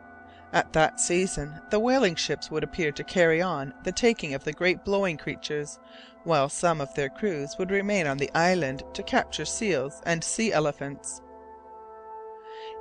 At 0.52 0.74
that 0.74 1.00
season 1.00 1.62
the 1.70 1.80
whaling 1.80 2.16
ships 2.16 2.50
would 2.50 2.64
appear 2.64 2.92
to 2.92 3.04
carry 3.04 3.42
on 3.42 3.74
the 3.84 3.92
taking 3.92 4.34
of 4.34 4.44
the 4.44 4.54
great 4.54 4.84
blowing 4.84 5.18
creatures, 5.18 5.80
while 6.24 6.50
some 6.50 6.82
of 6.82 6.94
their 6.96 7.10
crews 7.10 7.56
would 7.58 7.72
remain 7.72 8.08
on 8.08 8.18
the 8.18 8.32
island 8.34 8.84
to 8.94 9.04
capture 9.04 9.46
seals 9.46 10.02
and 10.06 10.24
sea 10.24 10.52
elephants. 10.52 11.22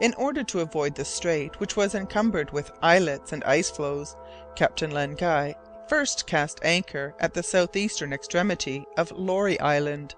In 0.01 0.15
order 0.15 0.45
to 0.45 0.61
avoid 0.61 0.95
the 0.95 1.05
strait, 1.05 1.61
which 1.61 1.77
was 1.77 1.95
encumbered 1.95 2.53
with 2.53 2.71
islets 2.83 3.33
and 3.33 3.45
ice 3.45 3.71
floes, 3.71 4.17
Captain 4.55 4.91
Len 4.91 5.15
Guy 5.15 5.55
first 5.89 6.27
cast 6.27 6.61
anchor 6.63 7.15
at 7.19 7.35
the 7.35 7.43
south 7.43 7.75
eastern 7.75 8.13
extremity 8.13 8.85
of 8.97 9.11
Laurie 9.13 9.59
Island, 9.61 10.15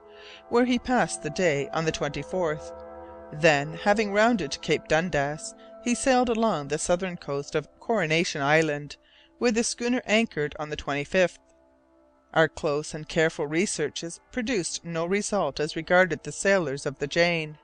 where 0.48 0.64
he 0.64 0.78
passed 0.78 1.22
the 1.22 1.30
day 1.30 1.68
on 1.72 1.84
the 1.84 1.92
24th. 1.92 2.72
Then, 3.32 3.74
having 3.74 4.12
rounded 4.12 4.60
Cape 4.60 4.88
Dundas, 4.88 5.54
he 5.82 5.94
sailed 5.94 6.28
along 6.28 6.68
the 6.68 6.78
southern 6.78 7.16
coast 7.16 7.54
of 7.54 7.68
Coronation 7.80 8.42
Island, 8.42 8.96
where 9.38 9.52
the 9.52 9.64
schooner 9.64 10.02
anchored 10.04 10.54
on 10.58 10.70
the 10.70 10.76
25th. 10.76 11.38
Our 12.34 12.48
close 12.48 12.94
and 12.94 13.08
careful 13.08 13.46
researches 13.46 14.20
produced 14.30 14.84
no 14.84 15.06
result 15.06 15.58
as 15.58 15.76
regarded 15.76 16.22
the 16.22 16.32
sailors 16.32 16.86
of 16.86 16.98
the 16.98 17.06
Jane. 17.06 17.58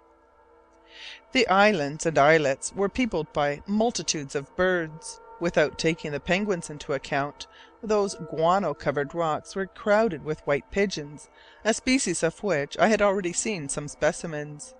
The 1.32 1.46
islands 1.48 2.06
and 2.06 2.16
islets 2.16 2.72
were 2.72 2.88
peopled 2.88 3.32
by 3.32 3.62
multitudes 3.66 4.34
of 4.34 4.54
birds. 4.56 5.20
Without 5.38 5.78
taking 5.78 6.12
the 6.12 6.20
penguins 6.20 6.70
into 6.70 6.94
account, 6.94 7.46
those 7.82 8.14
guano 8.14 8.72
covered 8.72 9.14
rocks 9.14 9.54
were 9.54 9.66
crowded 9.66 10.24
with 10.24 10.46
white 10.46 10.70
pigeons, 10.70 11.28
a 11.64 11.74
species 11.74 12.22
of 12.22 12.42
which 12.42 12.78
I 12.78 12.88
had 12.88 13.02
already 13.02 13.34
seen 13.34 13.68
some 13.68 13.86
specimens. 13.86 14.74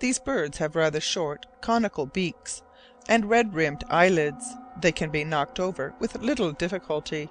These 0.00 0.18
birds 0.18 0.58
have 0.58 0.74
rather 0.74 1.00
short, 1.00 1.46
conical 1.60 2.06
beaks, 2.06 2.62
and 3.08 3.30
red 3.30 3.54
rimmed 3.54 3.84
eyelids; 3.88 4.58
they 4.74 4.90
can 4.90 5.10
be 5.10 5.22
knocked 5.22 5.60
over 5.60 5.94
with 6.00 6.16
little 6.16 6.52
difficulty. 6.52 7.30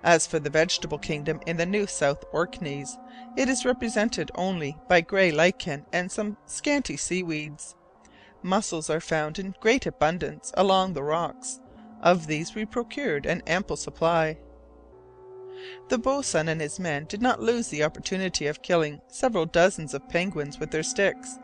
As 0.00 0.24
for 0.24 0.38
the 0.38 0.50
vegetable 0.50 1.00
kingdom 1.00 1.40
in 1.46 1.56
the 1.56 1.66
New 1.66 1.88
South 1.88 2.22
Orkneys, 2.30 2.96
it 3.34 3.48
is 3.48 3.64
represented 3.64 4.30
only 4.36 4.78
by 4.86 5.00
grey 5.00 5.32
lichen 5.32 5.84
and 5.92 6.12
some 6.12 6.38
scanty 6.46 6.96
seaweeds. 6.96 7.74
Mussels 8.40 8.88
are 8.88 9.00
found 9.00 9.40
in 9.40 9.56
great 9.58 9.84
abundance 9.84 10.52
along 10.56 10.92
the 10.92 11.02
rocks; 11.02 11.60
of 12.00 12.28
these 12.28 12.54
we 12.54 12.64
procured 12.64 13.26
an 13.26 13.42
ample 13.48 13.76
supply. 13.76 14.38
The 15.88 15.98
boatswain 15.98 16.48
and 16.48 16.60
his 16.60 16.78
men 16.78 17.06
did 17.06 17.20
not 17.20 17.40
lose 17.40 17.66
the 17.68 17.82
opportunity 17.82 18.46
of 18.46 18.62
killing 18.62 19.02
several 19.08 19.44
dozens 19.44 19.92
of 19.92 20.08
penguins 20.08 20.60
with 20.60 20.70
their 20.70 20.84
sticks, 20.84 21.40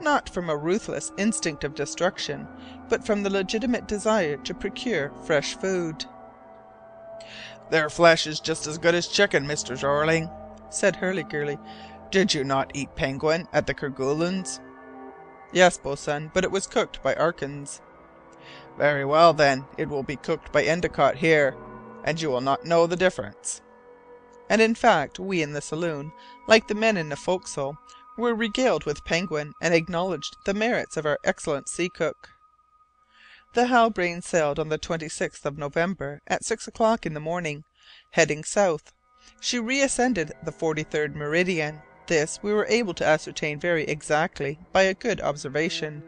not 0.00 0.28
from 0.28 0.50
a 0.50 0.56
ruthless 0.56 1.12
instinct 1.16 1.64
of 1.64 1.74
destruction, 1.74 2.46
but 2.88 3.04
from 3.04 3.22
the 3.22 3.30
legitimate 3.30 3.86
desire 3.86 4.36
to 4.38 4.54
procure 4.54 5.12
fresh 5.24 5.56
food. 5.56 6.04
"Their 7.70 7.88
flesh 7.88 8.26
is 8.26 8.40
just 8.40 8.66
as 8.66 8.78
good 8.78 8.94
as 8.94 9.06
chicken, 9.06 9.46
Mr. 9.46 9.76
Jeorling," 9.76 10.30
said 10.70 10.96
Hurliguerly. 10.96 11.58
"Did 12.10 12.34
you 12.34 12.44
not 12.44 12.70
eat 12.74 12.94
penguin 12.94 13.48
at 13.52 13.66
the 13.66 13.74
Kerguelens?" 13.74 14.60
"Yes, 15.52 15.78
boatswain, 15.78 16.30
but 16.34 16.44
it 16.44 16.50
was 16.50 16.66
cooked 16.66 17.02
by 17.02 17.14
Atkins." 17.14 17.80
"Very 18.76 19.04
well, 19.04 19.32
then, 19.32 19.64
it 19.78 19.88
will 19.88 20.02
be 20.02 20.16
cooked 20.16 20.52
by 20.52 20.64
Endicott 20.64 21.16
here, 21.16 21.56
and 22.04 22.20
you 22.20 22.28
will 22.28 22.40
not 22.40 22.64
know 22.64 22.86
the 22.86 22.96
difference." 22.96 23.62
And 24.50 24.60
in 24.60 24.74
fact 24.74 25.18
we 25.18 25.40
in 25.40 25.54
the 25.54 25.62
saloon, 25.62 26.12
like 26.46 26.68
the 26.68 26.74
men 26.74 26.96
in 26.96 27.08
the 27.08 27.16
forecastle, 27.16 27.78
were 28.16 28.34
regaled 28.34 28.84
with 28.84 29.04
penguin 29.04 29.52
and 29.60 29.74
acknowledged 29.74 30.36
the 30.44 30.54
merits 30.54 30.96
of 30.96 31.06
our 31.06 31.18
excellent 31.24 31.68
sea 31.68 31.88
cook. 31.88 32.28
The 33.54 33.66
Halbrane 33.66 34.22
sailed 34.22 34.58
on 34.58 34.68
the 34.68 34.78
26th 34.78 35.44
of 35.44 35.58
November 35.58 36.20
at 36.26 36.44
six 36.44 36.66
o'clock 36.66 37.06
in 37.06 37.14
the 37.14 37.20
morning, 37.20 37.64
heading 38.10 38.44
south. 38.44 38.92
She 39.40 39.58
reascended 39.58 40.32
the 40.42 40.52
43rd 40.52 41.14
meridian. 41.14 41.82
This 42.06 42.38
we 42.42 42.52
were 42.52 42.66
able 42.66 42.94
to 42.94 43.06
ascertain 43.06 43.58
very 43.60 43.84
exactly 43.84 44.58
by 44.72 44.82
a 44.82 44.94
good 44.94 45.20
observation. 45.20 46.02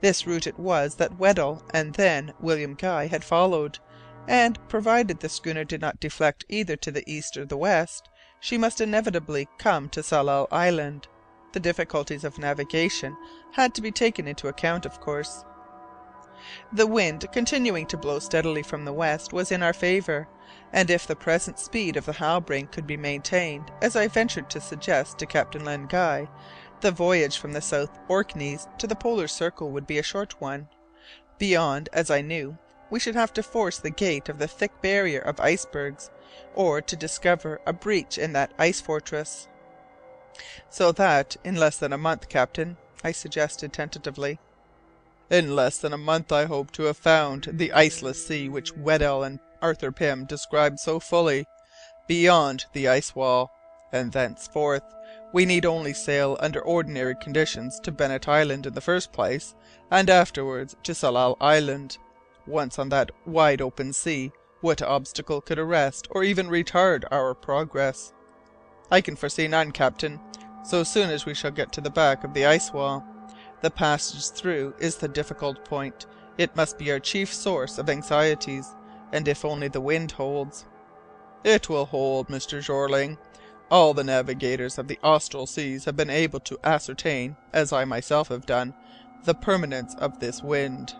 This 0.00 0.26
route 0.26 0.46
it 0.46 0.58
was 0.58 0.94
that 0.96 1.18
Weddell 1.18 1.64
and 1.70 1.94
then 1.94 2.32
William 2.38 2.74
Guy 2.74 3.06
had 3.06 3.24
followed, 3.24 3.78
and, 4.26 4.58
provided 4.68 5.20
the 5.20 5.28
schooner 5.28 5.64
did 5.64 5.80
not 5.80 6.00
deflect 6.00 6.44
either 6.48 6.76
to 6.76 6.90
the 6.90 7.10
east 7.10 7.36
or 7.36 7.44
the 7.44 7.56
west, 7.56 8.08
she 8.40 8.58
must 8.58 8.80
inevitably 8.80 9.48
come 9.58 9.88
to 9.88 10.02
Tsalal 10.02 10.46
Island. 10.52 11.08
The 11.52 11.60
difficulties 11.60 12.24
of 12.24 12.38
navigation 12.38 13.16
had 13.52 13.74
to 13.74 13.82
be 13.82 13.90
taken 13.90 14.28
into 14.28 14.48
account, 14.48 14.84
of 14.84 15.00
course. 15.00 15.44
The 16.72 16.86
wind, 16.86 17.26
continuing 17.32 17.86
to 17.86 17.96
blow 17.96 18.18
steadily 18.18 18.62
from 18.62 18.84
the 18.84 18.92
west, 18.92 19.32
was 19.32 19.50
in 19.50 19.62
our 19.62 19.72
favour, 19.72 20.28
and 20.72 20.90
if 20.90 21.06
the 21.06 21.16
present 21.16 21.58
speed 21.58 21.96
of 21.96 22.06
the 22.06 22.12
Halbrane 22.12 22.70
could 22.70 22.86
be 22.86 22.96
maintained, 22.96 23.72
as 23.82 23.96
I 23.96 24.08
ventured 24.08 24.48
to 24.50 24.60
suggest 24.60 25.18
to 25.18 25.26
Captain 25.26 25.64
Len 25.64 25.86
Guy, 25.86 26.28
the 26.80 26.92
voyage 26.92 27.38
from 27.38 27.52
the 27.52 27.60
South 27.60 27.98
Orkneys 28.08 28.68
to 28.78 28.86
the 28.86 28.94
Polar 28.94 29.26
Circle 29.26 29.70
would 29.72 29.86
be 29.86 29.98
a 29.98 30.02
short 30.02 30.40
one. 30.40 30.68
Beyond, 31.38 31.88
as 31.92 32.10
I 32.10 32.20
knew, 32.20 32.56
we 32.90 33.00
should 33.00 33.14
have 33.14 33.32
to 33.34 33.42
force 33.42 33.78
the 33.78 33.90
gate 33.90 34.28
of 34.28 34.38
the 34.38 34.48
thick 34.48 34.80
barrier 34.80 35.20
of 35.20 35.40
icebergs, 35.40 36.10
or 36.54 36.80
to 36.80 36.96
discover 36.96 37.60
a 37.66 37.72
breach 37.72 38.16
in 38.16 38.32
that 38.34 38.52
ice 38.58 38.80
fortress. 38.80 39.48
"So 40.70 40.92
that 40.92 41.36
in 41.42 41.56
less 41.56 41.78
than 41.78 41.92
a 41.92 41.98
month, 41.98 42.28
captain," 42.28 42.76
I 43.02 43.10
suggested 43.10 43.72
tentatively. 43.72 44.38
In 45.28 45.56
less 45.56 45.78
than 45.78 45.92
a 45.92 45.98
month 45.98 46.30
I 46.30 46.44
hope 46.44 46.70
to 46.74 46.84
have 46.84 46.96
found 46.96 47.48
the 47.50 47.72
iceless 47.72 48.24
sea 48.24 48.48
which 48.48 48.76
Weddell 48.76 49.24
and 49.24 49.40
Arthur 49.60 49.90
Pym 49.90 50.26
described 50.26 50.78
so 50.78 51.00
fully, 51.00 51.46
beyond 52.06 52.66
the 52.72 52.86
ice 52.86 53.16
wall, 53.16 53.50
and 53.90 54.12
thenceforth 54.12 54.84
we 55.32 55.44
need 55.44 55.66
only 55.66 55.92
sail 55.92 56.36
under 56.38 56.60
ordinary 56.60 57.16
conditions 57.16 57.80
to 57.80 57.90
Bennet 57.90 58.28
Island 58.28 58.64
in 58.64 58.74
the 58.74 58.80
first 58.80 59.12
place, 59.12 59.56
and 59.90 60.08
afterwards 60.08 60.76
to 60.84 60.92
Tsalal 60.94 61.36
Island. 61.40 61.98
Once 62.46 62.78
on 62.78 62.90
that 62.90 63.10
wide 63.26 63.60
open 63.60 63.92
sea, 63.92 64.30
what 64.60 64.82
obstacle 64.82 65.40
could 65.40 65.58
arrest 65.58 66.06
or 66.12 66.22
even 66.22 66.48
retard 66.48 67.04
our 67.10 67.34
progress? 67.34 68.12
I 68.90 69.00
can 69.00 69.16
foresee 69.16 69.48
none, 69.48 69.72
captain, 69.72 70.20
so 70.64 70.82
soon 70.82 71.10
as 71.10 71.26
we 71.26 71.34
shall 71.34 71.50
get 71.50 71.72
to 71.72 71.80
the 71.80 71.90
back 71.90 72.24
of 72.24 72.34
the 72.34 72.46
ice 72.46 72.72
wall. 72.72 73.04
The 73.60 73.70
passage 73.70 74.30
through 74.30 74.74
is 74.78 74.96
the 74.96 75.08
difficult 75.08 75.64
point. 75.64 76.06
It 76.36 76.54
must 76.56 76.78
be 76.78 76.90
our 76.92 77.00
chief 77.00 77.32
source 77.32 77.78
of 77.78 77.90
anxieties, 77.90 78.74
and 79.12 79.26
if 79.26 79.44
only 79.44 79.68
the 79.68 79.80
wind 79.80 80.12
holds." 80.12 80.64
"It 81.44 81.68
will 81.68 81.86
hold, 81.86 82.28
Mr. 82.28 82.62
Jeorling. 82.62 83.18
All 83.70 83.92
the 83.92 84.04
navigators 84.04 84.78
of 84.78 84.88
the 84.88 84.98
austral 85.02 85.46
seas 85.46 85.84
have 85.84 85.96
been 85.96 86.08
able 86.08 86.40
to 86.40 86.58
ascertain, 86.64 87.36
as 87.52 87.72
I 87.72 87.84
myself 87.84 88.28
have 88.28 88.46
done, 88.46 88.74
the 89.24 89.34
permanence 89.34 89.94
of 89.96 90.20
this 90.20 90.42
wind." 90.42 90.94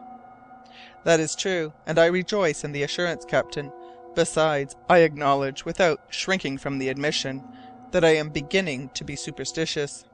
"That 1.05 1.21
is 1.21 1.35
true, 1.35 1.73
and 1.87 1.99
I 1.99 2.07
rejoice 2.07 2.65
in 2.65 2.73
the 2.73 2.83
assurance, 2.83 3.25
captain. 3.25 3.73
Besides, 4.15 4.75
I 4.89 4.99
acknowledge, 4.99 5.65
without 5.65 6.01
shrinking 6.11 6.59
from 6.59 6.79
the 6.79 6.89
admission, 6.89 7.45
that 7.91 8.05
I 8.05 8.17
am 8.17 8.31
beginning 8.31 8.91
to 8.95 9.05
be 9.05 9.17
superstitious. 9.17 10.05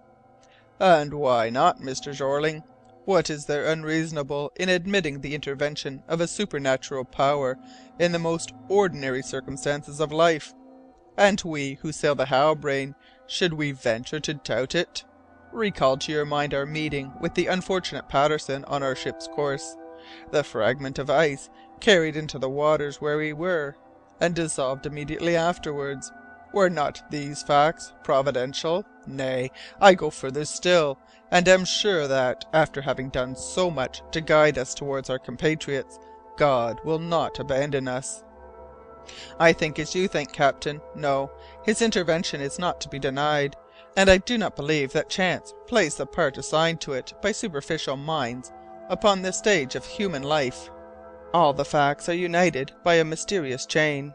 And 0.81 1.15
why 1.15 1.51
not, 1.51 1.81
Mr. 1.81 2.15
Jeorling? 2.15 2.63
What 3.05 3.29
is 3.29 3.45
there 3.45 3.67
unreasonable 3.67 4.53
in 4.57 4.69
admitting 4.69 5.21
the 5.21 5.35
intervention 5.35 6.03
of 6.09 6.21
a 6.21 6.27
supernatural 6.27 7.05
power 7.05 7.59
in 7.99 8.13
the 8.13 8.19
most 8.19 8.53
ordinary 8.69 9.23
circumstances 9.23 10.01
of 10.01 10.11
life? 10.11 10.55
And 11.17 11.41
we 11.45 11.75
who 11.83 11.93
sail 11.93 12.15
the 12.15 12.27
Halbrane, 12.27 12.95
should 13.27 13.53
we 13.53 13.73
venture 13.73 14.21
to 14.21 14.35
doubt 14.35 14.75
it? 14.75 15.05
Recall 15.53 15.99
to 15.99 16.13
your 16.13 16.25
mind 16.25 16.55
our 16.55 16.67
meeting 16.67 17.13
with 17.21 17.35
the 17.35 17.47
unfortunate 17.47 18.09
Patterson 18.09 18.65
on 18.65 18.83
our 18.83 18.97
ship's 18.97 19.29
course, 19.29 19.77
the 20.31 20.43
fragment 20.43 20.99
of 20.99 21.11
ice 21.11 21.51
carried 21.81 22.17
into 22.17 22.39
the 22.39 22.51
waters 22.51 23.01
where 23.01 23.19
we 23.19 23.33
were, 23.33 23.77
and 24.21 24.35
dissolved 24.35 24.87
immediately 24.87 25.37
afterwards. 25.37 26.11
Were 26.55 26.71
not 26.71 27.03
these 27.11 27.43
facts 27.43 27.93
providential? 28.05 28.85
Nay, 29.09 29.51
I 29.81 29.95
go 29.95 30.09
further 30.09 30.45
still, 30.45 31.01
and 31.29 31.49
am 31.49 31.65
sure 31.65 32.07
that, 32.07 32.45
after 32.53 32.81
having 32.81 33.09
done 33.09 33.35
so 33.35 33.73
much 33.73 34.03
to 34.13 34.21
guide 34.21 34.57
us 34.57 34.73
towards 34.73 35.11
our 35.11 35.19
compatriots, 35.19 35.99
God 36.37 36.79
will 36.85 37.01
not 37.01 37.41
abandon 37.41 37.89
us." 37.89 38.23
"I 39.41 39.53
think 39.53 39.81
as 39.81 39.97
you 39.97 40.07
think, 40.07 40.33
captain. 40.33 40.81
No, 40.95 41.33
his 41.65 41.83
intervention 41.83 42.41
is 42.41 42.57
not 42.57 42.81
to 42.83 42.89
be 42.89 43.01
denied, 43.01 43.57
and 43.97 44.09
I 44.09 44.19
do 44.19 44.39
not 44.39 44.55
believe 44.55 44.93
that 44.93 45.09
chance 45.09 45.53
plays 45.67 45.97
the 45.97 46.07
part 46.07 46.39
assigned 46.39 46.81
to 46.83 46.93
it 46.93 47.15
by 47.21 47.33
superficial 47.33 47.97
minds 47.97 48.53
upon 48.89 49.23
the 49.23 49.33
stage 49.33 49.75
of 49.75 49.85
human 49.85 50.23
life. 50.23 50.71
All 51.33 51.53
the 51.53 51.65
facts 51.65 52.09
are 52.09 52.15
united 52.15 52.71
by 52.85 52.95
a 52.95 53.05
mysterious 53.05 53.67
chain. 53.67 54.15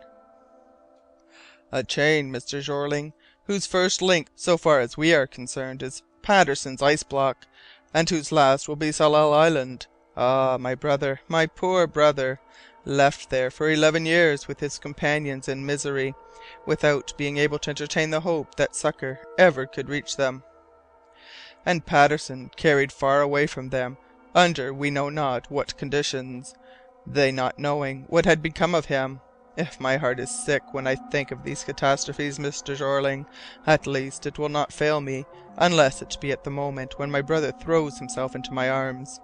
A 1.71 1.83
chain, 1.83 2.31
Mr. 2.31 2.61
Jeorling, 2.61 3.13
whose 3.45 3.67
first 3.67 4.01
link, 4.01 4.29
so 4.35 4.57
far 4.57 4.79
as 4.79 4.97
we 4.97 5.13
are 5.13 5.27
concerned, 5.27 5.83
is 5.83 6.03
Patterson's 6.21 6.81
ice 6.81 7.03
block, 7.03 7.45
and 7.93 8.09
whose 8.09 8.31
last 8.31 8.67
will 8.67 8.75
be 8.75 8.89
Tsalal 8.89 9.33
Island. 9.33 9.87
Ah, 10.17 10.57
my 10.59 10.75
brother, 10.75 11.21
my 11.27 11.45
poor 11.45 11.87
brother, 11.87 12.39
left 12.85 13.29
there 13.29 13.51
for 13.51 13.69
eleven 13.69 14.05
years 14.05 14.47
with 14.47 14.59
his 14.59 14.79
companions 14.79 15.47
in 15.47 15.65
misery, 15.65 16.15
without 16.65 17.13
being 17.17 17.37
able 17.37 17.59
to 17.59 17.69
entertain 17.69 18.09
the 18.09 18.21
hope 18.21 18.55
that 18.55 18.75
succour 18.75 19.19
ever 19.37 19.65
could 19.65 19.89
reach 19.89 20.17
them. 20.17 20.43
And 21.65 21.85
Patterson 21.85 22.49
carried 22.55 22.91
far 22.91 23.21
away 23.21 23.45
from 23.45 23.69
them, 23.69 23.97
under 24.33 24.73
we 24.73 24.89
know 24.89 25.09
not 25.09 25.51
what 25.51 25.77
conditions, 25.77 26.55
they 27.05 27.31
not 27.31 27.59
knowing 27.59 28.05
what 28.07 28.25
had 28.25 28.41
become 28.41 28.73
of 28.73 28.85
him. 28.85 29.21
If 29.59 29.77
my 29.77 29.97
heart 29.97 30.21
is 30.21 30.31
sick 30.31 30.73
when 30.73 30.87
I 30.87 30.95
think 30.95 31.31
of 31.31 31.43
these 31.43 31.65
catastrophes, 31.65 32.39
Mr. 32.39 32.77
Jeorling, 32.77 33.25
at 33.67 33.85
least 33.85 34.25
it 34.25 34.39
will 34.39 34.47
not 34.47 34.71
fail 34.71 35.01
me 35.01 35.25
unless 35.57 36.01
it 36.01 36.15
be 36.21 36.31
at 36.31 36.45
the 36.45 36.49
moment 36.49 36.97
when 36.97 37.11
my 37.11 37.21
brother 37.21 37.51
throws 37.51 37.99
himself 37.99 38.35
into 38.35 38.53
my 38.53 38.69
arms." 38.69 39.19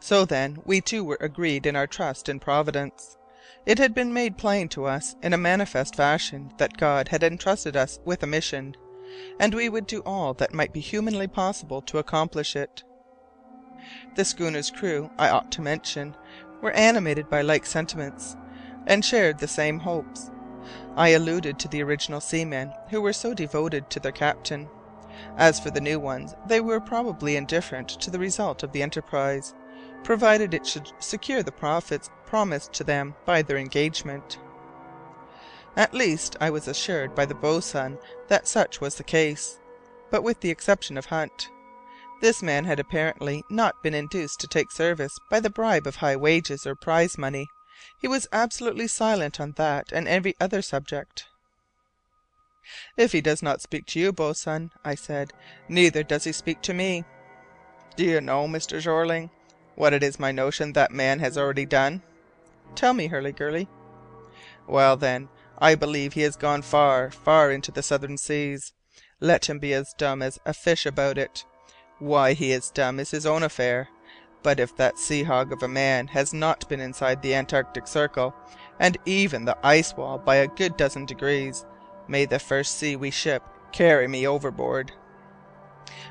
So 0.00 0.26
then 0.26 0.58
we 0.66 0.82
two 0.82 1.02
were 1.02 1.16
agreed 1.18 1.64
in 1.64 1.76
our 1.76 1.86
trust 1.86 2.28
in 2.28 2.40
Providence. 2.40 3.16
It 3.64 3.78
had 3.78 3.94
been 3.94 4.12
made 4.12 4.36
plain 4.36 4.68
to 4.68 4.84
us 4.84 5.16
in 5.22 5.32
a 5.32 5.38
manifest 5.38 5.96
fashion 5.96 6.52
that 6.58 6.76
God 6.76 7.08
had 7.08 7.22
entrusted 7.22 7.74
us 7.74 7.98
with 8.04 8.22
a 8.22 8.26
mission, 8.26 8.76
and 9.40 9.54
we 9.54 9.70
would 9.70 9.86
do 9.86 10.00
all 10.00 10.34
that 10.34 10.52
might 10.52 10.74
be 10.74 10.80
humanly 10.80 11.26
possible 11.26 11.80
to 11.80 11.96
accomplish 11.96 12.54
it. 12.54 12.84
The 14.14 14.26
schooner's 14.26 14.70
crew, 14.70 15.10
I 15.18 15.30
ought 15.30 15.50
to 15.52 15.62
mention, 15.62 16.14
were 16.60 16.72
animated 16.72 17.30
by 17.30 17.40
like 17.40 17.64
sentiments 17.64 18.36
and 18.88 19.04
shared 19.04 19.38
the 19.38 19.46
same 19.46 19.78
hopes. 19.78 20.30
I 20.96 21.10
alluded 21.10 21.58
to 21.60 21.68
the 21.68 21.82
original 21.82 22.20
seamen 22.20 22.72
who 22.90 23.00
were 23.00 23.12
so 23.12 23.34
devoted 23.34 23.88
to 23.90 24.00
their 24.00 24.12
captain. 24.12 24.68
As 25.36 25.60
for 25.60 25.70
the 25.70 25.80
new 25.80 26.00
ones, 26.00 26.34
they 26.46 26.60
were 26.60 26.80
probably 26.80 27.36
indifferent 27.36 27.88
to 27.88 28.10
the 28.10 28.18
result 28.18 28.62
of 28.62 28.72
the 28.72 28.82
enterprise, 28.82 29.54
provided 30.02 30.54
it 30.54 30.66
should 30.66 30.90
secure 30.98 31.42
the 31.42 31.52
profits 31.52 32.10
promised 32.26 32.72
to 32.72 32.84
them 32.84 33.14
by 33.24 33.42
their 33.42 33.58
engagement. 33.58 34.38
At 35.76 35.94
least 35.94 36.36
I 36.40 36.50
was 36.50 36.66
assured 36.66 37.14
by 37.14 37.26
the 37.26 37.34
boatswain 37.34 37.98
that 38.28 38.48
such 38.48 38.80
was 38.80 38.94
the 38.94 39.04
case, 39.04 39.60
but 40.10 40.22
with 40.22 40.40
the 40.40 40.50
exception 40.50 40.96
of 40.96 41.06
Hunt. 41.06 41.50
This 42.20 42.42
man 42.42 42.64
had 42.64 42.80
apparently 42.80 43.44
not 43.48 43.80
been 43.82 43.94
induced 43.94 44.40
to 44.40 44.48
take 44.48 44.72
service 44.72 45.18
by 45.30 45.40
the 45.40 45.50
bribe 45.50 45.86
of 45.86 45.96
high 45.96 46.16
wages 46.16 46.66
or 46.66 46.74
prize 46.74 47.16
money 47.16 47.48
He 48.00 48.08
was 48.08 48.28
absolutely 48.32 48.86
silent 48.88 49.40
on 49.40 49.52
that 49.52 49.92
and 49.92 50.08
every 50.08 50.34
other 50.40 50.62
subject. 50.62 51.26
"If 52.96 53.12
he 53.12 53.20
does 53.20 53.42
not 53.42 53.62
speak 53.62 53.86
to 53.86 54.00
you, 54.00 54.12
boatswain," 54.12 54.70
I 54.84 54.94
said, 54.94 55.32
"neither 55.68 56.02
does 56.02 56.24
he 56.24 56.32
speak 56.32 56.60
to 56.62 56.74
me. 56.74 57.04
Do 57.96 58.04
you 58.04 58.20
know, 58.20 58.46
Mr. 58.46 58.80
Jeorling, 58.80 59.30
what 59.74 59.92
it 59.92 60.02
is 60.02 60.18
my 60.18 60.32
notion 60.32 60.72
that 60.74 60.90
man 60.90 61.20
has 61.20 61.38
already 61.38 61.66
done?" 61.66 62.02
"Tell 62.74 62.94
me, 62.94 63.08
Hurliguerly." 63.08 63.68
"Well, 64.66 64.96
then, 64.96 65.28
I 65.58 65.74
believe 65.74 66.12
he 66.12 66.22
has 66.22 66.36
gone 66.36 66.62
far, 66.62 67.10
far 67.10 67.50
into 67.50 67.72
the 67.72 67.82
southern 67.82 68.18
seas. 68.18 68.72
Let 69.20 69.48
him 69.48 69.58
be 69.58 69.72
as 69.72 69.94
dumb 69.96 70.22
as 70.22 70.38
a 70.44 70.52
fish 70.52 70.84
about 70.84 71.18
it. 71.18 71.44
Why 71.98 72.34
he 72.34 72.52
is 72.52 72.70
dumb 72.70 73.00
is 73.00 73.10
his 73.10 73.26
own 73.26 73.42
affair. 73.42 73.88
But 74.42 74.60
if 74.60 74.76
that 74.76 74.98
sea 74.98 75.24
hog 75.24 75.52
of 75.52 75.62
a 75.62 75.68
man 75.68 76.08
has 76.08 76.32
not 76.32 76.68
been 76.68 76.80
inside 76.80 77.22
the 77.22 77.34
Antarctic 77.34 77.86
Circle, 77.86 78.34
and 78.78 78.96
even 79.04 79.44
the 79.44 79.58
ice 79.64 79.96
wall 79.96 80.18
by 80.18 80.36
a 80.36 80.46
good 80.46 80.76
dozen 80.76 81.06
degrees, 81.06 81.66
may 82.06 82.24
the 82.24 82.38
first 82.38 82.78
sea 82.78 82.96
we 82.96 83.10
ship 83.10 83.42
carry 83.72 84.06
me 84.08 84.26
overboard." 84.26 84.92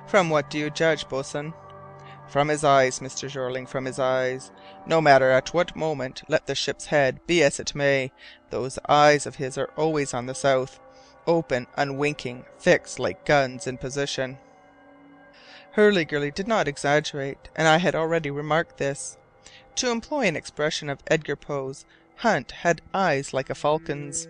"From 0.06 0.30
what 0.30 0.50
do 0.50 0.58
you 0.58 0.70
judge, 0.70 1.08
boatswain?" 1.08 1.54
"From 2.28 2.50
his 2.50 2.64
eyes, 2.64 3.00
Mr. 3.00 3.30
Jeorling, 3.30 3.66
from 3.66 3.86
his 3.86 4.00
eyes. 4.00 4.52
No 4.86 5.00
matter 5.00 5.32
at 5.32 5.54
what 5.54 5.76
moment, 5.76 6.24
let 6.28 6.46
the 6.46 6.56
ship's 6.56 6.88
head 6.88 7.26
be 7.26 7.42
as 7.42 7.60
it 7.60 7.74
may, 7.74 8.12
those 8.50 8.78
eyes 8.90 9.26
of 9.26 9.36
his 9.36 9.58
are 9.58 9.70
always 9.78 10.14
on 10.14 10.26
the 10.26 10.36
south, 10.36 10.80
open, 11.26 11.68
unwinking, 11.78 12.46
fixed 12.60 13.00
like 13.00 13.26
guns 13.26 13.66
in 13.66 13.78
position." 13.78 14.38
Hurliguerly 15.78 16.32
did 16.32 16.48
not 16.48 16.68
exaggerate, 16.68 17.50
and 17.56 17.68
I 17.68 17.78
had 17.78 17.94
already 17.94 18.32
remarked 18.32 18.78
this. 18.78 19.20
To 19.76 19.92
employ 19.92 20.22
an 20.22 20.36
expression 20.36 20.90
of 20.90 21.04
Edgar 21.06 21.36
Poe's, 21.36 21.86
Hunt 22.16 22.50
had 22.50 22.82
eyes 22.96 23.32
like 23.32 23.52
a 23.52 23.56
falcon's. 23.56 24.28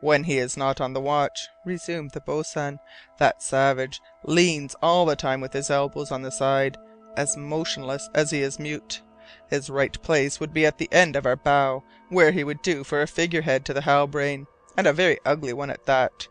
"When 0.00 0.24
he 0.24 0.38
is 0.38 0.56
not 0.56 0.80
on 0.80 0.92
the 0.92 1.00
watch," 1.00 1.46
resumed 1.64 2.10
the 2.10 2.20
boatswain, 2.20 2.80
"that 3.18 3.44
savage 3.44 4.00
leans 4.24 4.74
all 4.82 5.06
the 5.06 5.14
time 5.14 5.40
with 5.40 5.52
his 5.52 5.70
elbows 5.70 6.10
on 6.10 6.22
the 6.22 6.32
side, 6.32 6.76
as 7.16 7.36
motionless 7.36 8.10
as 8.12 8.32
he 8.32 8.42
is 8.42 8.58
mute. 8.58 9.02
His 9.50 9.70
right 9.70 10.02
place 10.02 10.40
would 10.40 10.52
be 10.52 10.66
at 10.66 10.78
the 10.78 10.92
end 10.92 11.14
of 11.14 11.26
our 11.26 11.36
bow, 11.36 11.84
where 12.08 12.32
he 12.32 12.42
would 12.42 12.60
do 12.62 12.82
for 12.82 13.02
a 13.02 13.06
figurehead 13.06 13.64
to 13.66 13.72
the 13.72 13.82
Halbrane, 13.82 14.48
and 14.76 14.88
a 14.88 14.92
very 14.92 15.20
ugly 15.24 15.52
one 15.52 15.70
at 15.70 15.86
that. 15.86 16.26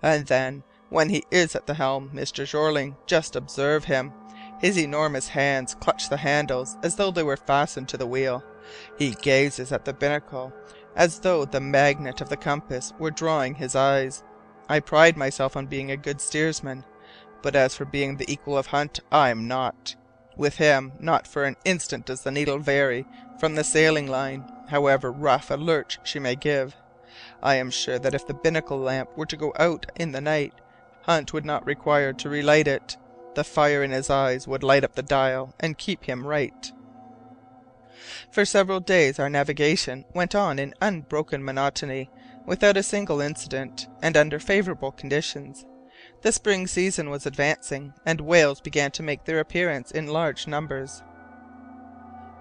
And 0.00 0.28
then, 0.28 0.62
when 0.88 1.08
he 1.08 1.24
is 1.30 1.54
at 1.54 1.66
the 1.66 1.74
helm, 1.74 2.10
Mr. 2.14 2.46
Jeorling, 2.46 2.96
just 3.06 3.36
observe 3.36 3.84
him! 3.84 4.12
His 4.60 4.78
enormous 4.78 5.28
hands 5.28 5.74
clutch 5.74 6.08
the 6.08 6.16
handles 6.16 6.76
as 6.82 6.96
though 6.96 7.10
they 7.10 7.22
were 7.22 7.36
fastened 7.36 7.88
to 7.90 7.96
the 7.96 8.06
wheel. 8.06 8.42
He 8.98 9.10
gazes 9.10 9.72
at 9.72 9.84
the 9.84 9.92
binnacle 9.92 10.52
as 10.94 11.20
though 11.20 11.44
the 11.44 11.60
magnet 11.60 12.20
of 12.20 12.30
the 12.30 12.36
compass 12.36 12.92
were 12.98 13.10
drawing 13.10 13.56
his 13.56 13.76
eyes. 13.76 14.24
I 14.68 14.80
pride 14.80 15.16
myself 15.16 15.56
on 15.56 15.66
being 15.66 15.90
a 15.90 15.96
good 15.96 16.20
steersman, 16.20 16.84
but 17.42 17.54
as 17.54 17.76
for 17.76 17.84
being 17.84 18.16
the 18.16 18.30
equal 18.32 18.56
of 18.56 18.68
Hunt, 18.68 19.00
I'm 19.12 19.46
not. 19.46 19.94
With 20.36 20.56
him, 20.56 20.92
not 20.98 21.26
for 21.26 21.44
an 21.44 21.56
instant 21.64 22.06
does 22.06 22.22
the 22.22 22.30
needle 22.30 22.58
vary 22.58 23.06
from 23.38 23.54
the 23.54 23.64
sailing 23.64 24.06
line, 24.06 24.50
however 24.68 25.12
rough 25.12 25.50
a 25.50 25.54
lurch 25.54 25.98
she 26.02 26.18
may 26.18 26.34
give. 26.34 26.74
I 27.42 27.56
am 27.56 27.70
sure 27.70 27.98
that 27.98 28.14
if 28.14 28.26
the 28.26 28.34
binnacle 28.34 28.78
lamp 28.78 29.10
were 29.16 29.26
to 29.26 29.36
go 29.36 29.52
out 29.58 29.86
in 29.96 30.12
the 30.12 30.20
night, 30.20 30.54
Hunt 31.06 31.32
would 31.32 31.44
not 31.44 31.64
require 31.64 32.12
to 32.12 32.28
relight 32.28 32.66
it. 32.66 32.96
The 33.36 33.44
fire 33.44 33.84
in 33.84 33.92
his 33.92 34.10
eyes 34.10 34.48
would 34.48 34.64
light 34.64 34.82
up 34.82 34.96
the 34.96 35.02
dial 35.02 35.54
and 35.60 35.78
keep 35.78 36.04
him 36.04 36.26
right. 36.26 36.72
For 38.32 38.44
several 38.44 38.80
days 38.80 39.20
our 39.20 39.30
navigation 39.30 40.04
went 40.14 40.34
on 40.34 40.58
in 40.58 40.74
unbroken 40.80 41.44
monotony, 41.44 42.10
without 42.44 42.76
a 42.76 42.82
single 42.82 43.20
incident, 43.20 43.86
and 44.02 44.16
under 44.16 44.40
favourable 44.40 44.90
conditions. 44.90 45.64
The 46.22 46.32
spring 46.32 46.66
season 46.66 47.08
was 47.08 47.24
advancing, 47.24 47.92
and 48.04 48.20
whales 48.20 48.60
began 48.60 48.90
to 48.92 49.02
make 49.04 49.24
their 49.24 49.38
appearance 49.38 49.92
in 49.92 50.08
large 50.08 50.48
numbers. 50.48 51.04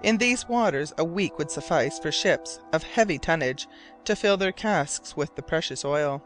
In 0.02 0.18
these 0.18 0.48
waters 0.48 0.92
a 0.98 1.06
week 1.06 1.38
would 1.38 1.52
suffice 1.52 2.00
for 2.00 2.12
ships 2.12 2.60
of 2.74 2.82
heavy 2.82 3.20
tonnage 3.20 3.68
to 4.06 4.16
fill 4.16 4.38
their 4.38 4.52
casks 4.52 5.16
with 5.16 5.36
the 5.36 5.44
precious 5.44 5.86
oil. 5.86 6.24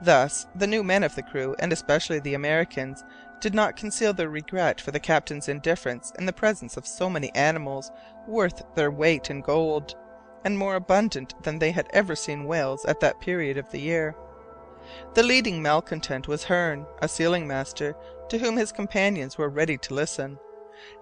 Thus 0.00 0.46
the 0.54 0.66
new 0.66 0.84
men 0.84 1.02
of 1.02 1.14
the 1.14 1.22
crew, 1.22 1.56
and 1.58 1.72
especially 1.72 2.20
the 2.20 2.34
Americans, 2.34 3.04
did 3.40 3.54
not 3.54 3.76
conceal 3.76 4.12
their 4.12 4.28
regret 4.28 4.80
for 4.80 4.90
the 4.90 5.00
captain's 5.00 5.48
indifference 5.48 6.12
in 6.18 6.26
the 6.26 6.32
presence 6.32 6.76
of 6.76 6.86
so 6.86 7.08
many 7.08 7.34
animals 7.34 7.90
worth 8.26 8.62
their 8.74 8.90
weight 8.90 9.30
in 9.30 9.40
gold, 9.40 9.94
and 10.44 10.58
more 10.58 10.76
abundant 10.76 11.34
than 11.42 11.58
they 11.58 11.72
had 11.72 11.88
ever 11.92 12.14
seen 12.14 12.44
whales 12.44 12.84
at 12.84 13.00
that 13.00 13.20
period 13.20 13.56
of 13.56 13.70
the 13.70 13.80
year. 13.80 14.14
The 15.14 15.22
leading 15.22 15.60
malcontent 15.60 16.28
was 16.28 16.44
Hearne, 16.44 16.86
a 17.02 17.08
sealing 17.08 17.46
master, 17.46 17.94
to 18.28 18.38
whom 18.38 18.56
his 18.56 18.72
companions 18.72 19.36
were 19.36 19.48
ready 19.48 19.76
to 19.78 19.94
listen. 19.94 20.38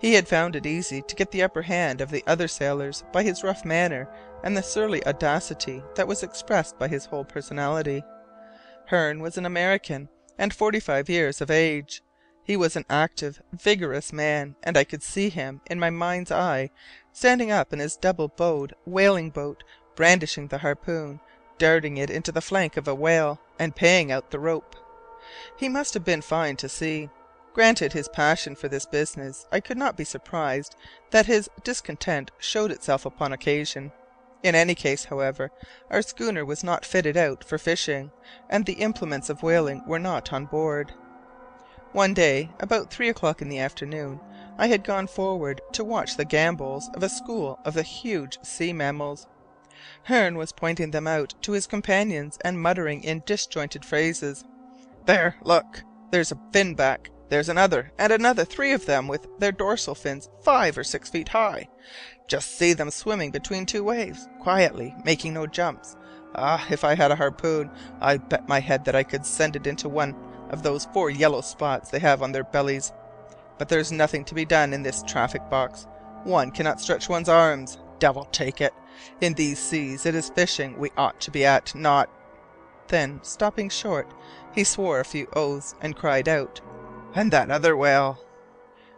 He 0.00 0.14
had 0.14 0.26
found 0.26 0.56
it 0.56 0.66
easy 0.66 1.02
to 1.02 1.14
get 1.14 1.30
the 1.30 1.42
upper 1.42 1.62
hand 1.62 2.00
of 2.00 2.10
the 2.10 2.24
other 2.26 2.48
sailors 2.48 3.04
by 3.12 3.22
his 3.22 3.44
rough 3.44 3.64
manner 3.64 4.08
and 4.42 4.56
the 4.56 4.62
surly 4.62 5.06
audacity 5.06 5.82
that 5.96 6.08
was 6.08 6.22
expressed 6.22 6.78
by 6.78 6.88
his 6.88 7.04
whole 7.04 7.24
personality. 7.24 8.02
Hearne 8.86 9.20
was 9.20 9.36
an 9.36 9.46
American, 9.46 10.08
and 10.38 10.54
forty 10.54 10.80
five 10.80 11.08
years 11.08 11.40
of 11.40 11.50
age. 11.50 12.02
He 12.44 12.56
was 12.56 12.76
an 12.76 12.84
active, 12.88 13.42
vigorous 13.52 14.12
man, 14.12 14.54
and 14.62 14.76
I 14.76 14.84
could 14.84 15.02
see 15.02 15.28
him, 15.28 15.60
in 15.68 15.80
my 15.80 15.90
mind's 15.90 16.30
eye, 16.30 16.70
standing 17.12 17.50
up 17.50 17.72
in 17.72 17.80
his 17.80 17.96
double 17.96 18.28
bowed 18.28 18.74
whaling 18.84 19.30
boat, 19.30 19.64
brandishing 19.96 20.46
the 20.46 20.58
harpoon, 20.58 21.18
darting 21.58 21.96
it 21.96 22.10
into 22.10 22.30
the 22.30 22.40
flank 22.40 22.76
of 22.76 22.86
a 22.86 22.94
whale, 22.94 23.40
and 23.58 23.74
paying 23.74 24.12
out 24.12 24.30
the 24.30 24.38
rope. 24.38 24.76
He 25.56 25.68
must 25.68 25.94
have 25.94 26.04
been 26.04 26.22
fine 26.22 26.56
to 26.58 26.68
see. 26.68 27.10
Granted 27.52 27.94
his 27.94 28.08
passion 28.08 28.54
for 28.54 28.68
this 28.68 28.86
business, 28.86 29.48
I 29.50 29.60
could 29.60 29.78
not 29.78 29.96
be 29.96 30.04
surprised 30.04 30.76
that 31.10 31.26
his 31.26 31.50
discontent 31.64 32.30
showed 32.38 32.70
itself 32.70 33.06
upon 33.06 33.32
occasion. 33.32 33.90
In 34.46 34.54
any 34.54 34.76
case, 34.76 35.06
however, 35.06 35.50
our 35.90 36.02
schooner 36.02 36.44
was 36.44 36.62
not 36.62 36.86
fitted 36.86 37.16
out 37.16 37.42
for 37.42 37.58
fishing, 37.58 38.12
and 38.48 38.64
the 38.64 38.74
implements 38.74 39.28
of 39.28 39.42
whaling 39.42 39.82
were 39.88 39.98
not 39.98 40.32
on 40.32 40.46
board. 40.46 40.92
One 41.90 42.14
day, 42.14 42.50
about 42.60 42.88
three 42.88 43.08
o'clock 43.08 43.42
in 43.42 43.48
the 43.48 43.58
afternoon, 43.58 44.20
I 44.56 44.68
had 44.68 44.84
gone 44.84 45.08
forward 45.08 45.62
to 45.72 45.82
watch 45.82 46.16
the 46.16 46.24
gambols 46.24 46.88
of 46.94 47.02
a 47.02 47.08
school 47.08 47.58
of 47.64 47.74
the 47.74 47.82
huge 47.82 48.38
sea 48.44 48.72
mammals. 48.72 49.26
Hearne 50.04 50.38
was 50.38 50.52
pointing 50.52 50.92
them 50.92 51.08
out 51.08 51.34
to 51.42 51.50
his 51.50 51.66
companions 51.66 52.38
and 52.44 52.62
muttering 52.62 53.02
in 53.02 53.24
disjointed 53.26 53.84
phrases, 53.84 54.44
"There, 55.06 55.34
look! 55.42 55.82
there's 56.12 56.30
a 56.30 56.38
fin 56.52 56.76
back! 56.76 57.10
There's 57.28 57.48
another 57.48 57.92
and 57.98 58.12
another, 58.12 58.44
three 58.44 58.72
of 58.72 58.86
them 58.86 59.08
with 59.08 59.26
their 59.38 59.52
dorsal 59.52 59.94
fins 59.94 60.28
five 60.42 60.78
or 60.78 60.84
six 60.84 61.10
feet 61.10 61.30
high! 61.30 61.68
Just 62.28 62.56
see 62.56 62.72
them 62.72 62.90
swimming 62.90 63.30
between 63.30 63.66
two 63.66 63.82
waves, 63.82 64.28
quietly, 64.40 64.94
making 65.04 65.34
no 65.34 65.46
jumps. 65.46 65.96
Ah, 66.34 66.64
if 66.70 66.84
I 66.84 66.94
had 66.94 67.10
a 67.10 67.16
harpoon, 67.16 67.70
I 68.00 68.18
bet 68.18 68.48
my 68.48 68.60
head 68.60 68.84
that 68.84 68.94
I 68.94 69.02
could 69.02 69.26
send 69.26 69.56
it 69.56 69.66
into 69.66 69.88
one 69.88 70.14
of 70.50 70.62
those 70.62 70.86
four 70.92 71.10
yellow 71.10 71.40
spots 71.40 71.90
they 71.90 71.98
have 71.98 72.22
on 72.22 72.32
their 72.32 72.44
bellies. 72.44 72.92
But 73.58 73.68
there's 73.68 73.90
nothing 73.90 74.24
to 74.26 74.34
be 74.34 74.44
done 74.44 74.72
in 74.72 74.82
this 74.82 75.02
traffic 75.02 75.48
box. 75.50 75.86
One 76.24 76.50
cannot 76.50 76.80
stretch 76.80 77.08
one's 77.08 77.28
arms. 77.28 77.78
Devil 77.98 78.24
take 78.30 78.60
it! 78.60 78.74
In 79.20 79.34
these 79.34 79.58
seas 79.58 80.06
it 80.06 80.14
is 80.14 80.30
fishing 80.30 80.78
we 80.78 80.90
ought 80.96 81.20
to 81.22 81.30
be 81.30 81.44
at, 81.44 81.74
not" 81.74 82.08
Then, 82.88 83.20
stopping 83.22 83.68
short, 83.68 84.12
he 84.54 84.62
swore 84.62 85.00
a 85.00 85.04
few 85.04 85.26
oaths, 85.34 85.74
and 85.80 85.96
cried 85.96 86.28
out, 86.28 86.60
"And 87.16 87.32
that 87.32 87.50
other 87.50 87.74
whale!" 87.74 88.22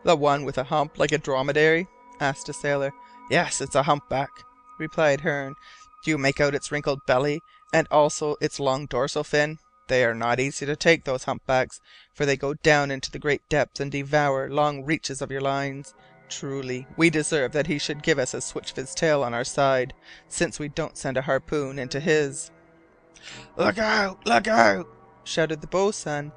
"The 0.02 0.16
one 0.16 0.44
with 0.44 0.58
a 0.58 0.64
hump 0.64 0.98
like 0.98 1.12
a 1.12 1.18
dromedary?" 1.18 1.86
asked 2.18 2.48
a 2.48 2.52
sailor. 2.52 2.92
"Yes, 3.30 3.60
it's 3.60 3.76
a 3.76 3.84
humpback," 3.84 4.30
replied 4.76 5.20
Hearne. 5.20 5.54
"Do 6.02 6.10
you 6.10 6.18
make 6.18 6.40
out 6.40 6.52
its 6.52 6.72
wrinkled 6.72 7.06
belly, 7.06 7.40
and 7.72 7.86
also 7.92 8.34
its 8.40 8.58
long 8.58 8.86
dorsal 8.86 9.22
fin? 9.22 9.60
They 9.86 10.04
are 10.04 10.16
not 10.16 10.40
easy 10.40 10.66
to 10.66 10.74
take, 10.74 11.04
those 11.04 11.24
humpbacks, 11.24 11.80
for 12.12 12.26
they 12.26 12.36
go 12.36 12.54
down 12.54 12.90
into 12.90 13.08
the 13.12 13.20
great 13.20 13.48
depths 13.48 13.78
and 13.78 13.92
devour 13.92 14.50
long 14.50 14.84
reaches 14.84 15.22
of 15.22 15.30
your 15.30 15.40
lines. 15.40 15.94
Truly, 16.28 16.88
we 16.96 17.10
deserve 17.10 17.52
that 17.52 17.68
he 17.68 17.78
should 17.78 18.02
give 18.02 18.18
us 18.18 18.34
a 18.34 18.40
switch 18.40 18.72
of 18.72 18.78
his 18.78 18.96
tail 18.96 19.22
on 19.22 19.32
our 19.32 19.44
side, 19.44 19.94
since 20.26 20.58
we 20.58 20.68
don't 20.68 20.98
send 20.98 21.16
a 21.16 21.22
harpoon 21.22 21.78
into 21.78 22.00
his." 22.00 22.50
"Look 23.56 23.78
out! 23.78 24.26
look 24.26 24.48
out!" 24.48 24.88
shouted 25.22 25.60
the 25.60 25.66
boatswain. 25.66 26.32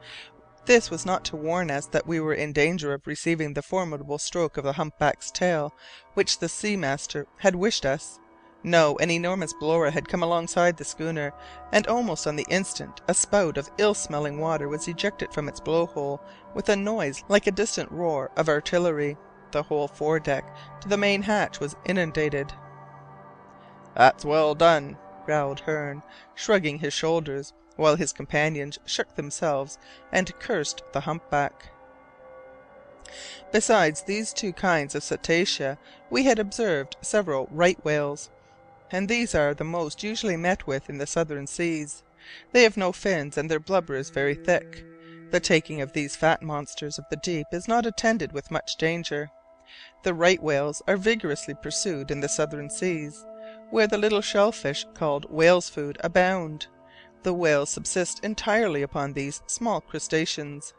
This 0.72 0.90
was 0.90 1.06
not 1.06 1.26
to 1.26 1.36
warn 1.36 1.70
us 1.70 1.86
that 1.88 2.08
we 2.08 2.22
were 2.22 2.34
in 2.34 2.54
danger 2.54 2.94
of 2.94 3.06
receiving 3.06 3.54
the 3.54 3.62
formidable 3.62 4.18
stroke 4.18 4.56
of 4.56 4.64
the 4.64 4.72
humpback's 4.72 5.30
tail 5.30 5.74
which 6.14 6.40
the 6.40 6.48
sea 6.48 6.78
master 6.78 7.28
had 7.40 7.58
wished 7.58 7.86
us. 7.86 8.22
No, 8.64 8.98
an 9.00 9.12
enormous 9.12 9.52
blower 9.52 9.90
had 9.90 10.08
come 10.08 10.24
alongside 10.24 10.78
the 10.78 10.86
schooner, 10.86 11.34
and 11.74 11.88
almost 11.88 12.26
on 12.26 12.38
the 12.38 12.46
instant 12.50 13.02
a 13.10 13.14
spout 13.14 13.58
of 13.58 13.70
ill 13.80 13.94
smelling 13.94 14.40
water 14.40 14.70
was 14.70 14.88
ejected 14.88 15.34
from 15.34 15.50
its 15.50 15.60
blow 15.60 15.88
hole 15.88 16.22
with 16.56 16.70
a 16.70 16.78
noise 16.78 17.22
like 17.28 17.48
a 17.48 17.52
distant 17.52 17.92
roar 17.92 18.32
of 18.38 18.48
artillery. 18.48 19.18
The 19.52 19.64
whole 19.64 19.90
foredeck 19.90 20.56
to 20.80 20.88
the 20.88 20.96
main 20.96 21.24
hatch 21.24 21.60
was 21.60 21.76
inundated. 21.84 22.54
That's 23.94 24.24
well 24.24 24.56
done, 24.56 24.98
growled 25.26 25.60
Hearne, 25.60 26.02
shrugging 26.34 26.80
his 26.80 26.94
shoulders, 26.94 27.52
while 27.82 27.96
his 27.96 28.14
companions 28.14 28.78
shook 28.86 29.16
themselves 29.16 29.80
and 30.12 30.38
cursed 30.40 30.84
the 30.94 31.02
humpback. 31.02 31.72
Besides 33.52 34.04
these 34.04 34.32
two 34.34 34.54
kinds 34.54 34.94
of 34.94 35.04
cetacea 35.04 35.78
we 36.10 36.24
had 36.24 36.40
observed 36.40 36.96
several 37.02 37.50
right 37.52 37.84
whales, 37.84 38.30
and 38.92 39.10
these 39.10 39.34
are 39.34 39.56
the 39.56 39.64
most 39.64 40.04
usually 40.04 40.38
met 40.38 40.68
with 40.68 40.90
in 40.90 41.00
the 41.00 41.08
southern 41.08 41.48
seas. 41.48 42.04
They 42.52 42.64
have 42.64 42.78
no 42.78 42.92
fins 42.92 43.36
and 43.36 43.50
their 43.50 43.60
blubber 43.60 43.96
is 43.96 44.12
very 44.12 44.36
thick. 44.36 44.86
The 45.32 45.40
taking 45.40 45.82
of 45.82 45.94
these 45.94 46.16
fat 46.16 46.44
monsters 46.44 47.00
of 47.00 47.06
the 47.10 47.16
deep 47.18 47.48
is 47.52 47.68
not 47.68 47.86
attended 47.88 48.32
with 48.32 48.52
much 48.52 48.76
danger. 48.76 49.32
The 50.04 50.14
right 50.14 50.42
whales 50.42 50.82
are 50.88 50.98
vigorously 50.98 51.56
pursued 51.56 52.12
in 52.12 52.20
the 52.20 52.30
southern 52.30 52.70
seas, 52.70 53.26
where 53.72 53.88
the 53.88 53.98
little 53.98 54.22
shell 54.22 54.52
fish 54.52 54.86
called 54.94 55.32
whale's 55.32 55.70
food 55.70 55.98
abound. 56.04 56.68
The 57.24 57.34
whales 57.34 57.70
subsist 57.70 58.24
entirely 58.24 58.82
upon 58.82 59.14
these 59.14 59.42
small 59.46 59.82
crustaceans. 59.82 60.74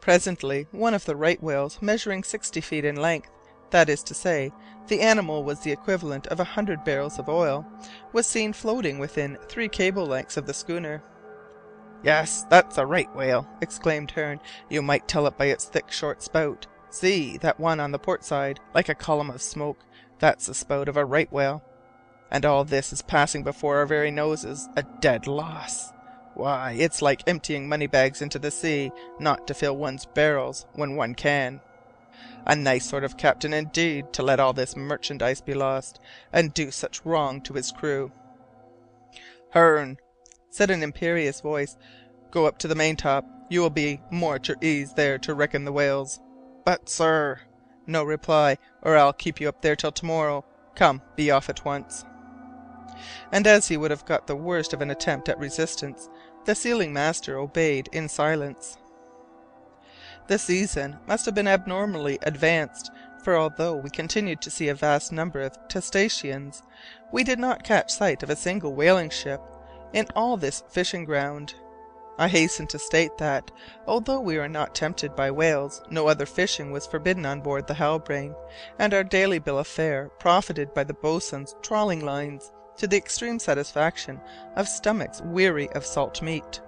Presently 0.00 0.66
one 0.70 0.94
of 0.94 1.04
the 1.04 1.16
right 1.16 1.42
whales 1.42 1.78
measuring 1.82 2.22
sixty 2.22 2.60
feet 2.60 2.84
in 2.84 2.96
length 2.96 3.30
that 3.70 3.88
is 3.88 4.02
to 4.04 4.14
say, 4.14 4.52
the 4.86 5.00
animal 5.00 5.42
was 5.42 5.60
the 5.60 5.72
equivalent 5.72 6.26
of 6.28 6.38
a 6.38 6.44
hundred 6.44 6.84
barrels 6.84 7.18
of 7.18 7.28
oil 7.28 7.66
was 8.12 8.26
seen 8.26 8.52
floating 8.52 8.98
within 8.98 9.36
three 9.48 9.68
cable 9.68 10.06
lengths 10.06 10.36
of 10.36 10.46
the 10.46 10.54
schooner. 10.54 11.02
"Yes, 12.02 12.44
that's 12.48 12.78
a 12.78 12.86
right 12.86 13.12
whale!" 13.16 13.48
exclaimed 13.60 14.10
Hearne. 14.12 14.40
"You 14.68 14.82
might 14.82 15.08
tell 15.08 15.26
it 15.26 15.36
by 15.36 15.46
its 15.46 15.64
thick 15.64 15.90
short 15.90 16.22
spout. 16.22 16.66
See, 16.90 17.38
that 17.38 17.58
one 17.58 17.80
on 17.80 17.90
the 17.90 17.98
port 17.98 18.24
side, 18.24 18.60
like 18.74 18.88
a 18.88 18.94
column 18.94 19.30
of 19.30 19.42
smoke 19.42 19.80
that's 20.18 20.46
the 20.46 20.54
spout 20.54 20.88
of 20.88 20.96
a 20.96 21.04
right 21.04 21.32
whale. 21.32 21.64
And 22.34 22.44
all 22.44 22.64
this 22.64 22.92
is 22.92 23.00
passing 23.00 23.44
before 23.44 23.76
our 23.76 23.86
very 23.86 24.10
noses 24.10 24.68
a 24.74 24.82
dead 24.82 25.28
loss! 25.28 25.92
Why, 26.34 26.72
it's 26.72 27.00
like 27.00 27.22
emptying 27.28 27.68
money 27.68 27.86
bags 27.86 28.20
into 28.20 28.40
the 28.40 28.50
sea 28.50 28.90
not 29.20 29.46
to 29.46 29.54
fill 29.54 29.76
one's 29.76 30.04
barrels 30.04 30.66
when 30.72 30.96
one 30.96 31.14
can. 31.14 31.60
A 32.44 32.56
nice 32.56 32.86
sort 32.86 33.04
of 33.04 33.16
captain 33.16 33.54
indeed 33.54 34.12
to 34.14 34.24
let 34.24 34.40
all 34.40 34.52
this 34.52 34.74
merchandise 34.74 35.40
be 35.40 35.54
lost, 35.54 36.00
and 36.32 36.52
do 36.52 36.72
such 36.72 37.06
wrong 37.06 37.40
to 37.42 37.52
his 37.52 37.70
crew!" 37.70 38.10
"Hearne," 39.50 39.98
said 40.50 40.70
an 40.70 40.82
imperious 40.82 41.40
voice, 41.40 41.76
"go 42.32 42.46
up 42.46 42.58
to 42.58 42.66
the 42.66 42.74
maintop. 42.74 43.24
You 43.48 43.60
will 43.60 43.70
be 43.70 44.00
more 44.10 44.34
at 44.34 44.48
your 44.48 44.56
ease 44.60 44.94
there 44.94 45.18
to 45.18 45.34
reckon 45.34 45.64
the 45.64 45.72
whales." 45.72 46.18
"But, 46.64 46.88
sir 46.88 47.42
no 47.86 48.02
reply, 48.02 48.58
or 48.82 48.96
I'll 48.96 49.12
keep 49.12 49.40
you 49.40 49.48
up 49.48 49.62
there 49.62 49.76
till 49.76 49.92
to 49.92 50.04
morrow. 50.04 50.44
Come, 50.74 51.00
be 51.14 51.30
off 51.30 51.48
at 51.48 51.64
once." 51.64 52.04
And 53.32 53.46
as 53.46 53.68
he 53.68 53.76
would 53.76 53.90
have 53.90 54.04
got 54.04 54.26
the 54.26 54.36
worst 54.36 54.72
of 54.72 54.80
an 54.80 54.90
attempt 54.90 55.28
at 55.28 55.38
resistance, 55.38 56.08
the 56.44 56.54
sealing 56.54 56.92
master 56.92 57.38
obeyed 57.38 57.88
in 57.92 58.08
silence. 58.08 58.76
The 60.26 60.38
season 60.38 60.98
must 61.06 61.26
have 61.26 61.34
been 61.34 61.48
abnormally 61.48 62.18
advanced, 62.22 62.90
for 63.22 63.36
although 63.36 63.76
we 63.76 63.90
continued 63.90 64.40
to 64.42 64.50
see 64.50 64.68
a 64.68 64.74
vast 64.74 65.12
number 65.12 65.40
of 65.40 65.56
cetaceans, 65.68 66.62
we 67.12 67.24
did 67.24 67.38
not 67.38 67.64
catch 67.64 67.92
sight 67.92 68.22
of 68.22 68.30
a 68.30 68.36
single 68.36 68.74
whaling 68.74 69.10
ship 69.10 69.40
in 69.92 70.06
all 70.14 70.36
this 70.36 70.62
fishing 70.70 71.04
ground. 71.04 71.54
I 72.16 72.28
hasten 72.28 72.66
to 72.68 72.78
state 72.78 73.18
that, 73.18 73.50
although 73.86 74.20
we 74.20 74.38
were 74.38 74.48
not 74.48 74.74
tempted 74.74 75.16
by 75.16 75.30
whales, 75.30 75.82
no 75.90 76.06
other 76.06 76.26
fishing 76.26 76.70
was 76.70 76.86
forbidden 76.86 77.26
on 77.26 77.40
board 77.40 77.66
the 77.66 77.74
Halbrane, 77.74 78.36
and 78.78 78.94
our 78.94 79.04
daily 79.04 79.38
bill 79.38 79.58
of 79.58 79.66
fare 79.66 80.10
profited 80.20 80.72
by 80.74 80.84
the 80.84 80.94
boatswain's 80.94 81.56
trawling 81.60 82.04
lines, 82.04 82.52
to 82.76 82.86
the 82.86 82.96
extreme 82.96 83.38
satisfaction 83.38 84.20
of 84.56 84.68
stomachs 84.68 85.20
weary 85.22 85.68
of 85.70 85.86
salt 85.86 86.22
meat. 86.22 86.60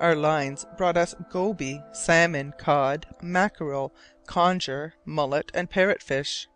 Our 0.00 0.14
lines 0.14 0.66
brought 0.76 0.96
us 0.96 1.14
goby, 1.30 1.82
salmon, 1.92 2.54
cod, 2.58 3.06
mackerel, 3.22 3.94
conger, 4.26 4.94
mullet, 5.04 5.50
and 5.54 5.70
parrot 5.70 6.02
fish. 6.02 6.48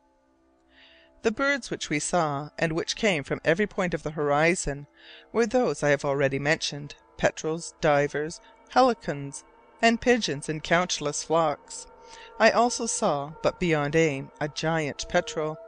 The 1.23 1.33
birds 1.33 1.71
which 1.71 1.91
we 1.91 1.99
saw, 1.99 2.51
and 2.59 2.73
which 2.73 2.97
came 2.97 3.25
from 3.25 3.41
every 3.45 3.67
point 3.67 3.93
of 3.93 4.03
the 4.03 4.13
horizon, 4.13 4.87
were 5.33 5.47
those 5.47 5.83
I 5.83 5.91
have 5.91 6.05
already 6.05 6.39
mentioned 6.39 6.95
petrels, 7.17 7.75
divers, 7.81 8.41
halcyons, 8.75 9.43
and 9.83 10.01
pigeons 10.01 10.49
in 10.49 10.61
countless 10.61 11.25
flocks. 11.25 11.87
I 12.39 12.51
also 12.51 12.87
saw, 12.87 13.33
but 13.43 13.61
beyond 13.61 13.97
aim, 13.97 14.31
a 14.41 14.49
giant 14.49 15.07
petrel. 15.09 15.59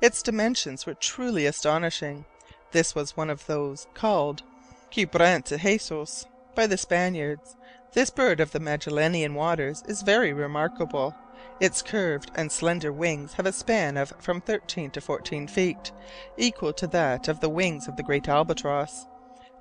Its 0.00 0.22
dimensions 0.22 0.86
were 0.86 0.94
truly 0.94 1.46
astonishing. 1.46 2.24
This 2.72 2.94
was 2.94 3.16
one 3.16 3.30
of 3.30 3.46
those 3.46 3.86
called 3.94 4.42
quebrantahuesos 4.90 6.26
by 6.54 6.66
the 6.66 6.76
Spaniards. 6.76 7.56
This 7.92 8.10
bird 8.10 8.40
of 8.40 8.52
the 8.52 8.60
Magellanian 8.60 9.34
waters 9.34 9.82
is 9.86 10.02
very 10.02 10.32
remarkable. 10.32 11.14
Its 11.60 11.82
curved 11.82 12.30
and 12.34 12.52
slender 12.52 12.92
wings 12.92 13.34
have 13.34 13.46
a 13.46 13.52
span 13.52 13.96
of 13.96 14.12
from 14.18 14.40
thirteen 14.40 14.90
to 14.90 15.00
fourteen 15.00 15.46
feet, 15.46 15.92
equal 16.36 16.72
to 16.74 16.86
that 16.86 17.28
of 17.28 17.40
the 17.40 17.48
wings 17.48 17.88
of 17.88 17.96
the 17.96 18.02
great 18.02 18.28
albatross 18.28 19.06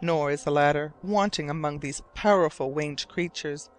nor 0.02 0.32
is 0.32 0.44
the 0.44 0.52
latter 0.52 0.94
wanting 1.04 1.50
among 1.50 1.80
these 1.80 2.04
powerful 2.14 2.72
winged 2.72 3.08
creatures. 3.08 3.70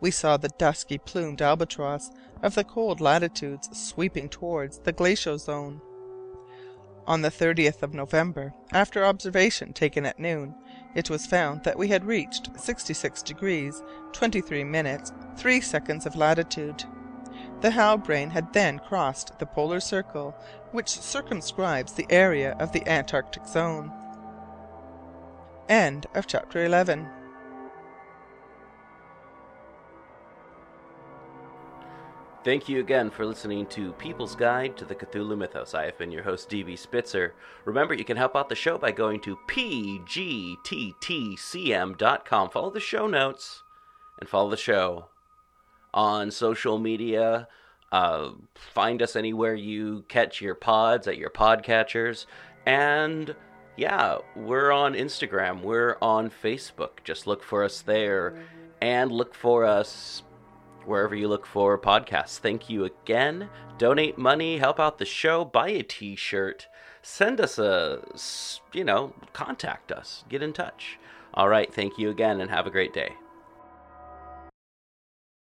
We 0.00 0.10
saw 0.10 0.36
the 0.36 0.48
dusky 0.48 0.98
plumed 0.98 1.42
albatross 1.42 2.10
of 2.42 2.54
the 2.54 2.64
cold 2.64 3.00
latitudes 3.00 3.68
sweeping 3.72 4.28
towards 4.28 4.78
the 4.78 4.92
glacial 4.92 5.38
zone. 5.38 5.80
On 7.06 7.22
the 7.22 7.30
30th 7.30 7.82
of 7.82 7.94
November, 7.94 8.52
after 8.72 9.04
observation 9.04 9.72
taken 9.72 10.04
at 10.04 10.18
noon, 10.18 10.54
it 10.94 11.08
was 11.08 11.24
found 11.24 11.62
that 11.62 11.78
we 11.78 11.88
had 11.88 12.04
reached 12.04 12.50
66 12.58 13.22
degrees 13.22 13.82
23 14.12 14.64
minutes 14.64 15.12
3 15.36 15.60
seconds 15.60 16.04
of 16.04 16.16
latitude. 16.16 16.84
The 17.60 17.70
Halbrane 17.70 18.30
had 18.30 18.52
then 18.52 18.80
crossed 18.80 19.38
the 19.38 19.46
polar 19.46 19.78
circle 19.80 20.34
which 20.72 20.88
circumscribes 20.88 21.92
the 21.92 22.06
area 22.10 22.56
of 22.58 22.72
the 22.72 22.86
Antarctic 22.88 23.46
zone. 23.46 23.92
Chapter 25.68 26.64
11. 26.64 27.08
Thank 32.46 32.68
you 32.68 32.78
again 32.78 33.10
for 33.10 33.26
listening 33.26 33.66
to 33.70 33.90
People's 33.94 34.36
Guide 34.36 34.76
to 34.76 34.84
the 34.84 34.94
Cthulhu 34.94 35.36
Mythos. 35.36 35.74
I 35.74 35.84
have 35.86 35.98
been 35.98 36.12
your 36.12 36.22
host, 36.22 36.48
DB 36.48 36.78
Spitzer. 36.78 37.34
Remember, 37.64 37.92
you 37.92 38.04
can 38.04 38.16
help 38.16 38.36
out 38.36 38.48
the 38.48 38.54
show 38.54 38.78
by 38.78 38.92
going 38.92 39.18
to 39.22 39.36
pgttcm.com. 39.48 40.60
Follow 42.50 42.70
the 42.70 42.78
show 42.78 43.08
notes 43.08 43.64
and 44.20 44.28
follow 44.28 44.48
the 44.48 44.56
show 44.56 45.06
on 45.92 46.30
social 46.30 46.78
media. 46.78 47.48
Uh, 47.90 48.28
find 48.54 49.02
us 49.02 49.16
anywhere 49.16 49.56
you 49.56 50.04
catch 50.06 50.40
your 50.40 50.54
pods 50.54 51.08
at 51.08 51.18
your 51.18 51.30
podcatchers. 51.30 52.26
And 52.64 53.34
yeah, 53.76 54.18
we're 54.36 54.70
on 54.70 54.94
Instagram, 54.94 55.62
we're 55.62 55.96
on 56.00 56.30
Facebook. 56.30 57.02
Just 57.02 57.26
look 57.26 57.42
for 57.42 57.64
us 57.64 57.80
there 57.80 58.36
and 58.80 59.10
look 59.10 59.34
for 59.34 59.64
us 59.64 60.22
wherever 60.86 61.14
you 61.14 61.28
look 61.28 61.46
for 61.46 61.78
podcasts. 61.78 62.38
Thank 62.38 62.70
you 62.70 62.84
again. 62.84 63.48
Donate 63.78 64.16
money, 64.16 64.58
help 64.58 64.80
out 64.80 64.98
the 64.98 65.04
show, 65.04 65.44
buy 65.44 65.68
a 65.68 65.82
t 65.82 66.16
shirt, 66.16 66.68
send 67.02 67.40
us 67.40 67.58
a, 67.58 68.02
you 68.72 68.84
know, 68.84 69.12
contact 69.32 69.92
us, 69.92 70.24
get 70.28 70.42
in 70.42 70.52
touch. 70.52 70.98
All 71.34 71.48
right, 71.48 71.72
thank 71.72 71.98
you 71.98 72.10
again 72.10 72.40
and 72.40 72.50
have 72.50 72.66
a 72.66 72.70
great 72.70 72.94
day. 72.94 73.12